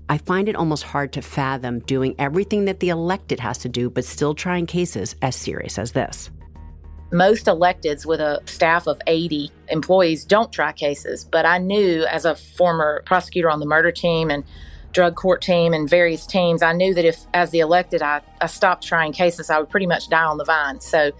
I 0.09 0.17
find 0.17 0.49
it 0.49 0.55
almost 0.55 0.81
hard 0.81 1.13
to 1.13 1.21
fathom 1.21 1.77
doing 1.81 2.15
everything 2.17 2.65
that 2.65 2.79
the 2.79 2.89
elected 2.89 3.39
has 3.41 3.59
to 3.59 3.69
do, 3.69 3.91
but 3.91 4.05
still 4.05 4.33
trying 4.33 4.65
cases 4.65 5.15
as 5.21 5.35
serious 5.35 5.77
as 5.77 5.91
this 5.91 6.31
most 7.13 7.45
electeds 7.45 8.05
with 8.05 8.21
a 8.21 8.41
staff 8.45 8.87
of 8.87 8.99
80 9.05 9.51
employees 9.67 10.23
don't 10.23 10.51
try 10.51 10.71
cases. 10.71 11.25
But 11.25 11.45
I 11.45 11.57
knew 11.59 12.05
as 12.05 12.23
a 12.25 12.35
former 12.35 13.03
prosecutor 13.05 13.51
on 13.51 13.59
the 13.59 13.65
murder 13.65 13.91
team 13.91 14.31
and 14.31 14.45
drug 14.93 15.15
court 15.15 15.41
team 15.41 15.73
and 15.73 15.89
various 15.89 16.25
teams, 16.25 16.63
I 16.63 16.71
knew 16.71 16.93
that 16.93 17.03
if, 17.03 17.27
as 17.33 17.51
the 17.51 17.59
elected, 17.59 18.01
I, 18.01 18.21
I 18.39 18.47
stopped 18.47 18.87
trying 18.87 19.11
cases, 19.11 19.49
I 19.49 19.59
would 19.59 19.69
pretty 19.69 19.87
much 19.87 20.09
die 20.09 20.23
on 20.23 20.37
the 20.37 20.45
vine. 20.45 20.79
So 20.79 21.11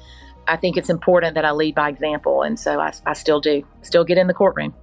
I 0.51 0.57
think 0.57 0.75
it's 0.75 0.89
important 0.89 1.35
that 1.35 1.45
I 1.45 1.51
lead 1.51 1.75
by 1.75 1.87
example. 1.87 2.43
And 2.43 2.59
so 2.59 2.81
I, 2.81 2.91
I 3.05 3.13
still 3.13 3.39
do, 3.39 3.65
still 3.83 4.03
get 4.03 4.17
in 4.17 4.27
the 4.27 4.33
courtroom. 4.33 4.73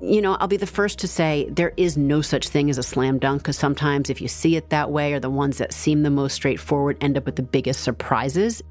You 0.00 0.22
know, 0.22 0.36
I'll 0.36 0.46
be 0.46 0.56
the 0.56 0.68
first 0.68 1.00
to 1.00 1.08
say 1.08 1.48
there 1.50 1.72
is 1.76 1.96
no 1.96 2.22
such 2.22 2.48
thing 2.48 2.70
as 2.70 2.78
a 2.78 2.84
slam 2.84 3.18
dunk 3.18 3.42
because 3.42 3.58
sometimes 3.58 4.08
if 4.08 4.20
you 4.20 4.28
see 4.28 4.54
it 4.54 4.70
that 4.70 4.92
way, 4.92 5.14
or 5.14 5.18
the 5.18 5.30
ones 5.30 5.58
that 5.58 5.72
seem 5.72 6.04
the 6.04 6.10
most 6.10 6.34
straightforward 6.34 6.96
end 7.00 7.18
up 7.18 7.26
with 7.26 7.34
the 7.34 7.42
biggest 7.42 7.82
surprises. 7.82 8.62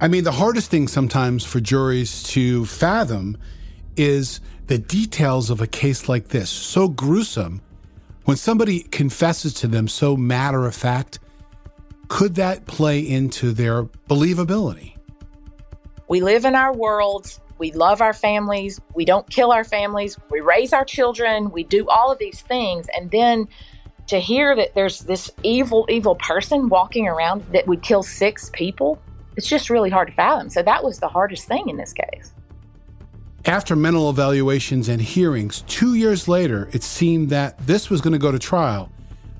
I 0.00 0.08
mean, 0.08 0.24
the 0.24 0.32
hardest 0.32 0.68
thing 0.68 0.88
sometimes 0.88 1.44
for 1.44 1.60
juries 1.60 2.24
to 2.24 2.66
fathom 2.66 3.38
is 3.96 4.40
the 4.66 4.78
details 4.78 5.48
of 5.48 5.60
a 5.60 5.68
case 5.68 6.08
like 6.08 6.28
this, 6.28 6.50
so 6.50 6.88
gruesome. 6.88 7.62
When 8.24 8.36
somebody 8.36 8.80
confesses 8.80 9.54
to 9.54 9.68
them 9.68 9.86
so 9.86 10.16
matter 10.16 10.66
of 10.66 10.74
fact, 10.74 11.20
could 12.08 12.34
that 12.34 12.66
play 12.66 12.98
into 12.98 13.52
their 13.52 13.84
believability? 13.84 14.96
We 16.12 16.20
live 16.20 16.44
in 16.44 16.54
our 16.54 16.74
worlds. 16.74 17.40
We 17.56 17.72
love 17.72 18.02
our 18.02 18.12
families. 18.12 18.78
We 18.94 19.06
don't 19.06 19.26
kill 19.30 19.50
our 19.50 19.64
families. 19.64 20.18
We 20.30 20.42
raise 20.42 20.74
our 20.74 20.84
children. 20.84 21.50
We 21.50 21.64
do 21.64 21.88
all 21.88 22.12
of 22.12 22.18
these 22.18 22.42
things. 22.42 22.86
And 22.94 23.10
then 23.10 23.48
to 24.08 24.20
hear 24.20 24.54
that 24.54 24.74
there's 24.74 24.98
this 24.98 25.30
evil, 25.42 25.86
evil 25.88 26.16
person 26.16 26.68
walking 26.68 27.08
around 27.08 27.46
that 27.52 27.66
would 27.66 27.82
kill 27.82 28.02
six 28.02 28.50
people 28.52 29.00
it's 29.38 29.48
just 29.48 29.70
really 29.70 29.88
hard 29.88 30.08
to 30.08 30.14
fathom. 30.14 30.50
So 30.50 30.62
that 30.62 30.84
was 30.84 30.98
the 30.98 31.08
hardest 31.08 31.48
thing 31.48 31.70
in 31.70 31.78
this 31.78 31.94
case. 31.94 32.34
After 33.46 33.74
mental 33.74 34.10
evaluations 34.10 34.90
and 34.90 35.00
hearings, 35.00 35.64
two 35.66 35.94
years 35.94 36.28
later, 36.28 36.68
it 36.74 36.82
seemed 36.82 37.30
that 37.30 37.56
this 37.66 37.88
was 37.88 38.02
going 38.02 38.12
to 38.12 38.18
go 38.18 38.30
to 38.30 38.38
trial. 38.38 38.92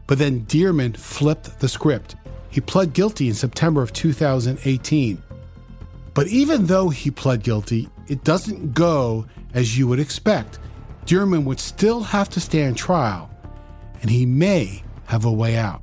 But 0.07 0.17
then 0.17 0.47
Dearman 0.47 0.97
flipped 0.97 1.61
the 1.61 1.69
script. 1.69 2.17
He 2.49 2.63
pled 2.63 2.95
guilty 2.95 3.29
in 3.29 3.35
September 3.35 3.83
of 3.83 3.93
2018. 3.93 5.23
But 6.15 6.29
even 6.29 6.67
though 6.67 6.91
he 6.91 7.11
pled 7.11 7.43
guilty, 7.43 7.89
it 8.09 8.25
doesn't 8.25 8.75
go 8.75 9.27
as 9.55 9.79
you 9.79 9.89
would 9.89 10.01
expect. 10.01 10.59
Dearman 11.07 11.45
would 11.45 11.61
still 11.61 12.03
have 12.03 12.29
to 12.31 12.41
stand 12.41 12.77
trial, 12.77 13.31
and 14.01 14.11
he 14.11 14.27
may 14.27 14.83
have 15.07 15.25
a 15.25 15.33
way 15.33 15.57
out. 15.57 15.83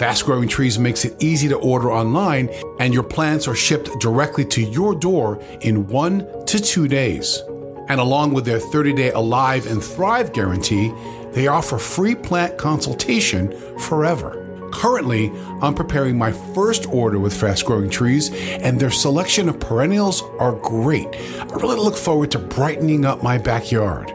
Fast 0.00 0.24
Growing 0.24 0.48
Trees 0.48 0.78
makes 0.78 1.04
it 1.04 1.22
easy 1.22 1.46
to 1.46 1.58
order 1.58 1.92
online, 1.92 2.48
and 2.78 2.94
your 2.94 3.02
plants 3.02 3.46
are 3.46 3.54
shipped 3.54 4.00
directly 4.00 4.46
to 4.46 4.62
your 4.62 4.94
door 4.94 5.38
in 5.60 5.86
one 5.88 6.26
to 6.46 6.58
two 6.58 6.88
days. 6.88 7.42
And 7.90 8.00
along 8.00 8.32
with 8.32 8.46
their 8.46 8.58
30 8.58 8.94
day 8.94 9.10
Alive 9.10 9.66
and 9.66 9.84
Thrive 9.84 10.32
guarantee, 10.32 10.90
they 11.32 11.48
offer 11.48 11.76
free 11.76 12.14
plant 12.14 12.56
consultation 12.56 13.52
forever. 13.80 14.70
Currently, 14.72 15.30
I'm 15.60 15.74
preparing 15.74 16.16
my 16.16 16.32
first 16.32 16.86
order 16.86 17.18
with 17.18 17.38
Fast 17.38 17.66
Growing 17.66 17.90
Trees, 17.90 18.30
and 18.32 18.80
their 18.80 18.90
selection 18.90 19.50
of 19.50 19.60
perennials 19.60 20.22
are 20.38 20.54
great. 20.54 21.08
I 21.08 21.44
really 21.56 21.76
look 21.76 21.98
forward 21.98 22.30
to 22.30 22.38
brightening 22.38 23.04
up 23.04 23.22
my 23.22 23.36
backyard. 23.36 24.14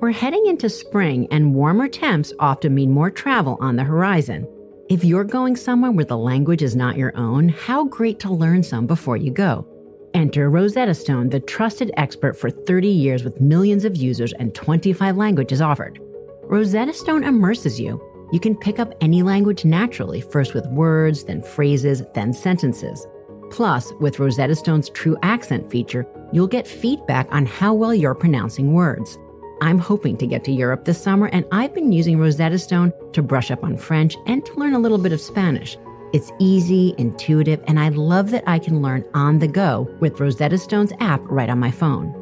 We're 0.00 0.12
heading 0.12 0.46
into 0.46 0.70
spring, 0.70 1.28
and 1.30 1.54
warmer 1.54 1.86
temps 1.86 2.32
often 2.38 2.74
mean 2.74 2.90
more 2.90 3.10
travel 3.10 3.58
on 3.60 3.76
the 3.76 3.84
horizon. 3.84 4.48
If 4.88 5.04
you're 5.04 5.24
going 5.24 5.56
somewhere 5.56 5.90
where 5.90 6.06
the 6.06 6.16
language 6.16 6.62
is 6.62 6.74
not 6.74 6.96
your 6.96 7.14
own, 7.18 7.50
how 7.50 7.84
great 7.84 8.18
to 8.20 8.32
learn 8.32 8.62
some 8.62 8.86
before 8.86 9.18
you 9.18 9.30
go. 9.30 9.66
Enter 10.14 10.48
Rosetta 10.48 10.94
Stone, 10.94 11.28
the 11.28 11.40
trusted 11.40 11.90
expert 11.98 12.32
for 12.32 12.48
30 12.48 12.88
years 12.88 13.24
with 13.24 13.42
millions 13.42 13.84
of 13.84 13.94
users 13.94 14.32
and 14.32 14.54
25 14.54 15.18
languages 15.18 15.60
offered. 15.60 15.98
Rosetta 16.44 16.94
Stone 16.94 17.22
immerses 17.22 17.78
you. 17.78 18.02
You 18.32 18.40
can 18.40 18.56
pick 18.56 18.78
up 18.78 18.94
any 19.02 19.22
language 19.22 19.66
naturally, 19.66 20.22
first 20.22 20.54
with 20.54 20.66
words, 20.68 21.24
then 21.24 21.42
phrases, 21.42 22.02
then 22.14 22.32
sentences. 22.32 23.06
Plus, 23.50 23.92
with 24.00 24.18
Rosetta 24.18 24.56
Stone's 24.56 24.88
True 24.88 25.18
Accent 25.22 25.70
feature, 25.70 26.06
you'll 26.32 26.46
get 26.46 26.66
feedback 26.66 27.30
on 27.30 27.44
how 27.44 27.74
well 27.74 27.94
you're 27.94 28.14
pronouncing 28.14 28.72
words. 28.72 29.18
I'm 29.60 29.78
hoping 29.78 30.16
to 30.16 30.26
get 30.26 30.44
to 30.44 30.52
Europe 30.52 30.84
this 30.84 31.02
summer, 31.02 31.28
and 31.28 31.44
I've 31.52 31.74
been 31.74 31.92
using 31.92 32.18
Rosetta 32.18 32.58
Stone 32.58 32.92
to 33.12 33.22
brush 33.22 33.50
up 33.50 33.62
on 33.62 33.76
French 33.76 34.16
and 34.26 34.44
to 34.46 34.54
learn 34.54 34.74
a 34.74 34.78
little 34.78 34.98
bit 34.98 35.12
of 35.12 35.20
Spanish. 35.20 35.76
It's 36.12 36.32
easy, 36.38 36.94
intuitive, 36.98 37.62
and 37.66 37.78
I 37.78 37.90
love 37.90 38.30
that 38.30 38.44
I 38.46 38.58
can 38.58 38.82
learn 38.82 39.04
on 39.14 39.38
the 39.38 39.46
go 39.46 39.88
with 40.00 40.18
Rosetta 40.18 40.58
Stone's 40.58 40.92
app 40.98 41.20
right 41.24 41.50
on 41.50 41.58
my 41.58 41.70
phone. 41.70 42.12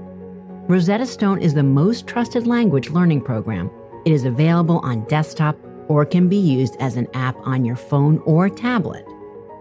Rosetta 0.68 1.07
Stone 1.07 1.41
is 1.41 1.55
the 1.55 1.62
most 1.62 2.07
trusted 2.07 2.47
language 2.47 2.91
learning 2.91 3.22
program. 3.22 3.70
It 4.05 4.12
is 4.12 4.24
available 4.24 4.80
on 4.80 5.07
desktop 5.07 5.57
or 5.89 6.05
can 6.05 6.28
be 6.28 6.36
used 6.36 6.76
as 6.80 6.97
an 6.97 7.09
app 7.14 7.36
on 7.47 7.64
your 7.64 7.76
phone 7.76 8.18
or 8.26 8.51
tablet. 8.51 9.07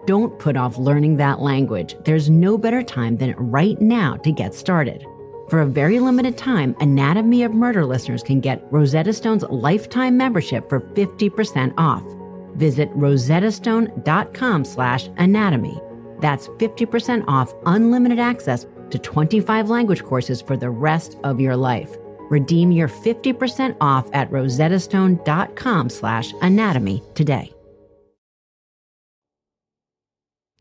Don't 0.05 0.37
put 0.39 0.57
off 0.57 0.77
learning 0.77 1.17
that 1.17 1.41
language. 1.41 1.95
There's 2.03 2.29
no 2.29 2.57
better 2.57 2.83
time 2.83 3.17
than 3.17 3.35
right 3.37 3.79
now 3.79 4.15
to 4.17 4.31
get 4.31 4.53
started. 4.53 5.05
For 5.49 5.61
a 5.61 5.65
very 5.65 5.99
limited 5.99 6.37
time, 6.37 6.75
Anatomy 6.81 7.43
of 7.43 7.53
Murder 7.53 7.85
listeners 7.85 8.21
can 8.21 8.41
get 8.41 8.61
Rosetta 8.69 9.13
Stone's 9.13 9.43
lifetime 9.43 10.17
membership 10.17 10.67
for 10.67 10.81
50% 10.81 11.73
off. 11.77 12.03
Visit 12.57 12.91
rosettastone.com 12.97 14.65
slash 14.65 15.09
anatomy. 15.17 15.79
That's 16.19 16.47
50% 16.47 17.23
off 17.27 17.53
unlimited 17.65 18.19
access 18.19 18.65
to 18.89 18.99
25 18.99 19.69
language 19.69 20.03
courses 20.03 20.41
for 20.41 20.57
the 20.57 20.69
rest 20.69 21.17
of 21.23 21.39
your 21.39 21.55
life. 21.55 21.95
Redeem 22.29 22.71
your 22.71 22.89
50% 22.89 23.77
off 23.79 24.09
at 24.13 24.29
rosettastone.com 24.31 25.89
slash 25.89 26.33
anatomy 26.41 27.01
today. 27.15 27.56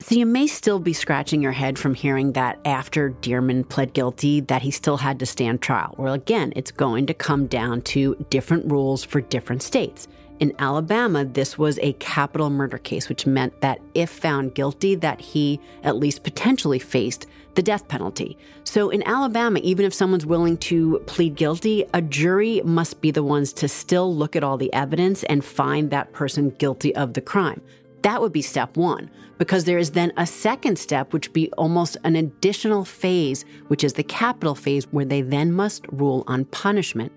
So 0.08 0.14
you 0.14 0.24
may 0.24 0.46
still 0.46 0.78
be 0.78 0.92
scratching 0.92 1.42
your 1.42 1.50
head 1.50 1.76
from 1.76 1.92
hearing 1.92 2.30
that 2.34 2.60
after 2.64 3.10
Dearman 3.10 3.68
pled 3.68 3.92
guilty 3.92 4.38
that 4.42 4.62
he 4.62 4.70
still 4.70 4.98
had 4.98 5.18
to 5.18 5.26
stand 5.26 5.60
trial. 5.60 5.96
Well, 5.98 6.14
again, 6.14 6.52
it's 6.54 6.70
going 6.70 7.06
to 7.06 7.14
come 7.14 7.48
down 7.48 7.82
to 7.82 8.14
different 8.30 8.70
rules 8.70 9.02
for 9.02 9.20
different 9.20 9.64
states. 9.64 10.06
In 10.38 10.52
Alabama, 10.60 11.24
this 11.24 11.58
was 11.58 11.80
a 11.80 11.92
capital 11.94 12.50
murder 12.50 12.78
case, 12.78 13.08
which 13.08 13.26
meant 13.26 13.60
that 13.62 13.80
if 13.94 14.08
found 14.08 14.54
guilty, 14.54 14.94
that 14.94 15.20
he 15.20 15.58
at 15.82 15.96
least 15.96 16.22
potentially 16.22 16.78
faced 16.78 17.26
the 17.56 17.62
death 17.62 17.88
penalty. 17.88 18.38
So 18.62 18.90
in 18.90 19.02
Alabama, 19.08 19.58
even 19.64 19.84
if 19.84 19.92
someone's 19.92 20.24
willing 20.24 20.56
to 20.58 21.00
plead 21.06 21.34
guilty, 21.34 21.84
a 21.94 22.00
jury 22.00 22.62
must 22.64 23.00
be 23.00 23.10
the 23.10 23.24
ones 23.24 23.52
to 23.54 23.66
still 23.66 24.14
look 24.14 24.36
at 24.36 24.44
all 24.44 24.56
the 24.56 24.72
evidence 24.72 25.24
and 25.24 25.44
find 25.44 25.90
that 25.90 26.12
person 26.12 26.50
guilty 26.50 26.94
of 26.94 27.14
the 27.14 27.20
crime. 27.20 27.60
That 28.06 28.22
would 28.22 28.32
be 28.32 28.40
step 28.40 28.76
one, 28.76 29.10
because 29.36 29.64
there 29.64 29.78
is 29.78 29.90
then 29.90 30.12
a 30.16 30.28
second 30.28 30.78
step, 30.78 31.12
which 31.12 31.26
would 31.26 31.34
be 31.34 31.50
almost 31.58 31.96
an 32.04 32.14
additional 32.14 32.84
phase, 32.84 33.44
which 33.66 33.82
is 33.82 33.94
the 33.94 34.04
capital 34.04 34.54
phase, 34.54 34.86
where 34.92 35.04
they 35.04 35.22
then 35.22 35.52
must 35.52 35.88
rule 35.90 36.22
on 36.28 36.44
punishment. 36.44 37.10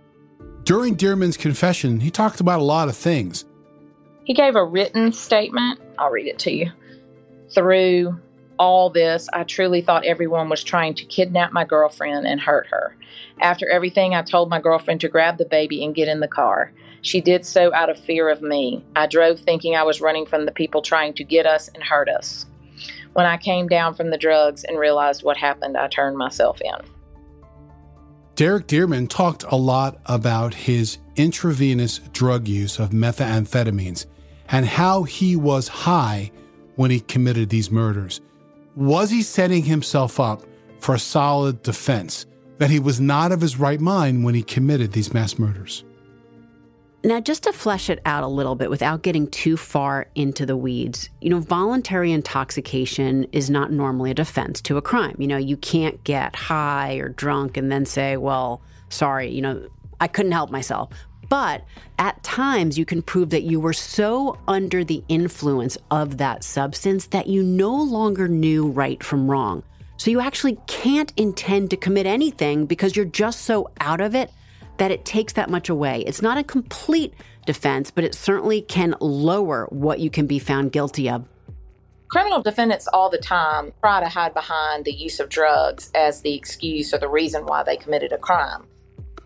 During 0.63 0.95
Dearman's 0.97 1.37
confession, 1.37 1.99
he 1.99 2.09
talked 2.09 2.39
about 2.39 2.59
a 2.59 2.63
lot 2.63 2.89
of 2.89 2.97
things. 2.97 3.45
He 4.23 4.33
gave 4.33 4.55
a 4.55 4.65
written 4.65 5.11
statement. 5.11 5.79
I'll 5.99 6.09
read 6.09 6.25
it 6.25 6.39
to 6.39 6.51
you. 6.51 6.71
Through 7.53 8.19
all 8.57 8.89
this, 8.89 9.29
I 9.31 9.43
truly 9.43 9.81
thought 9.81 10.05
everyone 10.05 10.49
was 10.49 10.63
trying 10.63 10.95
to 10.95 11.05
kidnap 11.05 11.51
my 11.53 11.65
girlfriend 11.65 12.25
and 12.25 12.41
hurt 12.41 12.65
her. 12.71 12.95
After 13.41 13.69
everything, 13.69 14.15
I 14.15 14.23
told 14.23 14.49
my 14.49 14.59
girlfriend 14.59 15.01
to 15.01 15.07
grab 15.07 15.37
the 15.37 15.45
baby 15.45 15.85
and 15.85 15.93
get 15.93 16.07
in 16.07 16.19
the 16.19 16.27
car. 16.27 16.73
She 17.01 17.21
did 17.21 17.45
so 17.45 17.73
out 17.73 17.89
of 17.89 17.99
fear 17.99 18.29
of 18.29 18.41
me. 18.41 18.83
I 18.95 19.07
drove 19.07 19.39
thinking 19.39 19.75
I 19.75 19.83
was 19.83 20.01
running 20.01 20.25
from 20.25 20.45
the 20.45 20.51
people 20.51 20.81
trying 20.81 21.13
to 21.13 21.23
get 21.23 21.45
us 21.45 21.69
and 21.69 21.83
hurt 21.83 22.09
us. 22.09 22.45
When 23.13 23.25
I 23.25 23.37
came 23.37 23.67
down 23.67 23.93
from 23.95 24.11
the 24.11 24.17
drugs 24.17 24.63
and 24.63 24.77
realized 24.77 25.23
what 25.23 25.37
happened, 25.37 25.77
I 25.77 25.87
turned 25.87 26.17
myself 26.17 26.61
in. 26.61 26.75
Derek 28.35 28.67
Dearman 28.67 29.09
talked 29.09 29.43
a 29.43 29.55
lot 29.55 29.99
about 30.05 30.53
his 30.53 30.97
intravenous 31.17 31.99
drug 32.13 32.47
use 32.47 32.79
of 32.79 32.91
methamphetamines 32.91 34.05
and 34.47 34.65
how 34.65 35.03
he 35.03 35.35
was 35.35 35.67
high 35.67 36.31
when 36.75 36.91
he 36.91 37.01
committed 37.01 37.49
these 37.49 37.69
murders. 37.69 38.21
Was 38.75 39.09
he 39.09 39.21
setting 39.23 39.63
himself 39.63 40.19
up 40.19 40.43
for 40.79 40.95
a 40.95 40.99
solid 40.99 41.61
defense 41.63 42.25
that 42.57 42.69
he 42.69 42.79
was 42.79 43.01
not 43.01 43.33
of 43.33 43.41
his 43.41 43.59
right 43.59 43.81
mind 43.81 44.23
when 44.23 44.35
he 44.35 44.43
committed 44.43 44.93
these 44.93 45.13
mass 45.13 45.37
murders? 45.37 45.83
Now, 47.01 47.21
just 47.21 47.43
to 47.43 47.53
flesh 47.53 47.89
it 47.89 48.01
out 48.05 48.23
a 48.23 48.27
little 48.27 48.55
bit 48.55 48.69
without 48.69 49.03
getting 49.03 49.27
too 49.27 49.55
far 49.55 50.07
into 50.15 50.45
the 50.45 50.57
weeds, 50.57 51.09
you 51.21 51.29
know, 51.29 51.39
voluntary 51.39 52.11
intoxication 52.11 53.23
is 53.31 53.49
not 53.49 53.71
normally 53.71 54.11
a 54.11 54.13
defense 54.13 54.61
to 54.63 54.75
a 54.75 54.81
crime. 54.81 55.15
You 55.17 55.27
know, 55.27 55.37
you 55.37 55.55
can't 55.55 56.03
get 56.03 56.35
high 56.35 56.95
or 56.95 57.07
drunk 57.07 57.55
and 57.55 57.71
then 57.71 57.85
say, 57.85 58.17
well, 58.17 58.61
sorry, 58.89 59.29
you 59.29 59.41
know, 59.41 59.65
I 60.01 60.07
couldn't 60.07 60.33
help 60.33 60.51
myself. 60.51 60.89
But 61.29 61.63
at 61.99 62.21
times, 62.23 62.77
you 62.77 62.83
can 62.83 63.01
prove 63.01 63.29
that 63.29 63.43
you 63.43 63.61
were 63.61 63.71
so 63.71 64.37
under 64.49 64.83
the 64.83 65.01
influence 65.07 65.77
of 65.91 66.17
that 66.17 66.43
substance 66.43 67.07
that 67.07 67.27
you 67.27 67.43
no 67.43 67.81
longer 67.81 68.27
knew 68.27 68.67
right 68.67 69.01
from 69.01 69.31
wrong. 69.31 69.63
So 69.95 70.11
you 70.11 70.19
actually 70.19 70.57
can't 70.67 71.13
intend 71.15 71.69
to 71.69 71.77
commit 71.77 72.07
anything 72.07 72.65
because 72.65 72.95
you're 72.95 73.05
just 73.05 73.41
so 73.41 73.69
out 73.79 74.01
of 74.01 74.15
it 74.15 74.31
that 74.79 74.91
it 74.91 75.05
takes 75.05 75.33
that 75.33 75.49
much 75.49 75.69
away. 75.69 76.03
It's 76.07 76.21
not 76.21 76.37
a 76.37 76.43
complete 76.43 77.13
defense, 77.45 77.91
but 77.91 78.03
it 78.03 78.15
certainly 78.15 78.61
can 78.61 78.95
lower 78.99 79.67
what 79.69 79.99
you 79.99 80.09
can 80.09 80.25
be 80.25 80.39
found 80.39 80.71
guilty 80.71 81.09
of. 81.09 81.25
Criminal 82.09 82.41
defendants 82.41 82.87
all 82.87 83.09
the 83.09 83.19
time 83.19 83.71
try 83.81 83.99
to 83.99 84.09
hide 84.09 84.33
behind 84.33 84.83
the 84.83 84.91
use 84.91 85.19
of 85.19 85.29
drugs 85.29 85.91
as 85.93 86.21
the 86.21 86.33
excuse 86.33 86.91
or 86.91 86.97
the 86.97 87.07
reason 87.07 87.45
why 87.45 87.61
they 87.61 87.77
committed 87.77 88.11
a 88.11 88.17
crime. 88.17 88.65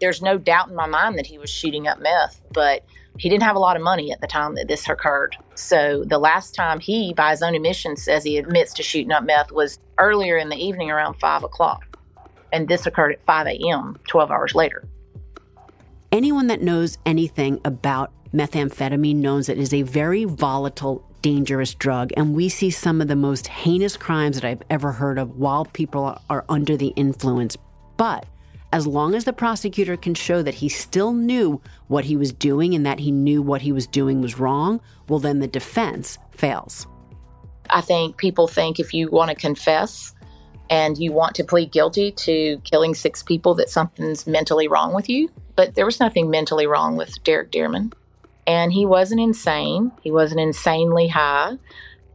There's 0.02 0.22
no 0.22 0.38
doubt 0.38 0.70
in 0.70 0.76
my 0.76 0.88
mind 0.88 1.18
that 1.18 1.26
he 1.26 1.38
was 1.38 1.50
shooting 1.50 1.88
up 1.88 2.00
meth, 2.00 2.42
but 2.52 2.84
he 3.18 3.30
didn't 3.30 3.44
have 3.44 3.56
a 3.56 3.60
lot 3.60 3.78
of 3.78 3.84
money 3.84 4.12
at 4.12 4.20
the 4.20 4.28
time 4.28 4.56
that 4.56 4.68
this 4.68 4.90
occurred. 4.90 5.38
So 5.56 6.04
the 6.06 6.18
last 6.18 6.56
time 6.56 6.80
he, 6.80 7.14
by 7.14 7.32
his 7.32 7.42
own 7.42 7.56
admission, 7.56 7.96
says 7.96 8.24
he 8.24 8.38
admits 8.38 8.74
to 8.74 8.84
shooting 8.84 9.12
up 9.12 9.24
meth 9.24 9.52
was 9.52 9.80
earlier 9.98 10.36
in 10.36 10.50
the 10.50 10.58
evening 10.58 10.92
around 10.92 11.14
5 11.14 11.44
o'clock. 11.44 11.98
And 12.52 12.68
this 12.68 12.86
occurred 12.86 13.14
at 13.14 13.24
5 13.24 13.48
a.m., 13.48 13.98
12 14.08 14.32
hours 14.32 14.56
later. 14.56 14.84
Anyone 16.14 16.46
that 16.46 16.62
knows 16.62 17.00
anything 17.08 17.60
about 17.66 18.12
methamphetamine 18.36 19.16
knows 19.16 19.50
it 19.50 19.58
is 19.58 19.74
a 19.74 19.82
very 19.82 20.26
volatile, 20.26 21.04
dangerous 21.24 21.74
drug. 21.74 22.12
And 22.16 22.36
we 22.36 22.50
see 22.50 22.70
some 22.70 23.02
of 23.02 23.08
the 23.08 23.16
most 23.16 23.48
heinous 23.48 23.98
crimes 23.98 24.36
that 24.36 24.46
I've 24.46 24.62
ever 24.70 24.92
heard 24.92 25.18
of 25.18 25.38
while 25.38 25.66
people 25.66 26.22
are 26.30 26.46
under 26.50 26.78
the 26.78 26.90
influence. 26.90 27.58
But 27.98 28.28
as 28.72 28.86
long 28.86 29.16
as 29.16 29.24
the 29.26 29.34
prosecutor 29.34 29.98
can 29.98 30.14
show 30.14 30.44
that 30.44 30.54
he 30.54 30.70
still 30.70 31.14
knew 31.14 31.60
what 31.88 32.06
he 32.06 32.16
was 32.16 32.32
doing 32.32 32.76
and 32.76 32.86
that 32.86 33.00
he 33.00 33.12
knew 33.12 33.42
what 33.42 33.64
he 33.64 33.72
was 33.72 33.88
doing 33.88 34.22
was 34.22 34.38
wrong, 34.38 34.82
well, 35.10 35.18
then 35.18 35.40
the 35.40 35.48
defense 35.48 36.20
fails. 36.30 36.86
I 37.72 37.82
think 37.82 38.18
people 38.18 38.48
think 38.48 38.80
if 38.80 38.94
you 38.94 39.10
want 39.10 39.32
to 39.32 39.36
confess 39.36 40.14
and 40.70 40.96
you 40.96 41.12
want 41.12 41.34
to 41.38 41.44
plead 41.44 41.72
guilty 41.72 42.12
to 42.12 42.62
killing 42.66 42.94
six 42.94 43.24
people, 43.24 43.56
that 43.56 43.72
something's 43.72 44.28
mentally 44.28 44.68
wrong 44.68 44.94
with 44.94 45.10
you. 45.10 45.32
But 45.56 45.76
there 45.76 45.86
was 45.86 46.00
nothing 46.00 46.30
mentally 46.30 46.68
wrong 46.68 46.98
with 46.98 47.24
Derek 47.24 47.52
Dearman. 47.52 47.94
And 48.46 48.74
he 48.74 48.86
wasn't 48.86 49.22
insane. 49.22 49.92
He 50.02 50.12
wasn't 50.12 50.42
insanely 50.42 51.08
high. 51.08 51.58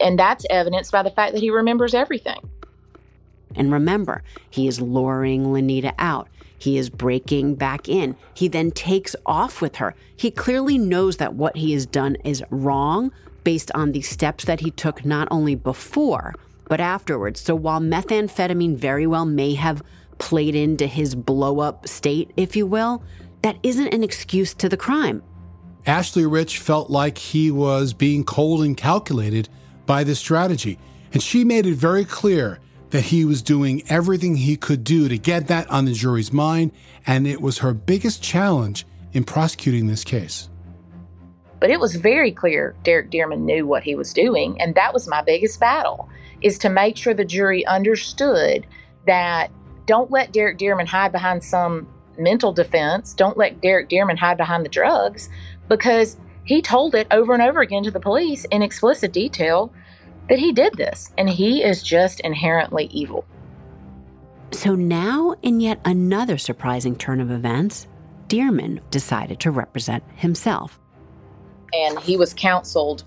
And 0.00 0.18
that's 0.18 0.44
evidenced 0.50 0.92
by 0.92 1.02
the 1.02 1.10
fact 1.10 1.32
that 1.32 1.40
he 1.40 1.50
remembers 1.50 1.94
everything. 1.94 2.48
And 3.54 3.72
remember, 3.72 4.22
he 4.50 4.68
is 4.68 4.80
luring 4.80 5.52
Lanita 5.52 5.94
out. 5.98 6.28
He 6.58 6.76
is 6.76 6.90
breaking 6.90 7.54
back 7.54 7.88
in. 7.88 8.16
He 8.34 8.48
then 8.48 8.72
takes 8.72 9.14
off 9.24 9.62
with 9.62 9.76
her. 9.76 9.94
He 10.16 10.30
clearly 10.30 10.76
knows 10.76 11.16
that 11.18 11.34
what 11.34 11.56
he 11.56 11.72
has 11.72 11.86
done 11.86 12.16
is 12.24 12.42
wrong 12.50 13.12
based 13.44 13.70
on 13.74 13.92
the 13.92 14.02
steps 14.02 14.44
that 14.44 14.60
he 14.60 14.70
took 14.72 15.04
not 15.04 15.28
only 15.30 15.54
before, 15.54 16.34
but 16.68 16.80
afterwards. 16.80 17.40
So 17.40 17.54
while 17.54 17.80
methamphetamine 17.80 18.76
very 18.76 19.06
well 19.06 19.24
may 19.24 19.54
have 19.54 19.82
played 20.18 20.54
into 20.54 20.86
his 20.86 21.14
blow 21.14 21.60
up 21.60 21.86
state, 21.88 22.32
if 22.36 22.56
you 22.56 22.66
will, 22.66 23.02
that 23.42 23.56
isn't 23.62 23.94
an 23.94 24.02
excuse 24.02 24.54
to 24.54 24.68
the 24.68 24.76
crime. 24.76 25.22
Ashley 25.86 26.26
Rich 26.26 26.58
felt 26.58 26.90
like 26.90 27.18
he 27.18 27.50
was 27.50 27.92
being 27.92 28.24
cold 28.24 28.62
and 28.62 28.76
calculated 28.76 29.48
by 29.86 30.04
this 30.04 30.18
strategy, 30.18 30.78
and 31.12 31.22
she 31.22 31.44
made 31.44 31.66
it 31.66 31.74
very 31.74 32.04
clear 32.04 32.58
that 32.90 33.04
he 33.04 33.24
was 33.24 33.42
doing 33.42 33.82
everything 33.88 34.36
he 34.36 34.56
could 34.56 34.84
do 34.84 35.08
to 35.08 35.18
get 35.18 35.48
that 35.48 35.70
on 35.70 35.84
the 35.84 35.92
jury's 35.92 36.32
mind, 36.32 36.72
and 37.06 37.26
it 37.26 37.40
was 37.40 37.58
her 37.58 37.72
biggest 37.72 38.22
challenge 38.22 38.86
in 39.12 39.24
prosecuting 39.24 39.86
this 39.86 40.04
case. 40.04 40.48
But 41.60 41.70
it 41.70 41.80
was 41.80 41.96
very 41.96 42.30
clear 42.30 42.74
Derek 42.84 43.10
Dearman 43.10 43.40
knew 43.40 43.66
what 43.66 43.82
he 43.82 43.94
was 43.94 44.12
doing. 44.12 44.60
And 44.60 44.74
that 44.74 44.94
was 44.94 45.08
my 45.08 45.22
biggest 45.22 45.58
battle 45.58 46.08
is 46.40 46.58
to 46.58 46.68
make 46.68 46.96
sure 46.96 47.14
the 47.14 47.24
jury 47.24 47.66
understood 47.66 48.66
that 49.06 49.50
don't 49.86 50.10
let 50.10 50.32
Derek 50.32 50.58
Dearman 50.58 50.86
hide 50.86 51.10
behind 51.10 51.42
some 51.42 51.88
mental 52.18 52.52
defense. 52.52 53.14
Don't 53.14 53.36
let 53.36 53.60
Derek 53.60 53.88
Dearman 53.88 54.18
hide 54.18 54.36
behind 54.36 54.64
the 54.64 54.70
drugs 54.70 55.28
because 55.68 56.16
he 56.44 56.62
told 56.62 56.94
it 56.94 57.06
over 57.10 57.32
and 57.32 57.42
over 57.42 57.60
again 57.60 57.84
to 57.84 57.90
the 57.90 58.00
police 58.00 58.44
in 58.46 58.62
explicit 58.62 59.12
detail 59.12 59.72
that 60.28 60.38
he 60.38 60.52
did 60.52 60.74
this. 60.74 61.12
And 61.18 61.28
he 61.28 61.62
is 61.62 61.82
just 61.82 62.20
inherently 62.20 62.86
evil. 62.86 63.24
So 64.50 64.74
now, 64.74 65.34
in 65.42 65.60
yet 65.60 65.80
another 65.84 66.38
surprising 66.38 66.96
turn 66.96 67.20
of 67.20 67.30
events, 67.30 67.86
Dearman 68.28 68.80
decided 68.90 69.40
to 69.40 69.50
represent 69.50 70.02
himself. 70.16 70.78
And 71.72 71.98
he 72.00 72.16
was 72.16 72.32
counseled 72.32 73.04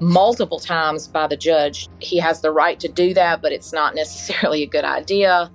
multiple 0.00 0.58
times 0.58 1.06
by 1.06 1.28
the 1.28 1.36
judge. 1.36 1.88
He 2.00 2.18
has 2.18 2.40
the 2.40 2.50
right 2.50 2.78
to 2.80 2.88
do 2.88 3.14
that, 3.14 3.40
but 3.40 3.52
it's 3.52 3.72
not 3.72 3.94
necessarily 3.94 4.62
a 4.64 4.66
good 4.66 4.84
idea. 4.84 5.50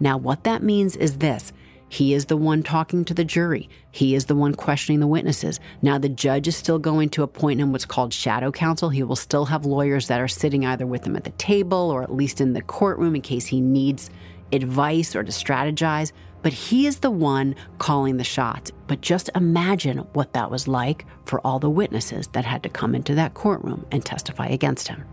Now, 0.00 0.16
what 0.16 0.44
that 0.44 0.62
means 0.62 0.96
is 0.96 1.18
this 1.18 1.52
he 1.88 2.14
is 2.14 2.26
the 2.26 2.36
one 2.36 2.62
talking 2.62 3.04
to 3.04 3.14
the 3.14 3.24
jury. 3.24 3.68
He 3.92 4.14
is 4.14 4.26
the 4.26 4.34
one 4.34 4.54
questioning 4.54 5.00
the 5.00 5.06
witnesses. 5.06 5.60
Now, 5.82 5.98
the 5.98 6.08
judge 6.08 6.48
is 6.48 6.56
still 6.56 6.78
going 6.78 7.10
to 7.10 7.22
appoint 7.22 7.60
him 7.60 7.72
what's 7.72 7.84
called 7.84 8.12
shadow 8.12 8.50
counsel. 8.50 8.88
He 8.88 9.02
will 9.02 9.16
still 9.16 9.44
have 9.44 9.64
lawyers 9.64 10.08
that 10.08 10.20
are 10.20 10.28
sitting 10.28 10.66
either 10.66 10.86
with 10.86 11.04
him 11.04 11.16
at 11.16 11.24
the 11.24 11.30
table 11.30 11.90
or 11.90 12.02
at 12.02 12.14
least 12.14 12.40
in 12.40 12.54
the 12.54 12.62
courtroom 12.62 13.14
in 13.14 13.22
case 13.22 13.46
he 13.46 13.60
needs 13.60 14.10
advice 14.52 15.14
or 15.14 15.22
to 15.22 15.30
strategize. 15.30 16.12
But 16.42 16.52
he 16.52 16.86
is 16.86 16.98
the 16.98 17.10
one 17.10 17.54
calling 17.78 18.16
the 18.16 18.24
shots. 18.24 18.72
But 18.88 19.00
just 19.00 19.30
imagine 19.34 19.98
what 20.12 20.32
that 20.32 20.50
was 20.50 20.68
like 20.68 21.06
for 21.24 21.40
all 21.40 21.58
the 21.58 21.70
witnesses 21.70 22.28
that 22.28 22.44
had 22.44 22.62
to 22.64 22.68
come 22.68 22.94
into 22.94 23.14
that 23.14 23.34
courtroom 23.34 23.86
and 23.90 24.04
testify 24.04 24.46
against 24.46 24.88
him. 24.88 25.04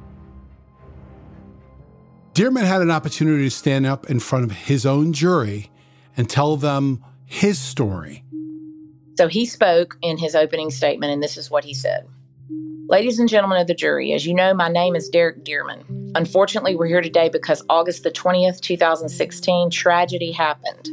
Dearman 2.34 2.66
had 2.66 2.82
an 2.82 2.90
opportunity 2.90 3.44
to 3.44 3.52
stand 3.52 3.86
up 3.86 4.10
in 4.10 4.20
front 4.20 4.44
of 4.44 4.52
his 4.52 4.88
own 4.88 5.14
jury 5.14 5.70
and 6.16 6.30
tell 6.30 6.58
them 6.58 7.04
his 7.26 7.60
story. 7.60 8.24
So 9.18 9.28
he 9.28 9.46
spoke 9.46 9.98
in 10.02 10.18
his 10.18 10.36
opening 10.36 10.72
statement, 10.72 11.14
and 11.14 11.22
this 11.22 11.38
is 11.38 11.52
what 11.52 11.64
he 11.64 11.74
said 11.74 12.08
Ladies 12.90 13.18
and 13.18 13.30
gentlemen 13.30 13.62
of 13.62 13.68
the 13.68 13.74
jury, 13.74 14.12
as 14.12 14.26
you 14.26 14.34
know, 14.34 14.54
my 14.54 14.68
name 14.68 14.96
is 14.96 15.08
Derek 15.08 15.46
Dearman. 15.46 16.12
Unfortunately, 16.16 16.76
we're 16.76 16.88
here 16.88 17.02
today 17.02 17.30
because 17.30 17.64
August 17.70 18.04
the 18.04 18.12
20th, 18.12 18.60
2016, 18.60 19.70
tragedy 19.70 20.32
happened, 20.32 20.90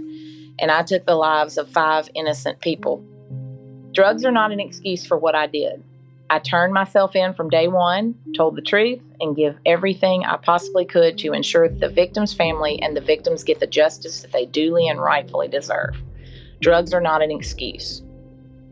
and 0.61 0.71
I 0.71 0.83
took 0.83 1.05
the 1.05 1.17
lives 1.17 1.59
of 1.59 1.69
five 1.69 2.09
innocent 2.15 2.61
people. 2.61 3.05
Drugs 3.93 4.25
are 4.25 4.31
not 4.31 4.53
an 4.53 4.61
excuse 4.61 5.05
for 5.05 5.19
what 5.19 5.35
I 5.35 5.49
did. 5.49 5.83
I 6.31 6.39
turned 6.39 6.73
myself 6.73 7.17
in 7.17 7.35
from 7.35 7.51
day 7.51 7.67
one, 7.67 8.15
told 8.37 8.55
the 8.55 8.63
truth, 8.63 9.03
and 9.21 9.37
give 9.37 9.59
everything 9.67 10.25
I 10.25 10.37
possibly 10.37 10.85
could 10.85 11.19
to 11.19 11.33
ensure 11.33 11.69
that 11.69 11.81
the 11.81 11.89
victim's 11.89 12.33
family 12.33 12.81
and 12.83 12.97
the 12.97 13.01
victims 13.01 13.45
get 13.45 13.61
the 13.61 13.67
justice 13.67 14.23
that 14.23 14.33
they 14.33 14.47
duly 14.47 14.89
and 14.89 15.01
rightfully 15.01 15.49
deserve. 15.49 15.97
Drugs 16.61 16.93
are 16.93 17.01
not 17.01 17.23
an 17.23 17.31
excuse. 17.31 18.03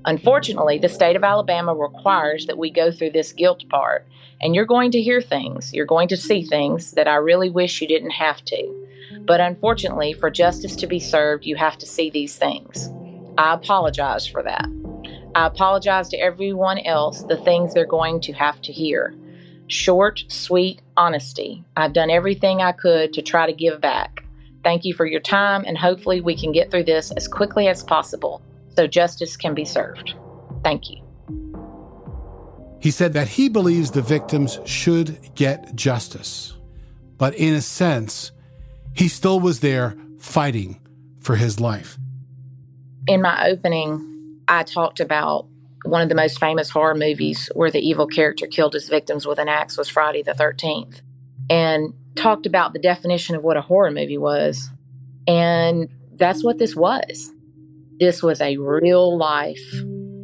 Unfortunately, 0.04 0.78
the 0.78 0.88
state 0.88 1.16
of 1.16 1.24
Alabama 1.24 1.74
requires 1.74 2.46
that 2.46 2.58
we 2.58 2.70
go 2.70 2.90
through 2.90 3.10
this 3.10 3.32
guilt 3.32 3.68
part, 3.68 4.06
and 4.40 4.54
you're 4.54 4.64
going 4.64 4.90
to 4.92 5.02
hear 5.02 5.20
things, 5.20 5.74
you're 5.74 5.84
going 5.84 6.08
to 6.08 6.16
see 6.16 6.42
things 6.42 6.92
that 6.92 7.08
I 7.08 7.16
really 7.16 7.50
wish 7.50 7.80
you 7.80 7.88
didn't 7.88 8.10
have 8.10 8.44
to. 8.46 8.88
But 9.20 9.40
unfortunately, 9.40 10.12
for 10.12 10.30
justice 10.30 10.76
to 10.76 10.86
be 10.86 11.00
served, 11.00 11.44
you 11.44 11.56
have 11.56 11.76
to 11.78 11.86
see 11.86 12.10
these 12.10 12.36
things. 12.36 12.88
I 13.36 13.54
apologize 13.54 14.26
for 14.26 14.42
that. 14.42 14.66
I 15.34 15.46
apologize 15.46 16.08
to 16.10 16.16
everyone 16.16 16.78
else 16.80 17.22
the 17.24 17.36
things 17.36 17.74
they're 17.74 17.86
going 17.86 18.20
to 18.22 18.32
have 18.32 18.60
to 18.62 18.72
hear. 18.72 19.14
Short, 19.68 20.24
sweet 20.28 20.82
honesty. 20.96 21.64
I've 21.76 21.92
done 21.92 22.10
everything 22.10 22.62
I 22.62 22.72
could 22.72 23.12
to 23.12 23.22
try 23.22 23.46
to 23.46 23.52
give 23.52 23.80
back. 23.80 24.24
Thank 24.64 24.84
you 24.84 24.94
for 24.94 25.06
your 25.06 25.20
time, 25.20 25.64
and 25.66 25.78
hopefully, 25.78 26.20
we 26.20 26.36
can 26.36 26.52
get 26.52 26.70
through 26.70 26.84
this 26.84 27.10
as 27.12 27.28
quickly 27.28 27.68
as 27.68 27.82
possible 27.82 28.42
so 28.74 28.86
justice 28.86 29.36
can 29.36 29.54
be 29.54 29.64
served. 29.64 30.14
Thank 30.64 30.90
you. 30.90 31.02
He 32.80 32.90
said 32.90 33.12
that 33.14 33.28
he 33.28 33.48
believes 33.48 33.90
the 33.90 34.02
victims 34.02 34.58
should 34.64 35.34
get 35.34 35.74
justice. 35.74 36.54
But 37.16 37.34
in 37.34 37.54
a 37.54 37.60
sense, 37.60 38.30
he 38.94 39.08
still 39.08 39.40
was 39.40 39.60
there 39.60 39.96
fighting 40.18 40.80
for 41.20 41.36
his 41.36 41.60
life. 41.60 41.98
In 43.06 43.20
my 43.22 43.48
opening, 43.48 44.40
I 44.46 44.62
talked 44.62 45.00
about 45.00 45.46
one 45.88 46.02
of 46.02 46.08
the 46.08 46.14
most 46.14 46.38
famous 46.38 46.70
horror 46.70 46.94
movies 46.94 47.50
where 47.54 47.70
the 47.70 47.80
evil 47.80 48.06
character 48.06 48.46
killed 48.46 48.74
his 48.74 48.88
victims 48.88 49.26
with 49.26 49.38
an 49.38 49.48
axe 49.48 49.78
was 49.78 49.88
Friday 49.88 50.22
the 50.22 50.32
13th, 50.32 51.00
and 51.48 51.94
talked 52.14 52.46
about 52.46 52.72
the 52.72 52.78
definition 52.78 53.34
of 53.34 53.42
what 53.42 53.56
a 53.56 53.62
horror 53.62 53.90
movie 53.90 54.18
was. 54.18 54.70
And 55.26 55.88
that's 56.14 56.44
what 56.44 56.58
this 56.58 56.76
was. 56.76 57.32
This 57.98 58.22
was 58.22 58.40
a 58.40 58.56
real 58.58 59.16
life 59.16 59.62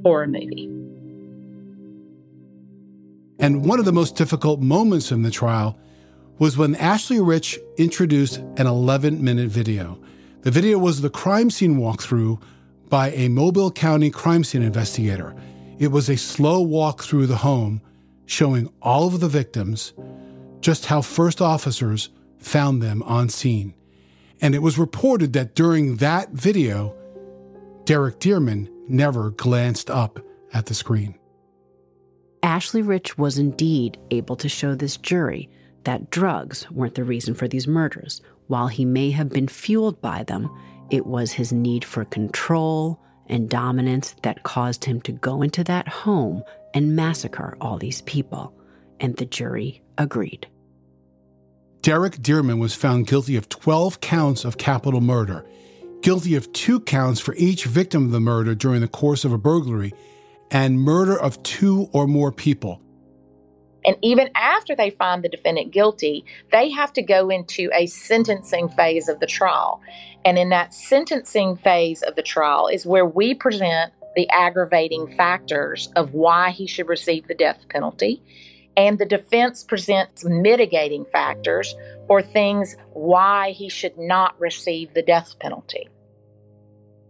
horror 0.02 0.26
movie. 0.26 0.70
And 3.38 3.64
one 3.64 3.78
of 3.78 3.84
the 3.84 3.92
most 3.92 4.16
difficult 4.16 4.60
moments 4.60 5.10
in 5.10 5.22
the 5.22 5.30
trial 5.30 5.78
was 6.38 6.56
when 6.56 6.74
Ashley 6.76 7.20
Rich 7.20 7.58
introduced 7.78 8.38
an 8.56 8.66
11 8.66 9.22
minute 9.22 9.48
video. 9.48 9.98
The 10.42 10.50
video 10.50 10.78
was 10.78 11.00
the 11.00 11.10
crime 11.10 11.50
scene 11.50 11.76
walkthrough 11.76 12.40
by 12.88 13.10
a 13.10 13.28
Mobile 13.28 13.70
County 13.70 14.10
crime 14.10 14.44
scene 14.44 14.62
investigator. 14.62 15.34
It 15.78 15.90
was 15.90 16.08
a 16.08 16.16
slow 16.16 16.60
walk 16.60 17.02
through 17.02 17.26
the 17.26 17.36
home 17.36 17.80
showing 18.26 18.72
all 18.80 19.06
of 19.06 19.20
the 19.20 19.28
victims, 19.28 19.92
just 20.60 20.86
how 20.86 21.02
first 21.02 21.42
officers 21.42 22.10
found 22.38 22.82
them 22.82 23.02
on 23.02 23.28
scene. 23.28 23.74
And 24.40 24.54
it 24.54 24.62
was 24.62 24.78
reported 24.78 25.32
that 25.32 25.54
during 25.54 25.96
that 25.96 26.30
video, 26.30 26.94
Derek 27.84 28.18
Dearman 28.20 28.70
never 28.88 29.30
glanced 29.30 29.90
up 29.90 30.20
at 30.52 30.66
the 30.66 30.74
screen. 30.74 31.18
Ashley 32.42 32.82
Rich 32.82 33.18
was 33.18 33.38
indeed 33.38 33.98
able 34.10 34.36
to 34.36 34.48
show 34.48 34.74
this 34.74 34.96
jury 34.96 35.50
that 35.84 36.10
drugs 36.10 36.70
weren't 36.70 36.94
the 36.94 37.04
reason 37.04 37.34
for 37.34 37.48
these 37.48 37.66
murders. 37.66 38.20
While 38.46 38.68
he 38.68 38.84
may 38.84 39.10
have 39.10 39.30
been 39.30 39.48
fueled 39.48 40.00
by 40.00 40.22
them, 40.22 40.50
it 40.90 41.06
was 41.06 41.32
his 41.32 41.52
need 41.52 41.84
for 41.84 42.04
control 42.04 43.00
and 43.28 43.48
dominance 43.48 44.14
that 44.22 44.42
caused 44.42 44.84
him 44.84 45.00
to 45.02 45.12
go 45.12 45.42
into 45.42 45.64
that 45.64 45.88
home 45.88 46.42
and 46.72 46.96
massacre 46.96 47.56
all 47.60 47.78
these 47.78 48.02
people. 48.02 48.54
And 49.00 49.16
the 49.16 49.26
jury 49.26 49.82
agreed. 49.98 50.46
Derek 51.82 52.14
Dearman 52.14 52.58
was 52.58 52.74
found 52.74 53.06
guilty 53.06 53.36
of 53.36 53.48
12 53.48 54.00
counts 54.00 54.44
of 54.44 54.56
capital 54.56 55.00
murder, 55.00 55.44
guilty 56.00 56.34
of 56.34 56.50
two 56.52 56.80
counts 56.80 57.20
for 57.20 57.34
each 57.34 57.64
victim 57.64 58.06
of 58.06 58.10
the 58.10 58.20
murder 58.20 58.54
during 58.54 58.80
the 58.80 58.88
course 58.88 59.24
of 59.24 59.32
a 59.32 59.38
burglary, 59.38 59.92
and 60.50 60.80
murder 60.80 61.18
of 61.18 61.42
two 61.42 61.88
or 61.92 62.06
more 62.06 62.32
people. 62.32 62.80
And 63.84 63.96
even 64.00 64.30
after 64.34 64.74
they 64.74 64.90
find 64.90 65.22
the 65.22 65.28
defendant 65.28 65.72
guilty, 65.72 66.24
they 66.50 66.70
have 66.70 66.92
to 66.94 67.02
go 67.02 67.28
into 67.28 67.70
a 67.74 67.86
sentencing 67.86 68.70
phase 68.70 69.08
of 69.08 69.20
the 69.20 69.26
trial. 69.26 69.82
And 70.24 70.38
in 70.38 70.48
that 70.50 70.72
sentencing 70.72 71.56
phase 71.56 72.02
of 72.02 72.16
the 72.16 72.22
trial 72.22 72.68
is 72.68 72.86
where 72.86 73.06
we 73.06 73.34
present 73.34 73.92
the 74.16 74.28
aggravating 74.30 75.14
factors 75.16 75.90
of 75.96 76.14
why 76.14 76.50
he 76.50 76.66
should 76.66 76.88
receive 76.88 77.26
the 77.26 77.34
death 77.34 77.66
penalty. 77.68 78.22
And 78.76 78.98
the 78.98 79.06
defense 79.06 79.62
presents 79.62 80.24
mitigating 80.24 81.04
factors 81.04 81.74
or 82.08 82.22
things 82.22 82.76
why 82.92 83.50
he 83.50 83.68
should 83.68 83.96
not 83.98 84.38
receive 84.40 84.94
the 84.94 85.02
death 85.02 85.38
penalty. 85.38 85.88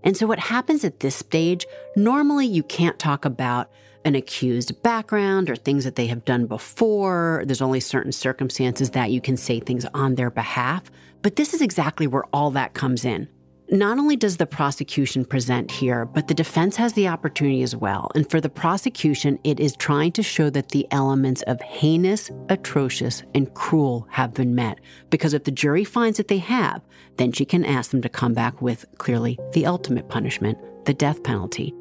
And 0.03 0.17
so, 0.17 0.27
what 0.27 0.39
happens 0.39 0.85
at 0.85 1.01
this 1.01 1.17
stage, 1.17 1.67
normally 1.97 2.47
you 2.47 2.63
can't 2.63 2.99
talk 2.99 3.25
about 3.25 3.71
an 4.05 4.15
accused 4.15 4.83
background 4.83 5.49
or 5.49 5.57
things 5.57 5.85
that 5.85 5.97
they 5.97 6.07
have 6.07 6.27
done 6.27 6.47
before. 6.47 7.43
There's 7.47 7.63
only 7.63 7.81
certain 7.81 8.13
circumstances 8.13 8.91
that 8.91 9.11
you 9.11 9.23
can 9.23 9.39
say 9.39 9.61
things 9.61 9.87
on 9.95 10.17
their 10.17 10.31
behalf. 10.31 10.83
But 11.25 11.37
this 11.37 11.55
is 11.55 11.63
exactly 11.63 12.07
where 12.07 12.25
all 12.35 12.51
that 12.51 12.75
comes 12.75 13.03
in. 13.07 13.29
Not 13.71 13.99
only 13.99 14.15
does 14.15 14.37
the 14.37 14.45
prosecution 14.45 15.25
present 15.25 15.71
here, 15.71 16.05
but 16.05 16.29
the 16.29 16.35
defense 16.35 16.77
has 16.77 16.93
the 16.93 17.09
opportunity 17.09 17.63
as 17.63 17.75
well. 17.75 18.11
And 18.15 18.31
for 18.31 18.43
the 18.43 18.51
prosecution, 18.51 19.39
it 19.43 19.59
is 19.59 19.75
trying 19.75 20.13
to 20.13 20.23
show 20.23 20.51
that 20.51 20.69
the 20.69 20.87
elements 20.91 21.41
of 21.47 21.63
heinous, 21.63 22.31
atrocious, 22.51 23.23
and 23.35 23.53
cruel 23.55 24.07
have 24.11 24.35
been 24.35 24.55
met. 24.55 24.81
Because 25.09 25.33
if 25.33 25.45
the 25.45 25.51
jury 25.51 25.83
finds 25.83 26.19
that 26.19 26.29
they 26.29 26.39
have, 26.39 26.83
then 27.17 27.33
she 27.33 27.47
can 27.47 27.65
ask 27.65 27.91
them 27.91 28.03
to 28.03 28.11
come 28.11 28.35
back 28.35 28.61
with 28.61 28.85
clearly 28.99 29.39
the 29.55 29.65
ultimate 29.65 30.11
punishment, 30.11 30.59
the 30.85 30.93
death 30.93 31.23
penalty. 31.23 31.75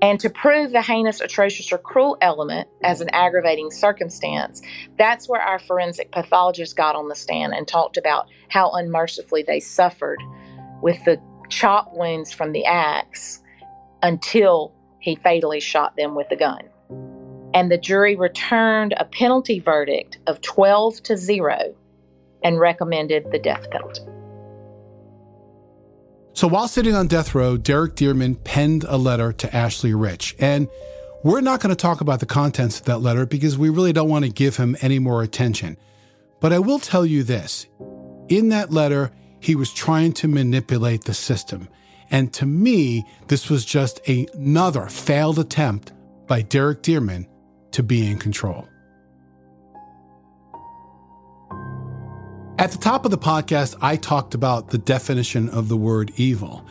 And 0.00 0.20
to 0.20 0.30
prove 0.30 0.70
the 0.70 0.82
heinous, 0.82 1.20
atrocious, 1.20 1.72
or 1.72 1.78
cruel 1.78 2.16
element 2.20 2.68
as 2.84 3.00
an 3.00 3.08
aggravating 3.10 3.70
circumstance, 3.70 4.62
that's 4.96 5.28
where 5.28 5.40
our 5.40 5.58
forensic 5.58 6.12
pathologist 6.12 6.76
got 6.76 6.94
on 6.94 7.08
the 7.08 7.16
stand 7.16 7.52
and 7.52 7.66
talked 7.66 7.96
about 7.96 8.28
how 8.48 8.70
unmercifully 8.72 9.42
they 9.42 9.58
suffered 9.58 10.22
with 10.82 11.04
the 11.04 11.20
chop 11.48 11.90
wounds 11.94 12.32
from 12.32 12.52
the 12.52 12.64
axe 12.64 13.40
until 14.02 14.72
he 15.00 15.16
fatally 15.16 15.60
shot 15.60 15.96
them 15.96 16.14
with 16.14 16.28
the 16.28 16.36
gun. 16.36 16.62
And 17.54 17.70
the 17.70 17.78
jury 17.78 18.14
returned 18.14 18.94
a 18.96 19.04
penalty 19.04 19.58
verdict 19.58 20.18
of 20.28 20.40
12 20.42 21.02
to 21.04 21.16
0 21.16 21.74
and 22.44 22.60
recommended 22.60 23.32
the 23.32 23.38
death 23.38 23.68
penalty. 23.70 24.02
So 26.38 26.46
while 26.46 26.68
sitting 26.68 26.94
on 26.94 27.08
death 27.08 27.34
row, 27.34 27.56
Derek 27.56 27.96
Dearman 27.96 28.44
penned 28.44 28.84
a 28.84 28.96
letter 28.96 29.32
to 29.32 29.56
Ashley 29.56 29.92
Rich. 29.92 30.36
And 30.38 30.68
we're 31.24 31.40
not 31.40 31.58
going 31.58 31.74
to 31.74 31.82
talk 31.82 32.00
about 32.00 32.20
the 32.20 32.26
contents 32.26 32.78
of 32.78 32.86
that 32.86 32.98
letter 32.98 33.26
because 33.26 33.58
we 33.58 33.70
really 33.70 33.92
don't 33.92 34.08
want 34.08 34.24
to 34.24 34.30
give 34.30 34.56
him 34.56 34.76
any 34.80 35.00
more 35.00 35.24
attention. 35.24 35.76
But 36.38 36.52
I 36.52 36.60
will 36.60 36.78
tell 36.78 37.04
you 37.04 37.24
this 37.24 37.66
in 38.28 38.50
that 38.50 38.70
letter, 38.70 39.10
he 39.40 39.56
was 39.56 39.72
trying 39.72 40.12
to 40.12 40.28
manipulate 40.28 41.02
the 41.02 41.12
system. 41.12 41.68
And 42.08 42.32
to 42.34 42.46
me, 42.46 43.04
this 43.26 43.50
was 43.50 43.64
just 43.64 44.00
another 44.08 44.86
failed 44.86 45.40
attempt 45.40 45.92
by 46.28 46.42
Derek 46.42 46.84
Dearman 46.84 47.26
to 47.72 47.82
be 47.82 48.08
in 48.08 48.16
control. 48.16 48.68
At 52.58 52.72
the 52.72 52.78
top 52.78 53.04
of 53.04 53.12
the 53.12 53.18
podcast, 53.18 53.76
I 53.80 53.94
talked 53.94 54.34
about 54.34 54.70
the 54.70 54.78
definition 54.78 55.48
of 55.50 55.68
the 55.68 55.76
word 55.76 56.10
evil. 56.16 56.66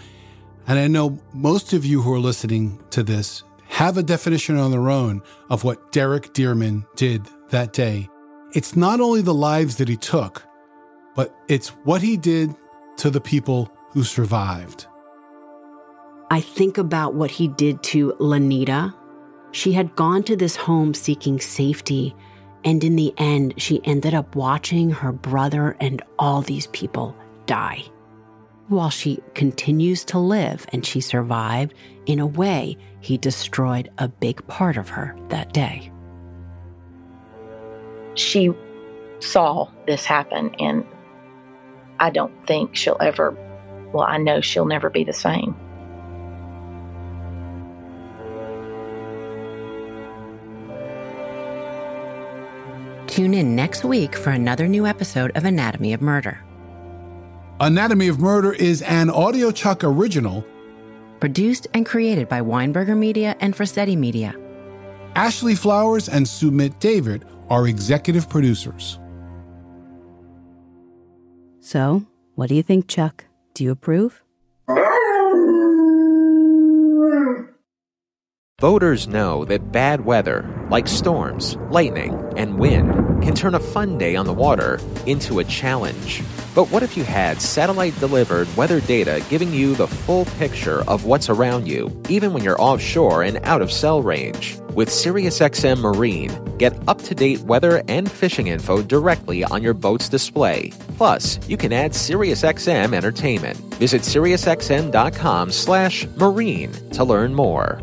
And 0.67 0.77
I 0.77 0.87
know 0.87 1.17
most 1.33 1.71
of 1.71 1.85
you 1.85 2.01
who 2.01 2.13
are 2.13 2.19
listening 2.19 2.77
to 2.89 3.03
this 3.03 3.43
have 3.69 3.97
a 3.97 4.03
definition 4.03 4.57
on 4.57 4.71
their 4.71 4.89
own 4.89 5.21
of 5.49 5.63
what 5.63 5.93
Derek 5.93 6.33
Dearman 6.33 6.85
did 6.97 7.25
that 7.51 7.71
day. 7.71 8.09
It's 8.53 8.75
not 8.75 8.99
only 8.99 9.21
the 9.21 9.33
lives 9.33 9.77
that 9.77 9.87
he 9.87 9.95
took, 9.95 10.43
but 11.15 11.33
it's 11.47 11.69
what 11.85 12.01
he 12.01 12.17
did 12.17 12.53
to 12.97 13.09
the 13.09 13.21
people 13.21 13.71
who 13.91 14.03
survived. 14.03 14.87
I 16.29 16.41
think 16.41 16.77
about 16.77 17.13
what 17.13 17.31
he 17.31 17.47
did 17.47 17.81
to 17.83 18.13
Lanita. 18.19 18.93
She 19.53 19.71
had 19.71 19.95
gone 19.95 20.23
to 20.23 20.35
this 20.35 20.57
home 20.57 20.93
seeking 20.93 21.39
safety 21.39 22.13
and 22.67 22.83
in 22.83 22.97
the 22.97 23.13
end, 23.17 23.53
she 23.55 23.79
ended 23.85 24.13
up 24.13 24.35
watching 24.35 24.89
her 24.89 25.13
brother 25.13 25.77
and 25.79 26.01
all 26.19 26.41
these 26.41 26.67
people 26.67 27.15
die. 27.45 27.81
While 28.67 28.89
she 28.89 29.21
continues 29.35 30.03
to 30.03 30.19
live 30.19 30.65
and 30.73 30.85
she 30.85 30.99
survived, 30.99 31.73
in 32.07 32.19
a 32.19 32.27
way, 32.27 32.75
he 32.99 33.17
destroyed 33.17 33.89
a 33.99 34.09
big 34.09 34.45
part 34.47 34.75
of 34.75 34.89
her 34.89 35.17
that 35.29 35.53
day. 35.53 35.89
She 38.15 38.51
saw 39.19 39.69
this 39.85 40.03
happen, 40.03 40.53
and 40.55 40.85
I 42.01 42.09
don't 42.09 42.45
think 42.45 42.75
she'll 42.75 42.97
ever, 42.99 43.31
well, 43.93 44.05
I 44.05 44.17
know 44.17 44.41
she'll 44.41 44.65
never 44.65 44.89
be 44.89 45.05
the 45.05 45.13
same. 45.13 45.55
Tune 53.17 53.33
in 53.33 53.55
next 53.55 53.83
week 53.83 54.15
for 54.15 54.29
another 54.29 54.67
new 54.67 54.85
episode 54.85 55.35
of 55.35 55.43
Anatomy 55.43 55.91
of 55.91 56.03
Murder. 56.03 56.39
Anatomy 57.59 58.09
of 58.09 58.19
Murder 58.19 58.53
is 58.53 58.83
an 58.83 59.09
Audio 59.09 59.49
Chuck 59.49 59.83
original. 59.83 60.45
Produced 61.19 61.65
and 61.73 61.83
created 61.83 62.29
by 62.29 62.41
Weinberger 62.41 62.95
Media 62.95 63.35
and 63.39 63.55
Frasetti 63.55 63.97
Media. 63.97 64.35
Ashley 65.15 65.55
Flowers 65.55 66.07
and 66.07 66.27
Sumit 66.27 66.77
David 66.77 67.25
are 67.49 67.67
executive 67.67 68.29
producers. 68.29 68.99
So, 71.59 72.05
what 72.35 72.49
do 72.49 72.55
you 72.55 72.61
think, 72.61 72.87
Chuck? 72.87 73.25
Do 73.55 73.63
you 73.63 73.71
approve? 73.71 74.21
Voters 78.59 79.07
know 79.07 79.45
that 79.45 79.71
bad 79.71 80.03
weather, 80.03 80.43
like 80.71 80.87
storms, 80.87 81.55
lightning, 81.69 82.19
and 82.35 82.57
wind, 82.57 82.89
can 83.21 83.35
turn 83.35 83.53
a 83.53 83.59
fun 83.59 83.99
day 83.99 84.15
on 84.15 84.25
the 84.25 84.33
water 84.33 84.79
into 85.05 85.37
a 85.37 85.43
challenge. 85.43 86.23
But 86.55 86.71
what 86.71 86.81
if 86.81 86.97
you 86.97 87.03
had 87.03 87.39
satellite 87.39 87.93
delivered 87.99 88.47
weather 88.57 88.81
data 88.81 89.23
giving 89.29 89.53
you 89.53 89.75
the 89.75 89.85
full 89.85 90.25
picture 90.39 90.81
of 90.89 91.05
what's 91.05 91.29
around 91.29 91.67
you, 91.67 91.95
even 92.09 92.33
when 92.33 92.43
you're 92.43 92.59
offshore 92.59 93.21
and 93.21 93.37
out 93.43 93.61
of 93.61 93.71
cell 93.71 94.01
range? 94.01 94.57
With 94.73 94.89
SiriusXM 94.89 95.79
Marine, 95.79 96.31
get 96.57 96.73
up 96.89 97.03
to 97.03 97.13
date 97.13 97.41
weather 97.41 97.83
and 97.87 98.11
fishing 98.11 98.47
info 98.47 98.81
directly 98.81 99.43
on 99.43 99.61
your 99.61 99.75
boat's 99.75 100.09
display. 100.09 100.71
Plus, 100.97 101.39
you 101.47 101.57
can 101.57 101.71
add 101.71 101.91
SiriusXM 101.91 102.95
entertainment. 102.95 103.55
Visit 103.75 104.01
SiriusXM.com/slash 104.01 106.07
marine 106.15 106.71
to 106.93 107.03
learn 107.03 107.35
more. 107.35 107.79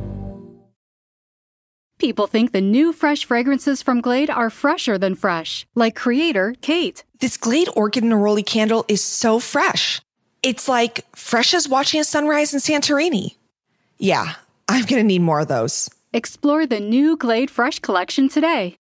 People 2.04 2.26
think 2.26 2.52
the 2.52 2.60
new 2.60 2.92
fresh 2.92 3.24
fragrances 3.24 3.80
from 3.80 4.02
Glade 4.02 4.28
are 4.28 4.50
fresher 4.50 4.98
than 4.98 5.14
fresh, 5.14 5.66
like 5.74 5.96
creator 5.96 6.54
Kate. 6.60 7.02
This 7.18 7.38
Glade 7.38 7.70
Orchid 7.74 8.04
Neroli 8.04 8.44
candle 8.44 8.84
is 8.88 9.02
so 9.02 9.40
fresh. 9.40 10.02
It's 10.42 10.68
like 10.68 11.06
fresh 11.16 11.54
as 11.54 11.66
watching 11.66 12.00
a 12.00 12.04
sunrise 12.04 12.52
in 12.52 12.60
Santorini. 12.60 13.36
Yeah, 13.96 14.34
I'm 14.68 14.84
gonna 14.84 15.02
need 15.02 15.22
more 15.22 15.40
of 15.40 15.48
those. 15.48 15.88
Explore 16.12 16.66
the 16.66 16.78
new 16.78 17.16
Glade 17.16 17.50
Fresh 17.50 17.78
collection 17.78 18.28
today. 18.28 18.76